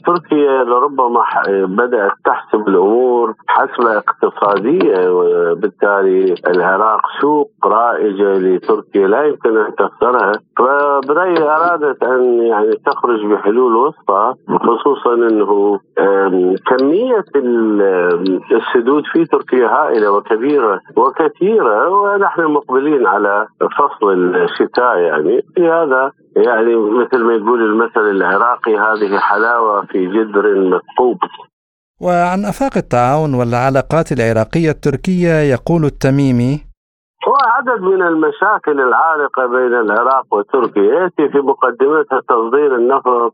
تركيا 0.05 0.63
لربما 0.63 1.23
بدأت 1.47 2.11
تحسب 2.25 2.67
الأمور 2.67 3.33
حسبه 3.47 3.97
اقتصادية 3.97 5.11
وبالتالي 5.11 6.35
العراق 6.47 7.01
سوق 7.21 7.49
رائجة 7.65 8.37
لتركيا 8.37 9.07
لا 9.07 9.23
يمكن 9.23 9.57
أن 9.57 9.75
تخسرها. 9.75 10.31
فبرأيي 10.57 11.43
أرادت 11.43 12.03
أن 12.03 12.39
يعني 12.41 12.71
تخرج 12.85 13.25
بحلول 13.25 13.75
وسطى 13.75 14.33
خصوصا 14.59 15.13
أنه 15.13 15.79
كمية 16.65 17.23
السدود 18.51 19.03
في 19.13 19.25
تركيا 19.25 19.67
هائلة 19.67 20.11
وكبيرة 20.11 20.79
وكثيرة 20.97 21.89
ونحن 21.89 22.41
مقبلين 22.41 23.07
على 23.07 23.47
فصل 23.77 24.35
الشتاء 24.35 24.97
يعني. 24.97 25.41
لهذا 25.57 26.11
يعني 26.45 26.75
مثل 26.75 27.23
ما 27.23 27.33
يقول 27.33 27.61
المثل 27.63 27.99
العراقي 27.99 28.75
هذه 28.77 29.17
حلاوة 29.19 29.85
في 29.85 30.07
جدر 30.07 30.59
مثقوب 30.69 31.17
وعن 32.01 32.45
أفاق 32.45 32.77
التعاون 32.77 33.33
والعلاقات 33.33 34.11
العراقية 34.11 34.69
التركية 34.69 35.33
يقول 35.53 35.85
التميمي 35.85 36.67
هو 37.27 37.37
عدد 37.55 37.81
من 37.81 38.01
المشاكل 38.01 38.81
العالقة 38.81 39.45
بين 39.45 39.73
العراق 39.73 40.33
وتركيا 40.33 40.83
يأتي 40.83 41.29
في 41.29 41.37
مقدمتها 41.37 42.21
تصدير 42.29 42.75
النفط 42.75 43.33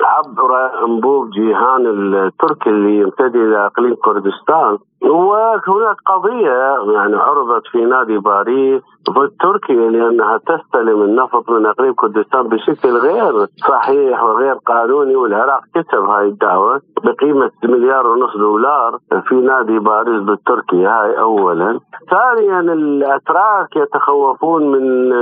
عبر 0.00 0.84
انبوب 0.84 1.30
جيهان 1.30 1.86
التركي 1.86 2.70
اللي 2.70 2.98
يمتد 2.98 3.36
إلى 3.36 3.66
أقليم 3.66 3.94
كردستان. 3.94 4.78
وهناك 5.02 5.96
قضية 6.06 6.76
يعني 6.94 7.16
عرضت 7.16 7.66
في 7.72 7.84
نادي 7.84 8.18
باريس 8.18 8.82
ضد 9.10 9.30
تركيا 9.40 9.90
لأنها 9.90 10.38
تستلم 10.38 11.02
النفط 11.02 11.50
من 11.50 11.66
أقليم 11.66 11.94
كردستان 11.94 12.42
بشكل 12.48 12.96
غير 12.96 13.46
صحيح 13.68 14.22
وغير 14.22 14.54
قانوني 14.54 15.16
والعراق 15.16 15.60
كتب 15.74 16.04
هاي 16.08 16.28
الدعوة 16.28 16.80
بقيمة 17.04 17.50
مليار 17.64 18.06
ونص 18.06 18.36
دولار 18.36 18.98
في 19.28 19.34
نادي 19.34 19.78
باريس 19.78 20.22
ضد 20.22 20.38
تركيا 20.46 20.88
هاي 20.88 21.18
اولا. 21.18 21.80
ثانيا 22.10 22.60
الأتراك 22.60 23.76
يتخوفون 23.76 24.72
من 24.72 25.12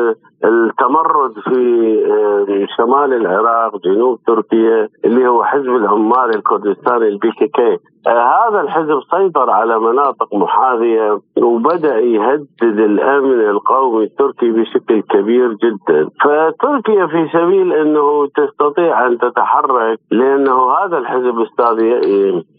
التمرد 0.45 1.33
في 1.33 2.67
شمال 2.77 3.13
العراق 3.15 3.77
جنوب 3.85 4.19
تركيا 4.27 4.89
اللي 5.05 5.29
هو 5.29 5.45
حزب 5.45 5.77
العمال 5.77 6.37
الكردستاني 6.37 7.09
ال 7.09 7.31
PKK 7.33 7.79
آه 8.07 8.49
هذا 8.49 8.61
الحزب 8.61 9.01
سيطر 9.11 9.51
على 9.51 9.79
مناطق 9.79 10.35
محاذية 10.35 11.21
وبدأ 11.43 11.99
يهدد 11.99 12.47
الأمن 12.63 13.41
القومي 13.51 14.05
التركي 14.05 14.51
بشكل 14.51 15.01
كبير 15.01 15.53
جدا. 15.53 16.09
فتركيا 16.25 17.07
في 17.07 17.29
سبيل 17.33 17.73
أنه 17.73 18.27
تستطيع 18.27 19.07
أن 19.07 19.19
تتحرك 19.19 19.99
لأنه 20.11 20.71
هذا 20.73 20.99
الحزب 20.99 21.41
أستاذ 21.41 21.79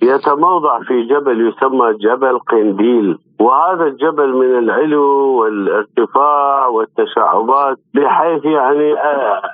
يتموضع 0.03 0.79
في 0.79 1.03
جبل 1.03 1.47
يسمى 1.47 1.93
جبل 1.93 2.39
قنديل. 2.39 3.17
وهذا 3.41 3.83
الجبل 3.83 4.33
من 4.33 4.57
العلو 4.57 5.41
والارتفاع 5.41 6.67
والتشعبات 6.67 7.77
بحيث 7.93 8.45
يعني 8.45 8.95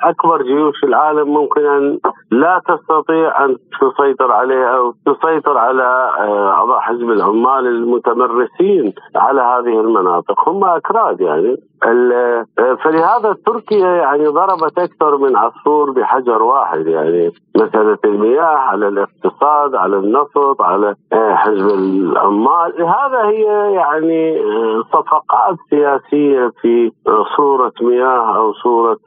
أكبر 0.04 0.42
جيوش 0.42 0.84
العالم 0.84 1.34
ممكن 1.34 1.66
أن 1.66 2.00
لا 2.32 2.62
تستطيع 2.68 3.46
أن 3.46 3.58
تسيطر 3.82 4.32
عليه 4.32 4.66
أو 4.66 4.94
تسيطر 5.06 5.58
على 5.58 6.12
أعضاء 6.50 6.80
حزب 6.80 7.12
العمال 7.12 7.68
المتمرسين 7.68 8.94
على 9.16 9.42
هذه 9.42 9.80
المناطق. 9.80 10.50
هم 10.50 10.64
أكراد 10.64 11.22
يعني. 11.22 11.58
فلهذا 12.84 13.36
تركيا 13.46 13.88
يعني 13.88 14.28
ضربت 14.28 14.80
أكثر 14.80 15.18
من 15.18 15.36
عصفور 15.36 15.92
بحجر 15.92 16.44
واحد 16.44 16.88
يعني 16.88 17.32
مساله 17.56 17.98
المياه 18.06 18.44
على 18.44 18.88
الاقتصاد 18.88 19.76
على 19.76 19.98
النفط 19.98 20.62
على 20.62 20.96
حزب 21.14 21.70
العمال. 21.70 22.74
هذا 22.82 23.22
هي 23.26 23.74
يعني 23.74 24.42
صفقات 24.94 25.56
سياسية 25.70 26.52
في 26.62 26.92
صورة 27.38 27.74
مياه 27.82 28.38
أو 28.38 28.54
صورة 28.54 29.00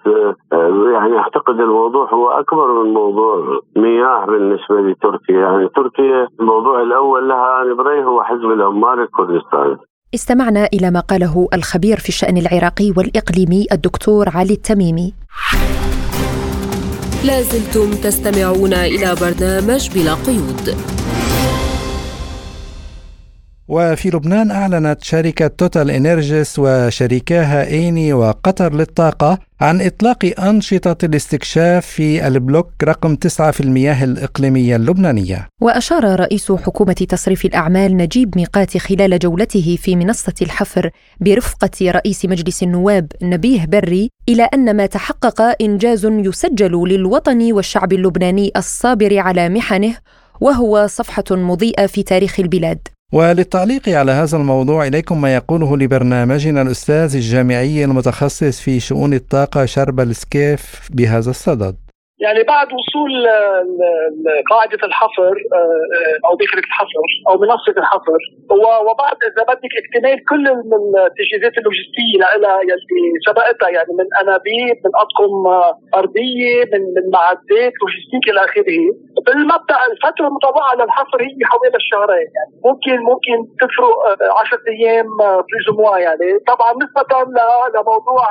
يعني 0.93 1.19
أعتقد 1.19 1.61
الموضوع 1.61 2.09
هو 2.15 2.29
أكبر 2.29 2.73
من 2.73 2.95
موضوع 2.95 3.61
مياه 3.77 4.27
بالنسبة 4.27 4.81
لتركيا. 4.81 5.41
يعني 5.41 5.69
تركيا 5.69 6.29
الموضوع 6.41 6.83
الأول 6.83 7.29
لها 7.29 7.63
أنا 7.63 8.05
هو 8.05 8.23
حزب 8.23 8.51
العمال 8.51 9.01
الكردستاني. 9.01 9.77
استمعنا 10.15 10.69
إلى 10.73 10.91
ما 10.91 11.01
قاله 11.01 11.49
الخبير 11.55 11.99
في 11.99 12.09
الشأن 12.09 12.37
العراقي 12.37 12.91
والإقليمي 12.97 13.67
الدكتور 13.73 14.29
علي 14.29 14.53
التميمي. 14.53 15.15
لازلتم 17.25 17.91
تستمعون 17.95 18.73
إلى 18.75 19.15
برنامج 19.15 19.91
بلا 19.91 20.15
قيود. 20.15 20.77
وفي 23.71 24.11
لبنان 24.11 24.51
أعلنت 24.51 25.05
شركة 25.05 25.47
توتال 25.47 25.91
إنرجيس 25.91 26.59
وشريكاها 26.59 27.67
إيني 27.67 28.13
وقطر 28.13 28.75
للطاقة 28.75 29.39
عن 29.61 29.81
إطلاق 29.81 30.41
أنشطة 30.41 31.05
الاستكشاف 31.05 31.87
في 31.87 32.27
البلوك 32.27 32.69
رقم 32.85 33.15
9 33.15 33.51
في 33.51 33.61
المياه 33.61 34.05
الإقليمية 34.05 34.77
اللبنانية. 34.77 35.49
وأشار 35.61 36.21
رئيس 36.21 36.53
حكومة 36.53 36.93
تصريف 36.93 37.45
الأعمال 37.45 37.97
نجيب 37.97 38.37
ميقاتي 38.37 38.79
خلال 38.79 39.19
جولته 39.19 39.79
في 39.83 39.97
منصة 39.97 40.35
الحفر 40.43 40.91
برفقة 41.21 41.91
رئيس 41.91 42.25
مجلس 42.25 42.63
النواب 42.63 43.13
نبيه 43.23 43.65
بري 43.65 44.09
إلى 44.29 44.43
أن 44.55 44.77
ما 44.77 44.87
تحقق 44.87 45.63
إنجاز 45.63 46.07
يسجل 46.07 46.89
للوطن 46.89 47.53
والشعب 47.53 47.93
اللبناني 47.93 48.51
الصابر 48.57 49.19
على 49.19 49.49
محنه 49.49 49.97
وهو 50.41 50.87
صفحة 50.87 51.25
مضيئة 51.31 51.87
في 51.87 52.03
تاريخ 52.03 52.41
البلاد. 52.41 52.89
وللتعليق 53.13 53.89
على 53.89 54.13
هذا 54.13 54.37
الموضوع 54.37 54.87
إليكم 54.87 55.21
ما 55.21 55.35
يقوله 55.35 55.77
لبرنامجنا 55.77 56.63
الأستاذ 56.63 57.17
الجامعي 57.17 57.85
المتخصص 57.85 58.61
في 58.61 58.81
شؤون 58.81 59.15
الطاقة 59.15 59.65
شرب 59.65 60.01
السكيف 60.01 60.89
بهذا 60.91 61.31
الصدد. 61.31 61.90
يعني 62.21 62.43
بعد 62.43 62.69
وصول 62.73 63.13
قاعدة 64.51 64.79
الحفر 64.85 65.35
آه، 65.53 65.57
آه، 65.57 66.29
أو 66.29 66.37
دخلة 66.43 66.65
الحفر 66.71 67.07
أو 67.29 67.35
منصة 67.39 67.75
الحفر 67.83 68.21
وبعد 68.89 69.17
إذا 69.29 69.43
بدك 69.51 69.73
اكتمال 69.83 70.19
كل 70.31 70.45
التجهيزات 71.09 71.55
اللوجستية 71.59 72.17
لها 72.43 72.61
يلي 72.71 73.13
سبقتها 73.29 73.69
يعني 73.69 73.93
من 74.01 74.07
أنابيب 74.21 74.77
من 74.85 74.93
أطقم 75.05 75.47
آه، 75.47 75.73
أرضية 76.01 76.65
من 76.73 76.83
من 76.97 77.05
معدات 77.17 77.73
logistique 77.81 78.25
إلى 78.31 78.41
آخره 78.45 78.83
بالمبدأ 79.27 79.79
الفترة 79.91 80.27
المطبقة 80.29 80.71
للحفر 80.79 81.19
هي 81.23 81.45
حوالي 81.51 81.77
الشهرين 81.83 82.29
يعني 82.37 82.53
ممكن 82.69 82.97
ممكن 83.11 83.37
تفرق 83.61 83.95
10 84.41 84.59
أيام 84.69 85.07
plus 85.47 85.67
يعني 86.07 86.29
طبعا 86.53 86.71
نسبة 86.83 87.13
لموضوع 87.75 88.25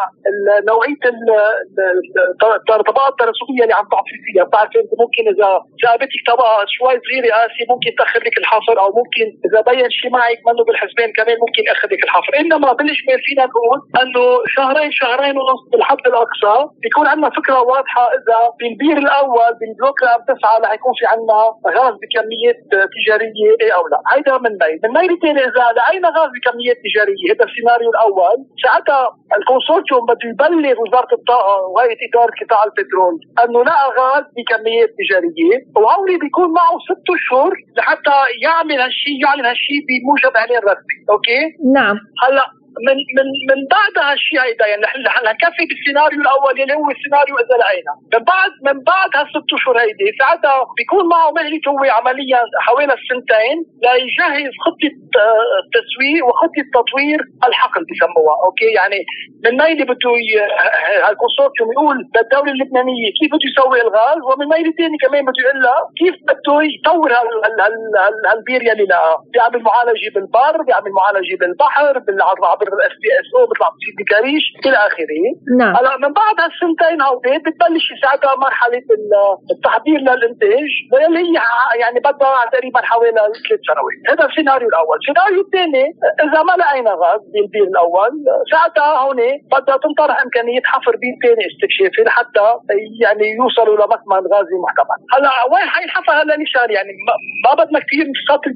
نوعية 0.70 1.04
الطبقات 2.70 3.12
الترسبية 3.14 3.64
اللي 3.64 3.79
عم 3.80 3.88
تعطي 3.94 4.16
فيها 4.26 4.44
بتعرف 4.48 4.72
انت 4.84 4.92
ممكن 5.04 5.24
إذا 5.34 5.50
جابتك 5.84 6.22
طبقة 6.32 6.56
شوي 6.76 6.96
صغيرة 7.06 7.30
قاسية 7.36 7.66
ممكن 7.74 7.92
تأخذ 8.00 8.22
لك 8.28 8.38
الحفر 8.42 8.76
أو 8.84 8.90
ممكن 9.00 9.28
إذا 9.48 9.60
بين 9.70 9.90
شيء 10.00 10.12
معك 10.18 10.40
منه 10.48 10.62
بالحسبان 10.68 11.10
كمان 11.18 11.38
ممكن 11.46 11.64
يأخذ 11.70 11.90
لك 11.94 12.04
الحفر 12.08 12.32
إنما 12.42 12.70
بالاجمال 12.78 13.20
فينا 13.26 13.46
نقول 13.50 13.78
إنه 14.02 14.24
شهرين 14.56 14.92
شهرين 15.00 15.36
ونص 15.40 15.62
بالحد 15.72 16.04
الأقصى 16.12 16.56
بيكون 16.84 17.06
عندنا 17.12 17.30
فكرة 17.40 17.60
واضحة 17.72 18.04
إذا 18.18 18.40
بالبير 18.60 18.98
الأول 19.06 19.52
بالبلوك 19.60 20.00
رقم 20.10 20.22
تسعة 20.34 20.60
رح 20.60 20.74
يكون 20.74 20.94
في 21.00 21.06
عندنا 21.14 21.40
غاز 21.76 21.94
بكميات 22.02 22.58
تجارية 22.96 23.52
إيه 23.62 23.72
أو 23.78 23.84
لا. 23.92 24.00
هيدا 24.14 24.38
من 24.38 24.54
ميل. 24.62 24.80
من 24.84 24.92
ميل 24.98 25.20
ثاني 25.22 25.40
إذا 25.50 25.66
لقينا 25.78 26.10
غاز 26.18 26.30
بكميات 26.36 26.78
تجارية 26.86 27.26
هذا 27.32 27.46
السيناريو 27.46 27.90
الأول. 27.90 28.38
ساعتها 28.64 29.02
الكونسورتيوم 29.38 30.06
بده 30.10 30.30
يبلغ 30.30 30.82
وزارة 30.82 31.14
الطاقة 31.20 31.56
وهيئه 31.74 32.02
اداره 32.08 32.34
قطاع 32.42 32.64
البترول 32.64 33.16
إنه 33.44 33.60
غاز 33.98 34.24
بكميات 34.36 34.90
تجارية 35.00 35.58
وهولي 35.76 36.18
بيكون 36.18 36.50
معه 36.54 36.76
ست 36.88 37.08
أشهر 37.18 37.52
لحتى 37.78 38.18
يعمل 38.44 38.82
هالشيء 38.82 39.16
يعلن 39.26 39.46
هالشيء 39.46 39.82
بموجب 39.88 40.34
اعلان 40.38 40.62
رسمي 40.70 40.98
OK؟ 41.10 41.42
نعم. 41.76 41.98
هلأ 42.24 42.59
من 42.88 42.98
من 43.18 43.28
من 43.50 43.60
بعد 43.76 43.94
هالشيء 44.06 44.40
هيدا 44.46 44.66
يعني 44.72 44.82
نحن 45.08 45.24
نكفي 45.32 45.64
بالسيناريو 45.70 46.20
الأول 46.22 46.56
اللي 46.62 46.76
هو 46.80 46.88
السيناريو 46.96 47.36
إذا 47.44 47.56
لقينا. 47.62 47.94
من 48.14 48.24
بعد 48.32 48.52
من 48.68 48.78
بعد 48.92 49.10
هالست 49.18 49.48
اشهر 49.58 49.76
هيدي 49.84 50.06
ساعتها 50.20 50.56
بيكون 50.78 51.06
معه 51.14 51.30
مهله 51.38 51.62
هو 51.72 51.82
عمليا 51.98 52.42
حوالي 52.66 52.94
السنتين 53.00 53.58
ليجهز 53.86 54.54
خطة 54.66 54.94
التسويق 55.62 56.22
وخطة 56.28 56.64
تطوير 56.78 57.20
الحقل 57.48 57.84
بسموها 57.90 58.36
OK؟ 58.46 58.72
يعني 58.80 59.00
من 59.46 59.54
ميلي 59.62 59.84
بده 59.90 60.12
هالكونسورتيوم 61.08 61.70
يقول 61.76 61.98
للدولة 62.16 62.52
اللبنانية 62.56 63.10
كيف 63.18 63.30
بده 63.34 63.46
يسوي 63.50 63.82
الغاز 63.82 64.20
ومن 64.28 64.46
ميلي 64.54 64.72
ثاني 64.80 64.98
كمان 65.04 65.22
بده 65.28 65.40
يقول 65.44 65.60
لها 65.64 65.80
كيف 66.00 66.16
بده 66.30 66.56
يطور 66.76 67.12
هالبير 68.30 68.62
يلي 68.70 68.86
لقاه 68.92 69.18
بيعمل 69.34 69.62
معالجة 69.70 70.10
بالبر 70.16 70.56
بيعمل 70.68 70.92
معالجة 71.00 71.36
بالبحر 71.40 71.94
عبر 72.22 72.59
ال 72.68 72.96
FPSO 73.02 73.46
بيطلع 73.50 73.68
بتصير 73.74 73.94
بكاريش 74.00 74.46
إلى 74.66 74.78
آخره. 74.88 75.24
نعم. 75.60 75.74
هلا 75.78 75.92
من 76.04 76.12
بعد 76.20 76.36
هالسنتين 76.44 77.02
هودي 77.02 77.38
بتبلش 77.44 77.88
ساعتها 78.04 78.36
مرحلة 78.36 78.86
التحضير 79.54 80.00
للإنتاج 80.08 80.72
واللي 80.92 81.20
هي 81.20 81.34
يعني 81.82 82.00
بدها 82.00 82.46
تقريبا 82.54 82.82
حوالي 82.90 83.12
ثلاث 83.48 83.62
سنوات. 83.70 84.00
هذا 84.12 84.26
السيناريو 84.30 84.68
الأول. 84.70 84.98
السيناريو 85.02 85.42
الثاني 85.46 85.86
إذا 86.26 86.42
ما 86.48 86.54
لقينا 86.62 86.94
غاز 87.02 87.22
بالبير 87.34 87.68
الأول 87.74 88.12
ساعتها 88.52 88.92
هون 89.04 89.20
بدها 89.54 89.78
تنطرح 89.84 90.18
إمكانية 90.26 90.62
حفر 90.66 90.96
بير 91.02 91.16
ثاني 91.24 91.44
استكشافي 91.52 92.02
لحتى 92.08 92.48
يعني 93.06 93.26
يوصلوا 93.40 93.78
لمكمن 93.82 94.24
غازي 94.34 94.58
محتمل. 94.66 95.00
هلا 95.14 95.32
وين 95.52 95.68
حينحفر 95.76 96.14
هلا 96.22 96.36
نشان؟ 96.44 96.70
يعني 96.78 96.92
ما 97.46 97.64
بدنا 97.64 97.80
كثير 97.80 98.06
نسطل 98.14 98.52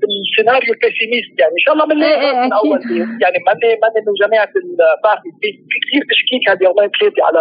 بالسيناريو 0.00 0.72
ال 0.74 0.79
pessimiste. 0.79 1.32
يعني 1.40 1.52
إن 1.58 1.62
شاء 1.64 1.74
الله 1.74 1.86
بنلاقي 1.86 2.20
إيه، 2.20 2.38
إيه، 2.38 2.46
الأول 2.46 2.80
يعني 3.22 3.38
ماني 3.46 3.68
ماني 3.82 4.00
من 4.06 4.14
جماعة 4.22 4.52
بعرف 5.04 5.22
في 5.40 5.48
كثير 5.82 6.02
تشكيك 6.12 6.42
هاليومين 6.48 6.90
ثلاثة 7.00 7.20
على 7.28 7.40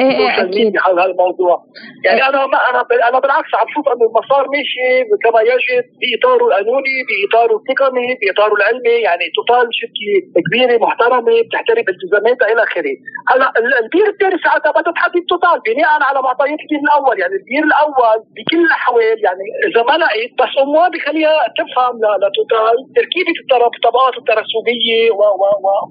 ال 0.00 0.07
social 0.07 0.48
media 0.56 0.80
حول 0.80 0.98
هالموضوع. 1.00 1.56
يعني 2.04 2.20
أنا 2.28 2.46
ما 2.52 2.58
أنا 2.70 2.80
أنا 3.08 3.18
بالعكس 3.22 3.50
عم 3.60 3.66
شوف 3.74 3.84
إنه 3.92 4.04
المسار 4.08 4.44
ماشي 4.54 4.88
كما 5.24 5.40
يجب 5.52 5.84
باطاره 6.02 6.44
القانوني 6.46 6.96
باطاره 7.08 7.54
التقني 7.60 8.08
باطاره 8.22 8.54
العلمي. 8.58 8.96
يعني 9.08 9.24
توتال 9.36 9.66
شركة 9.78 10.10
كبيرة 10.46 10.76
محترمة 10.86 11.32
بتحترم 11.46 11.84
التزاماتها 11.92 12.46
إلى 12.52 12.62
آخره. 12.68 12.94
هلأ 13.30 13.48
البير 13.84 14.06
الثاني 14.14 14.36
ساعتها 14.44 14.70
بدها 14.76 14.92
تحدد 14.98 15.22
توتال 15.30 15.58
بناء 15.68 15.90
على 16.08 16.18
معطيات 16.26 16.60
البير 16.64 16.80
الأول. 16.86 17.16
يعني 17.22 17.34
البير 17.40 17.62
الأول 17.70 18.18
بكل 18.36 18.60
الأحوال 18.68 19.18
يعني 19.26 19.44
إذا 19.68 19.82
ما 19.88 19.94
لقيت 20.02 20.32
بس 20.40 20.52
إنها 20.62 20.88
بخليها 20.92 21.36
تفهم 21.60 21.94
لتوتال 22.22 22.76
تركيبة 22.98 23.36
الطبقات 23.76 24.14
الترسبيه 24.20 25.10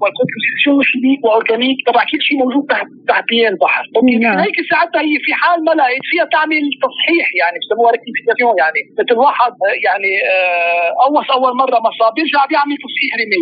وال 0.00 0.11
composition 0.11 0.74
chimique 0.90 1.20
و 1.24 1.29
organique 1.29 1.78
تبع 1.86 2.02
كل 2.10 2.20
شيء 2.26 2.36
موجود 2.42 2.64
تحت 2.72 2.86
تحت 3.08 3.28
البحر 3.52 3.84
OK 3.98 4.16
نعم. 4.26 4.38
هيك 4.44 4.58
ساعتها 4.72 5.00
هي 5.08 5.16
في 5.24 5.32
حال 5.40 5.58
ما 5.66 5.72
لقيت 5.78 6.04
فيها 6.10 6.26
تعمل 6.34 6.62
تصحيح 6.86 7.26
يعني 7.40 7.56
بسموها 7.62 7.90
rectification 7.94 8.54
يعني. 8.62 8.80
مثل 9.00 9.16
واحد 9.26 9.52
يعني 9.88 10.12
آه 10.34 10.88
قوص 11.02 11.28
أول 11.36 11.52
مرة 11.62 11.78
ما 11.88 11.95
صاب 11.95 12.10
بيرجع 12.16 12.42
بيعمل 12.50 12.76
تصحيح 12.86 13.10
رمي. 13.20 13.40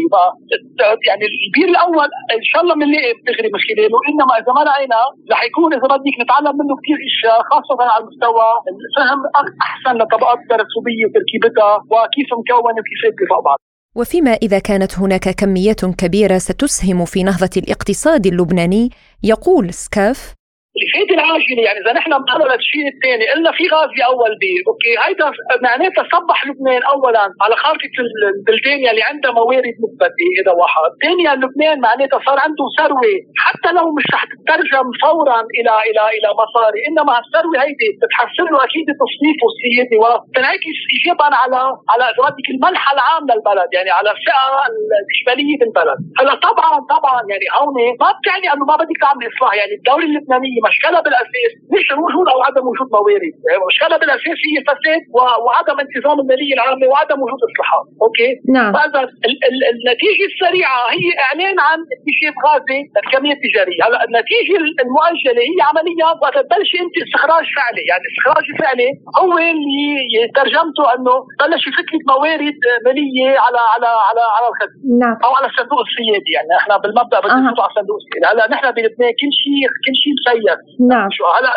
يعني 1.08 1.24
البير 1.46 1.68
الأول 1.74 2.08
إن 2.36 2.44
شاء 2.50 2.60
الله 2.62 2.74
بنلاقي 2.80 3.12
بنغري 3.24 3.48
من 3.54 3.60
خلاله 3.66 3.98
إنما 4.10 4.32
إذا 4.40 4.52
ما 4.56 4.62
لقينا 4.68 5.00
رح 5.32 5.40
يكون 5.48 5.70
إذا 5.78 5.86
بدك 5.94 6.16
نتعلم 6.22 6.54
منه 6.60 6.74
كثير 6.80 6.98
أشياء 7.10 7.38
خاصة 7.50 7.78
على 7.92 8.00
المستوى 8.02 8.46
الفهم 8.70 9.20
أحسن 9.68 9.94
لطبقات 10.00 10.38
الترسبيه 10.44 11.02
وتركيبتها 11.06 11.72
وكيف 11.92 12.28
مكونة 12.40 12.78
وكيف 12.82 13.02
بفوق 13.18 13.42
بعض. 13.48 13.58
وفيما 13.96 14.32
إذا 14.42 14.58
كانت 14.58 14.98
هناك 14.98 15.28
كميات 15.28 15.84
كبيرة 15.84 16.38
ستسهم 16.38 17.04
في 17.04 17.22
نهضة 17.22 17.50
الاقتصاد 17.56 18.26
اللبناني 18.26 18.90
يقول 19.22 19.72
سكاف 19.72 20.35
الفائده 20.82 21.14
العاجله 21.18 21.62
يعني 21.66 21.78
إذا 21.82 21.92
نحن 21.98 22.10
بنقرر 22.18 22.54
الشيء 22.62 22.86
الثاني 22.94 23.24
قلنا 23.32 23.50
في 23.58 23.64
غاز 23.72 23.90
باول 23.98 24.32
بير. 24.42 24.62
OK 24.70 24.92
هيدا 25.04 25.26
معناتها 25.68 26.04
صبح 26.14 26.38
لبنان 26.48 26.82
اولا 26.92 27.24
على 27.44 27.54
خارطة 27.62 27.94
البلدان 28.36 28.78
يلي 28.86 29.02
عندها 29.10 29.30
موارد 29.40 29.74
مثبتة 29.84 30.26
هذا 30.38 30.52
واحد، 30.60 30.90
ثانيا 31.04 31.32
لبنان 31.42 31.76
معناتها 31.88 32.18
صار 32.26 32.38
عنده 32.46 32.64
ثروة. 32.78 33.16
حتى 33.46 33.70
لو 33.78 33.86
مش 33.96 34.06
رح 34.14 34.22
تترجم 34.32 34.86
فورا 35.02 35.40
إلى 35.58 35.72
إلى 35.88 36.02
إلى 36.16 36.28
مصاري 36.42 36.80
إنما 36.88 37.12
هالثروة 37.18 37.56
هيدي 37.64 37.88
بتحسن 38.00 38.46
له 38.52 38.58
أكيد 38.66 38.86
تصنيفه 39.02 39.46
السيادي 39.52 39.96
وتنعكس 40.02 40.78
ايجابا 40.94 41.28
على 41.42 41.60
على 41.92 42.04
بدك 42.28 42.48
المنحى 42.54 42.90
العام 42.96 43.22
للبلد 43.30 43.70
يعني 43.76 43.90
على 43.98 44.08
الفئة 44.14 44.44
الإجمالية 45.02 45.56
بالبلد، 45.60 45.98
هلأ 46.18 46.34
طبعا 46.48 46.72
طبعا 46.94 47.18
يعني 47.32 47.46
هون 47.56 47.74
ما 48.02 48.08
بتعني 48.18 48.46
إنه 48.52 48.64
ما 48.70 48.76
بدك 48.82 48.98
تعمل 49.04 49.24
إصلاح 49.32 49.52
يعني 49.60 49.72
الدولة 49.78 50.06
اللبنانية 50.10 50.60
مشكلة 50.68 50.98
بالأساس 51.04 51.52
مش 51.74 51.86
وجود 52.04 52.26
أو 52.32 52.38
عدم 52.46 52.64
وجود 52.70 52.88
موارد، 52.96 53.34
مشكلة 53.70 53.94
بالأساس 54.00 54.38
هي 54.48 54.56
الفساد 54.62 55.02
وعدم 55.46 55.76
انتظام 55.84 56.16
المالية 56.22 56.54
العامة 56.56 56.86
وعدم 56.92 57.18
وجود 57.24 57.40
اصلاحات، 57.48 57.86
أوكي؟ 58.04 58.30
نعم. 58.56 58.70
فإذا 58.74 59.00
النتيجة 59.74 60.26
السريعة 60.32 60.80
هي 60.96 61.06
إعلان 61.26 61.56
عن 61.66 61.78
اكتشاف 61.94 62.34
غازي 62.46 62.80
الكمية 63.02 63.34
التجارية، 63.38 63.80
هلا 63.86 63.98
النتيجة 64.08 64.54
المؤجلة 64.84 65.42
هي 65.50 65.58
عمليا 65.68 66.06
وقت 66.22 66.36
تبلش 66.46 66.72
انت 66.82 66.94
استخراج 67.04 67.44
فعلي، 67.56 67.82
يعني 67.90 68.02
الاستخراج 68.06 68.44
الفعلي 68.52 68.90
هو 69.22 69.34
اللي 69.54 69.88
ترجمته 70.38 70.84
أنه 70.94 71.14
بلش 71.40 71.64
لك 71.78 71.90
موارد 72.12 72.58
مالية 72.86 73.28
على 73.44 73.60
على 73.74 73.90
على 74.08 74.22
على 74.36 74.46
الخدمه 74.50 74.80
نعم. 75.02 75.16
أو 75.24 75.30
على 75.36 75.46
الصندوق 75.50 75.80
السيادي. 75.88 76.30
يعني 76.36 76.52
إحنا 76.60 76.74
بالمبدأ 76.82 77.16
بدنا 77.24 77.40
نفوت 77.44 77.60
على 77.64 77.70
الصندوق 77.72 77.98
السيادي، 78.00 78.26
هلأ 78.30 78.44
نحن 78.54 78.66
بلبنان 78.76 79.12
كل 79.20 79.30
شيء 79.40 79.62
كل 79.84 79.94
شيء 80.02 80.12
مسير. 80.18 80.55
نعم. 80.92 81.08
شو 81.16 81.24
هلا 81.36 81.50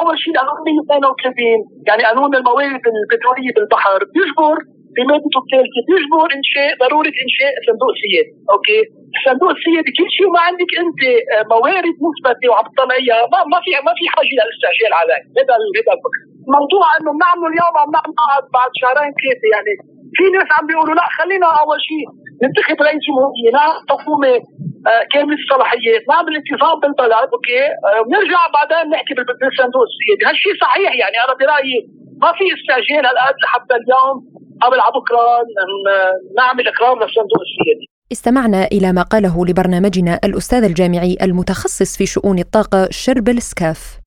أول 0.00 0.14
شيء 0.22 0.32
قانون 0.38 0.56
132 0.66 1.88
يعني 1.88 2.02
قانون 2.08 2.30
الموارد 2.38 2.84
البتروليه 3.00 3.52
بالبحر. 3.56 4.00
بيجبر 4.14 4.56
في 4.94 5.02
مادته 5.10 5.38
الثالثه 5.42 5.80
بيجبر 5.88 6.26
انشاء 6.38 6.70
ضرورة 6.82 7.14
إنشاء 7.24 7.52
صندوق 7.68 7.92
سيادي، 8.02 8.32
أوكي؟ 8.52 8.80
الصندوق 9.16 9.50
السيادي 9.56 9.90
كل 9.98 10.08
شيء 10.16 10.26
وما 10.28 10.42
عندك 10.48 10.70
أنت 10.82 11.00
آه، 11.34 11.44
موارد 11.54 11.96
مثبتة 12.06 12.46
وعم 12.50 12.66
تطلعيها 12.72 13.18
ما, 13.32 13.38
ما 13.52 13.58
في 13.64 13.70
ما 13.88 13.92
في 13.98 14.04
حاجة 14.14 14.34
للاستعجال 14.38 14.92
عليك، 15.00 15.22
هذا 15.38 15.52
هذا 15.78 15.92
الفكر. 15.96 16.20
موضوع 16.56 16.86
إنه 16.96 17.10
بنعمله 17.16 17.46
اليوم 17.52 17.74
عم 17.82 17.90
نعمل 17.96 18.14
بعد 18.56 18.70
شهرين 18.80 19.12
ثلاثة 19.20 19.46
يعني 19.54 19.72
في 20.16 20.24
ناس 20.34 20.48
عم 20.56 20.64
بيقولوا 20.68 20.94
لا 21.00 21.06
خلينا 21.18 21.48
أول 21.62 21.78
شيء 21.88 22.06
ننتخب 22.42 22.76
رئيس 22.86 23.00
جمهورية 23.06 23.50
نعمل 23.56 23.76
حكومه 23.90 24.34
كامل 25.12 25.34
الصلاحيات 25.42 26.02
نعمل 26.12 26.32
انتظام 26.40 26.76
بالبلد 26.80 27.30
أوكي. 27.36 27.64
آه، 27.86 28.00
ونرجع 28.06 28.40
بعدين 28.56 28.90
نحكي 28.92 29.12
بالصندوق 29.14 29.84
السيادي 29.88 30.22
هالشيء 30.28 30.54
صحيح 30.64 30.90
يعني 31.02 31.16
أنا 31.24 31.34
برأيي 31.40 31.78
ما 32.22 32.30
في 32.38 32.44
استعجال 32.56 33.02
هالقد 33.06 33.36
لحتى 33.44 33.74
اليوم 33.80 34.16
قبل 34.62 34.80
على 34.80 34.92
بكرة 34.98 35.24
نعمل 36.36 36.68
إقرار 36.68 36.94
للصندوق 36.94 37.40
السيادي 37.48 37.86
استمعنا 38.12 38.64
إلى 38.64 38.92
ما 38.92 39.02
قاله 39.02 39.46
لبرنامجنا 39.46 40.20
الأستاذ 40.24 40.64
الجامعي 40.64 41.16
المتخصص 41.22 41.96
في 41.98 42.06
شؤون 42.06 42.38
الطاقة 42.38 42.88
شربل 42.90 43.42
سكاف 43.42 44.00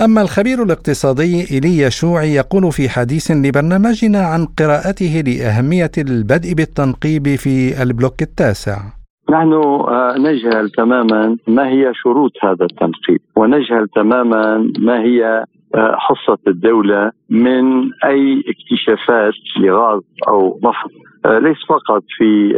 أما 0.00 0.22
الخبير 0.22 0.62
الاقتصادي 0.62 1.46
إيليا 1.50 1.88
شوعي 1.88 2.34
يقول 2.34 2.72
في 2.72 2.88
حديث 2.88 3.30
لبرنامجنا 3.30 4.18
عن 4.18 4.46
قراءته 4.46 5.22
لأهمية 5.26 5.90
البدء 5.98 6.52
بالتنقيب 6.54 7.28
في 7.28 7.82
البلوك 7.82 8.22
التاسع. 8.22 8.99
نحن 9.30 9.52
آه، 9.52 10.14
نجهل 10.18 10.70
تماما 10.70 11.36
ما 11.48 11.68
هي 11.68 11.92
شروط 11.94 12.32
هذا 12.42 12.64
التنقيب 12.64 13.20
ونجهل 13.36 13.88
تماما 13.88 14.72
ما 14.78 15.00
هي 15.00 15.44
آه، 15.74 15.96
حصة 15.98 16.38
الدولة 16.48 17.10
من 17.30 17.90
أي 18.04 18.42
اكتشافات 18.48 19.34
لغاز 19.58 20.00
أو 20.28 20.60
نفط 20.64 20.90
آه، 21.26 21.38
ليس 21.38 21.56
فقط 21.68 22.02
في 22.18 22.52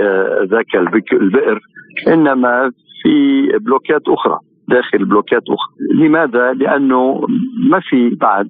ذاك 0.51 0.75
البئر 1.13 1.61
إنما 2.09 2.71
في 3.03 3.49
بلوكات 3.59 4.03
أخرى 4.09 4.39
داخل 4.69 5.05
بلوكات 5.05 5.43
أخرى 5.43 6.07
لماذا؟ 6.07 6.53
لأنه 6.53 7.27
ما 7.71 7.81
في 7.81 8.09
بعد 8.09 8.49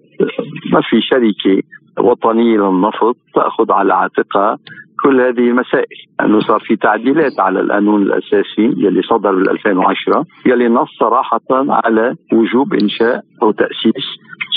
ما 0.73 0.81
في 0.81 1.01
شركة 1.01 1.63
وطنية 1.99 2.57
للنفط 2.57 3.17
تأخذ 3.35 3.73
على 3.73 3.95
عاتقها 3.95 4.59
كل 5.03 5.21
هذه 5.21 5.49
المسائل 5.49 5.97
انه 6.21 6.41
صار 6.41 6.61
في 6.61 6.77
تعديلات 6.77 7.41
على 7.41 7.61
القانون 7.61 8.03
الأساسي 8.03 8.75
يلي 8.77 9.03
صدر 9.03 9.35
بال 9.35 9.51
2010 9.51 10.25
يلي 10.47 10.69
نص 10.69 10.89
صراحة 11.01 11.41
على 11.51 12.15
وجوب 12.33 12.75
إنشاء 12.75 13.21
أو 13.43 13.51
تأسيس 13.51 14.07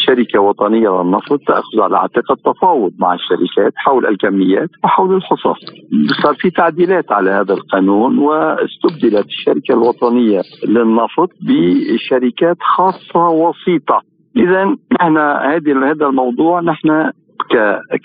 شركة 0.07 0.39
وطنية 0.39 0.89
للنفط 0.89 1.39
تأخذ 1.47 1.81
على 1.81 1.97
عاتقها 1.97 2.35
التفاوض 2.35 2.91
مع 2.99 3.13
الشركات 3.13 3.73
حول 3.75 4.05
الكميات 4.05 4.69
وحول 4.83 5.15
الحصص 5.15 5.59
صار 6.23 6.35
في 6.39 6.49
تعديلات 6.49 7.11
على 7.11 7.31
هذا 7.31 7.53
القانون 7.53 8.17
واستبدلت 8.17 9.25
الشركة 9.25 9.73
الوطنية 9.73 10.41
للنفط 10.67 11.29
بشركات 11.41 12.57
خاصة 12.61 13.29
وسيطة. 13.29 14.01
إذا 14.37 14.75
نحن 15.01 15.17
هذا 15.83 16.05
الموضوع 16.07 16.61
نحن 16.61 17.11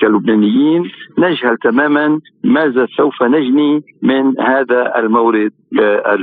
كلبنانيين. 0.01 0.91
نجهل 1.19 1.57
تماما 1.57 2.21
ماذا 2.45 2.87
سوف 2.97 3.23
نجني 3.23 3.83
من 4.03 4.41
هذا 4.41 4.99
المورد 4.99 5.53
آه، 5.81 6.15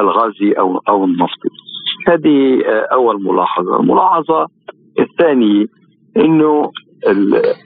الغازي 0.00 0.52
أو 0.52 0.78
أو 0.88 1.04
النفطي. 1.04 1.48
هذه 2.08 2.60
آه، 2.66 2.88
أول 2.92 3.22
ملاحظة، 3.22 3.80
الملاحظة 3.80 4.46
الثانية 5.00 5.66
إنه 6.16 6.70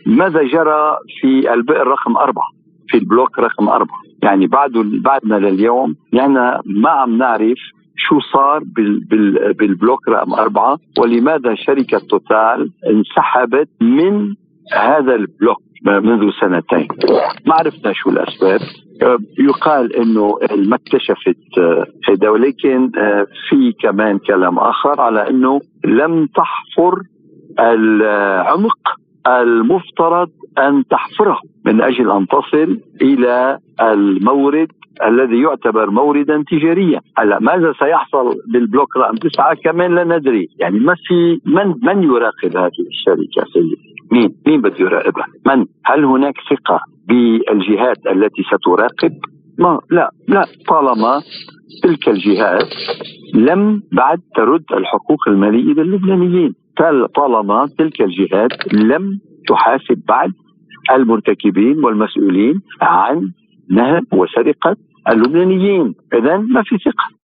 ماذا 0.06 0.42
جرى 0.42 0.96
في 1.20 1.54
البئر 1.54 1.86
رقم 1.86 2.16
أربعة 2.16 2.48
في 2.88 2.98
البلوك 2.98 3.38
رقم 3.38 3.68
أربعة، 3.68 3.98
يعني 4.22 4.46
بعد 4.46 4.72
بعدنا 5.04 5.34
لليوم 5.34 5.96
يعني 6.12 6.60
ما 6.66 6.90
عم 6.90 7.18
نعرف 7.18 7.58
شو 7.98 8.20
صار 8.20 8.62
بالبلوك 9.58 10.08
رقم 10.08 10.34
أربعة 10.34 10.78
ولماذا 10.98 11.54
شركة 11.54 11.98
توتال 11.98 12.70
انسحبت 12.90 13.68
من 13.80 14.34
هذا 14.72 15.14
البلوك 15.14 15.58
منذ 15.86 16.30
سنتين. 16.40 16.88
ما 17.46 17.54
عرفنا 17.54 17.92
شو 17.92 18.10
الأسباب. 18.10 18.60
يقال 19.38 19.96
إنه 19.96 20.38
ما 20.68 20.76
اكتشفت 20.76 21.58
هذا 22.08 22.28
ولكن 22.28 22.90
في 23.48 23.72
كمان 23.82 24.18
كلام 24.18 24.58
آخر 24.58 25.00
على 25.00 25.30
إنه 25.30 25.60
لم 25.84 26.26
تحفر 26.26 27.02
العمق 27.60 28.78
المفترض 29.26 30.28
أن 30.58 30.84
تحفره 30.90 31.38
من 31.64 31.82
أجل 31.82 32.10
أن 32.10 32.26
تصل 32.26 32.80
إلى 33.02 33.58
المورد 33.80 34.68
الذي 35.04 35.42
يعتبر 35.42 35.90
موردا 35.90 36.44
تجاريا. 36.50 37.00
هلا 37.18 37.38
ماذا 37.40 37.72
سيحصل 37.78 38.34
بالبلوك 38.52 38.96
رقم 38.96 39.14
تسعة؟ 39.14 39.54
كمان 39.54 39.94
لا 39.94 40.04
ندري. 40.04 40.48
يعني 40.58 40.78
ما 40.78 40.94
في 40.94 41.40
من 41.46 41.74
من 41.82 42.02
يراقب 42.02 42.56
هذه 42.56 42.86
الشركة 42.88 43.50
سيدي؟ 43.52 43.87
مين؟ 44.12 44.34
مين 44.46 44.60
بده 44.60 44.76
يراقبها؟ 44.80 45.26
من؟ 45.46 45.66
هل 45.84 46.04
هناك 46.04 46.34
ثقة 46.50 46.80
بالجهات 47.08 48.06
التي 48.06 48.42
ستراقب؟ 48.42 49.12
ما 49.58 49.80
لا 49.90 50.10
لا 50.28 50.44
طالما 50.68 51.22
تلك 51.82 52.08
الجهات 52.08 52.68
لم 53.34 53.82
بعد 53.92 54.18
ترد 54.36 54.64
الحقوق 54.72 55.28
المالية 55.28 55.72
للبنانيين 55.82 56.54
طالما 57.14 57.68
تلك 57.78 58.00
الجهات 58.00 58.72
لم 58.72 59.18
تحاسب 59.48 60.02
بعد 60.08 60.32
المرتكبين 60.90 61.84
والمسؤولين 61.84 62.60
عن 62.80 63.32
نهب 63.70 64.02
وسرقة 64.12 64.76
اللبنانيين. 65.10 65.94
إذا 66.14 66.36
ما 66.36 66.62
في 66.62 66.76
ثقة. 66.78 67.18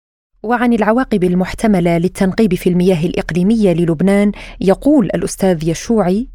وعن 0.45 0.72
العواقب 0.72 1.24
المحتملة 1.24 1.99
للتنقيب 1.99 2.55
في 2.55 2.70
المياه 2.70 3.07
الإقليمية 3.07 3.74
للبنان 3.74 4.33
يقول 4.61 5.05
الأستاذ 5.14 5.68
يشوعي 5.68 6.28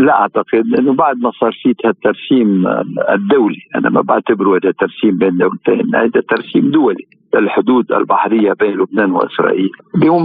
لا 0.00 0.20
أعتقد 0.20 0.66
لأنه 0.66 0.94
بعد 0.94 1.16
ما 1.18 1.30
صار 1.30 1.52
في 1.62 1.74
الترسيم 1.84 2.66
الدولي 3.10 3.62
أنا 3.74 3.90
ما 3.90 4.00
بعتبره 4.00 4.56
هذا 4.56 4.72
ترسيم 4.72 5.18
بين 5.18 5.36
دولتين 5.36 5.94
هذا 5.94 6.20
ترسيم 6.28 6.70
دولي 6.70 7.06
الحدود 7.38 7.92
البحرية 7.92 8.52
بين 8.52 8.70
لبنان 8.70 9.10
وإسرائيل. 9.12 9.70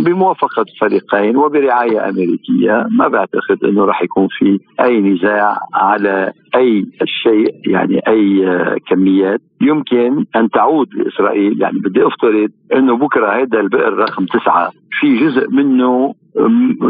بموافقة 0.06 0.66
الفريقين 0.74 1.38
وبرعاية 1.38 2.10
أمريكية 2.10 2.88
ما 2.92 3.08
بعتقد 3.08 3.64
أنه 3.64 3.86
راح 3.86 4.02
يكون 4.04 4.28
في 4.32 4.60
أي 4.82 5.02
نزاع 5.02 5.58
على 5.74 6.32
أي 6.56 6.86
شيء 7.24 7.56
يعني 7.66 8.00
أي 8.08 8.46
كميات. 8.88 9.42
يمكن 9.62 10.26
أن 10.36 10.50
تعود 10.50 10.88
لاسرائيل 10.94 11.62
يعني 11.62 11.80
بدي 11.80 12.08
أفترض 12.08 12.50
أنه 12.76 12.98
بكرة 12.98 13.28
هذا 13.28 13.60
البئر 13.60 13.94
رقم 13.94 14.26
تسعة 14.26 14.72
في 15.00 15.18
جزء 15.18 15.50
منه 15.50 16.14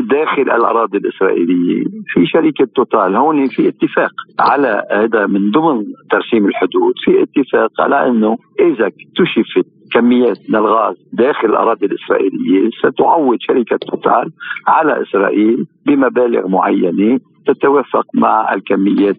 داخل 0.09 0.41
الأراضي 0.41 0.97
الإسرائيلية 0.97 1.83
في 2.07 2.25
شركة 2.25 2.67
توتال 2.75 3.15
هون 3.15 3.47
في 3.47 3.67
اتفاق 3.67 4.11
على 4.39 4.83
هذا 4.91 5.27
من 5.27 5.51
ضمن 5.51 5.83
ترسيم 6.11 6.45
الحدود 6.47 6.93
في 7.05 7.23
اتفاق 7.23 7.81
على 7.81 8.07
إنه 8.07 8.37
إذا 8.59 8.87
اكتشفت 8.87 9.65
كميات 9.93 10.37
من 10.49 10.55
الغاز 10.55 10.95
داخل 11.13 11.47
الأراضي 11.49 11.85
الإسرائيلية 11.85 12.69
ستعوض 12.83 13.37
شركة 13.39 13.77
توتال 13.77 14.31
على 14.67 15.01
إسرائيل 15.01 15.65
بمبالغ 15.85 16.47
معينة 16.47 17.19
تتوافق 17.53 18.05
مع 18.13 18.53
الكميات 18.53 19.17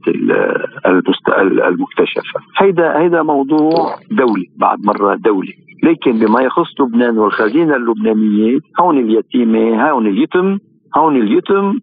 المكتشفة. 1.68 2.40
هيدا 2.58 2.98
هيدا 2.98 3.22
موضوع 3.22 3.96
دولي 4.10 4.46
بعد 4.56 4.78
مرة 4.84 5.14
دولي. 5.14 5.54
لكن 5.82 6.12
بما 6.18 6.40
يخص 6.40 6.80
لبنان 6.80 7.18
والخزينة 7.18 7.76
اللبنانية 7.76 8.58
هون 8.80 8.98
اليتيمة 8.98 9.90
هون 9.90 10.06
اليتم 10.06 10.58
هون 10.96 11.16
اليتم 11.16 11.78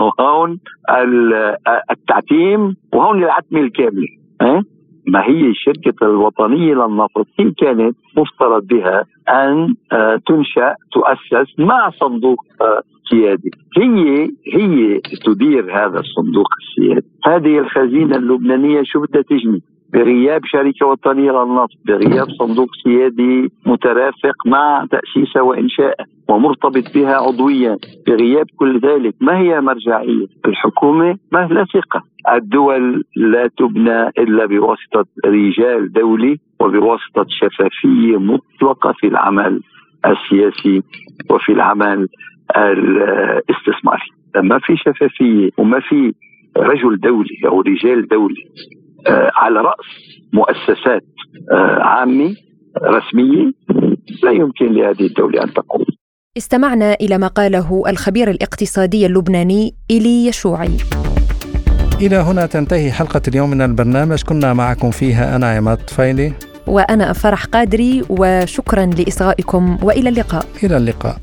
وهون 0.00 0.58
التعتيم 1.90 2.76
وهون 2.92 3.22
العتمة 3.24 3.60
الكاملة. 3.60 4.06
ما 5.08 5.22
هي 5.24 5.46
الشركة 5.50 6.06
الوطنية 6.06 6.74
للنفط 6.74 7.26
هي 7.38 7.50
كانت 7.50 7.96
مفترض 8.16 8.66
بها 8.66 9.04
أن 9.28 9.74
آه، 9.92 10.20
تنشأ 10.26 10.74
تؤسس 10.92 11.58
مع 11.58 11.90
صندوق 11.90 12.38
آه، 13.06 13.16
سيادي 13.16 13.50
هي 13.76 14.30
هي 14.54 15.00
تدير 15.24 15.64
هذا 15.64 16.00
الصندوق 16.00 16.48
السيادي. 16.60 17.06
هذه 17.26 17.58
الخزينة 17.58 18.16
اللبنانية 18.16 18.82
شو 18.82 19.00
بدها 19.00 19.22
تجني 19.22 19.62
بغياب 19.92 20.40
شركة 20.44 20.86
وطنية 20.86 21.32
للنفط 21.32 21.78
بغياب 21.86 22.26
صندوق 22.30 22.68
سيادي 22.84 23.52
مترافق 23.66 24.46
مع 24.46 24.86
تأسيسها 24.90 25.42
وإنشائها 25.42 26.06
ومرتبط 26.28 26.94
بها 26.94 27.14
عضويا 27.16 27.76
بغياب 28.06 28.46
كل 28.56 28.80
ذلك 28.80 29.14
ما 29.20 29.38
هي 29.38 29.60
مرجعية؟ 29.60 30.26
الحكومة 30.46 31.18
ما 31.32 31.48
لا 31.50 31.64
ثقة. 31.64 32.02
الدول 32.34 33.04
لا 33.16 33.50
تبنى 33.58 34.08
إلا 34.08 34.46
بواسطة 34.46 35.04
رجال 35.26 35.92
دولي 35.92 36.38
وبواسطة 36.60 37.26
شفافية 37.28 38.18
مطلقة 38.18 38.92
في 38.92 39.06
العمل 39.06 39.60
السياسي 40.06 40.82
وفي 41.30 41.52
العمل 41.52 42.08
الاستثماري 42.56 44.08
ما 44.36 44.58
في 44.58 44.76
شفافية 44.76 45.50
وما 45.58 45.80
في 45.80 46.12
رجل 46.56 47.00
دولي 47.00 47.38
أو 47.46 47.60
رجال 47.60 48.08
دولي 48.08 48.44
آه، 49.06 49.30
على 49.34 49.60
رأس 49.60 49.86
مؤسسات 50.32 51.02
آه، 51.52 51.82
عامة 51.82 52.34
رسمية 52.84 53.52
لا 54.22 54.30
يمكن 54.30 54.66
لهذه 54.66 55.06
الدولة 55.06 55.42
أن 55.44 55.52
تقوم. 55.52 55.84
استمعنا 56.36 56.94
إلى 56.94 57.18
ما 57.18 57.26
قاله 57.26 57.82
الخبير 57.88 58.30
الاقتصادي 58.30 59.06
اللبناني 59.06 59.74
إيلي 59.90 60.26
يشوعي. 60.26 60.76
إلى 62.00 62.16
هنا 62.16 62.46
تنتهي 62.46 62.90
حلقة 62.92 63.22
اليوم 63.28 63.50
من 63.50 63.62
البرنامج 63.62 64.22
كنا 64.22 64.54
معكم 64.54 64.90
فيها 64.90 65.36
أنا 65.36 65.46
عماد 65.46 65.78
طفيلي 65.78 66.32
وأنا 66.66 67.12
فرح 67.12 67.44
قادري 67.44 68.02
وشكرا 68.10 68.86
لإصغائكم 68.86 69.78
وإلى 69.82 70.08
اللقاء. 70.08 70.44
إلى 70.64 70.76
اللقاء. 70.76 71.16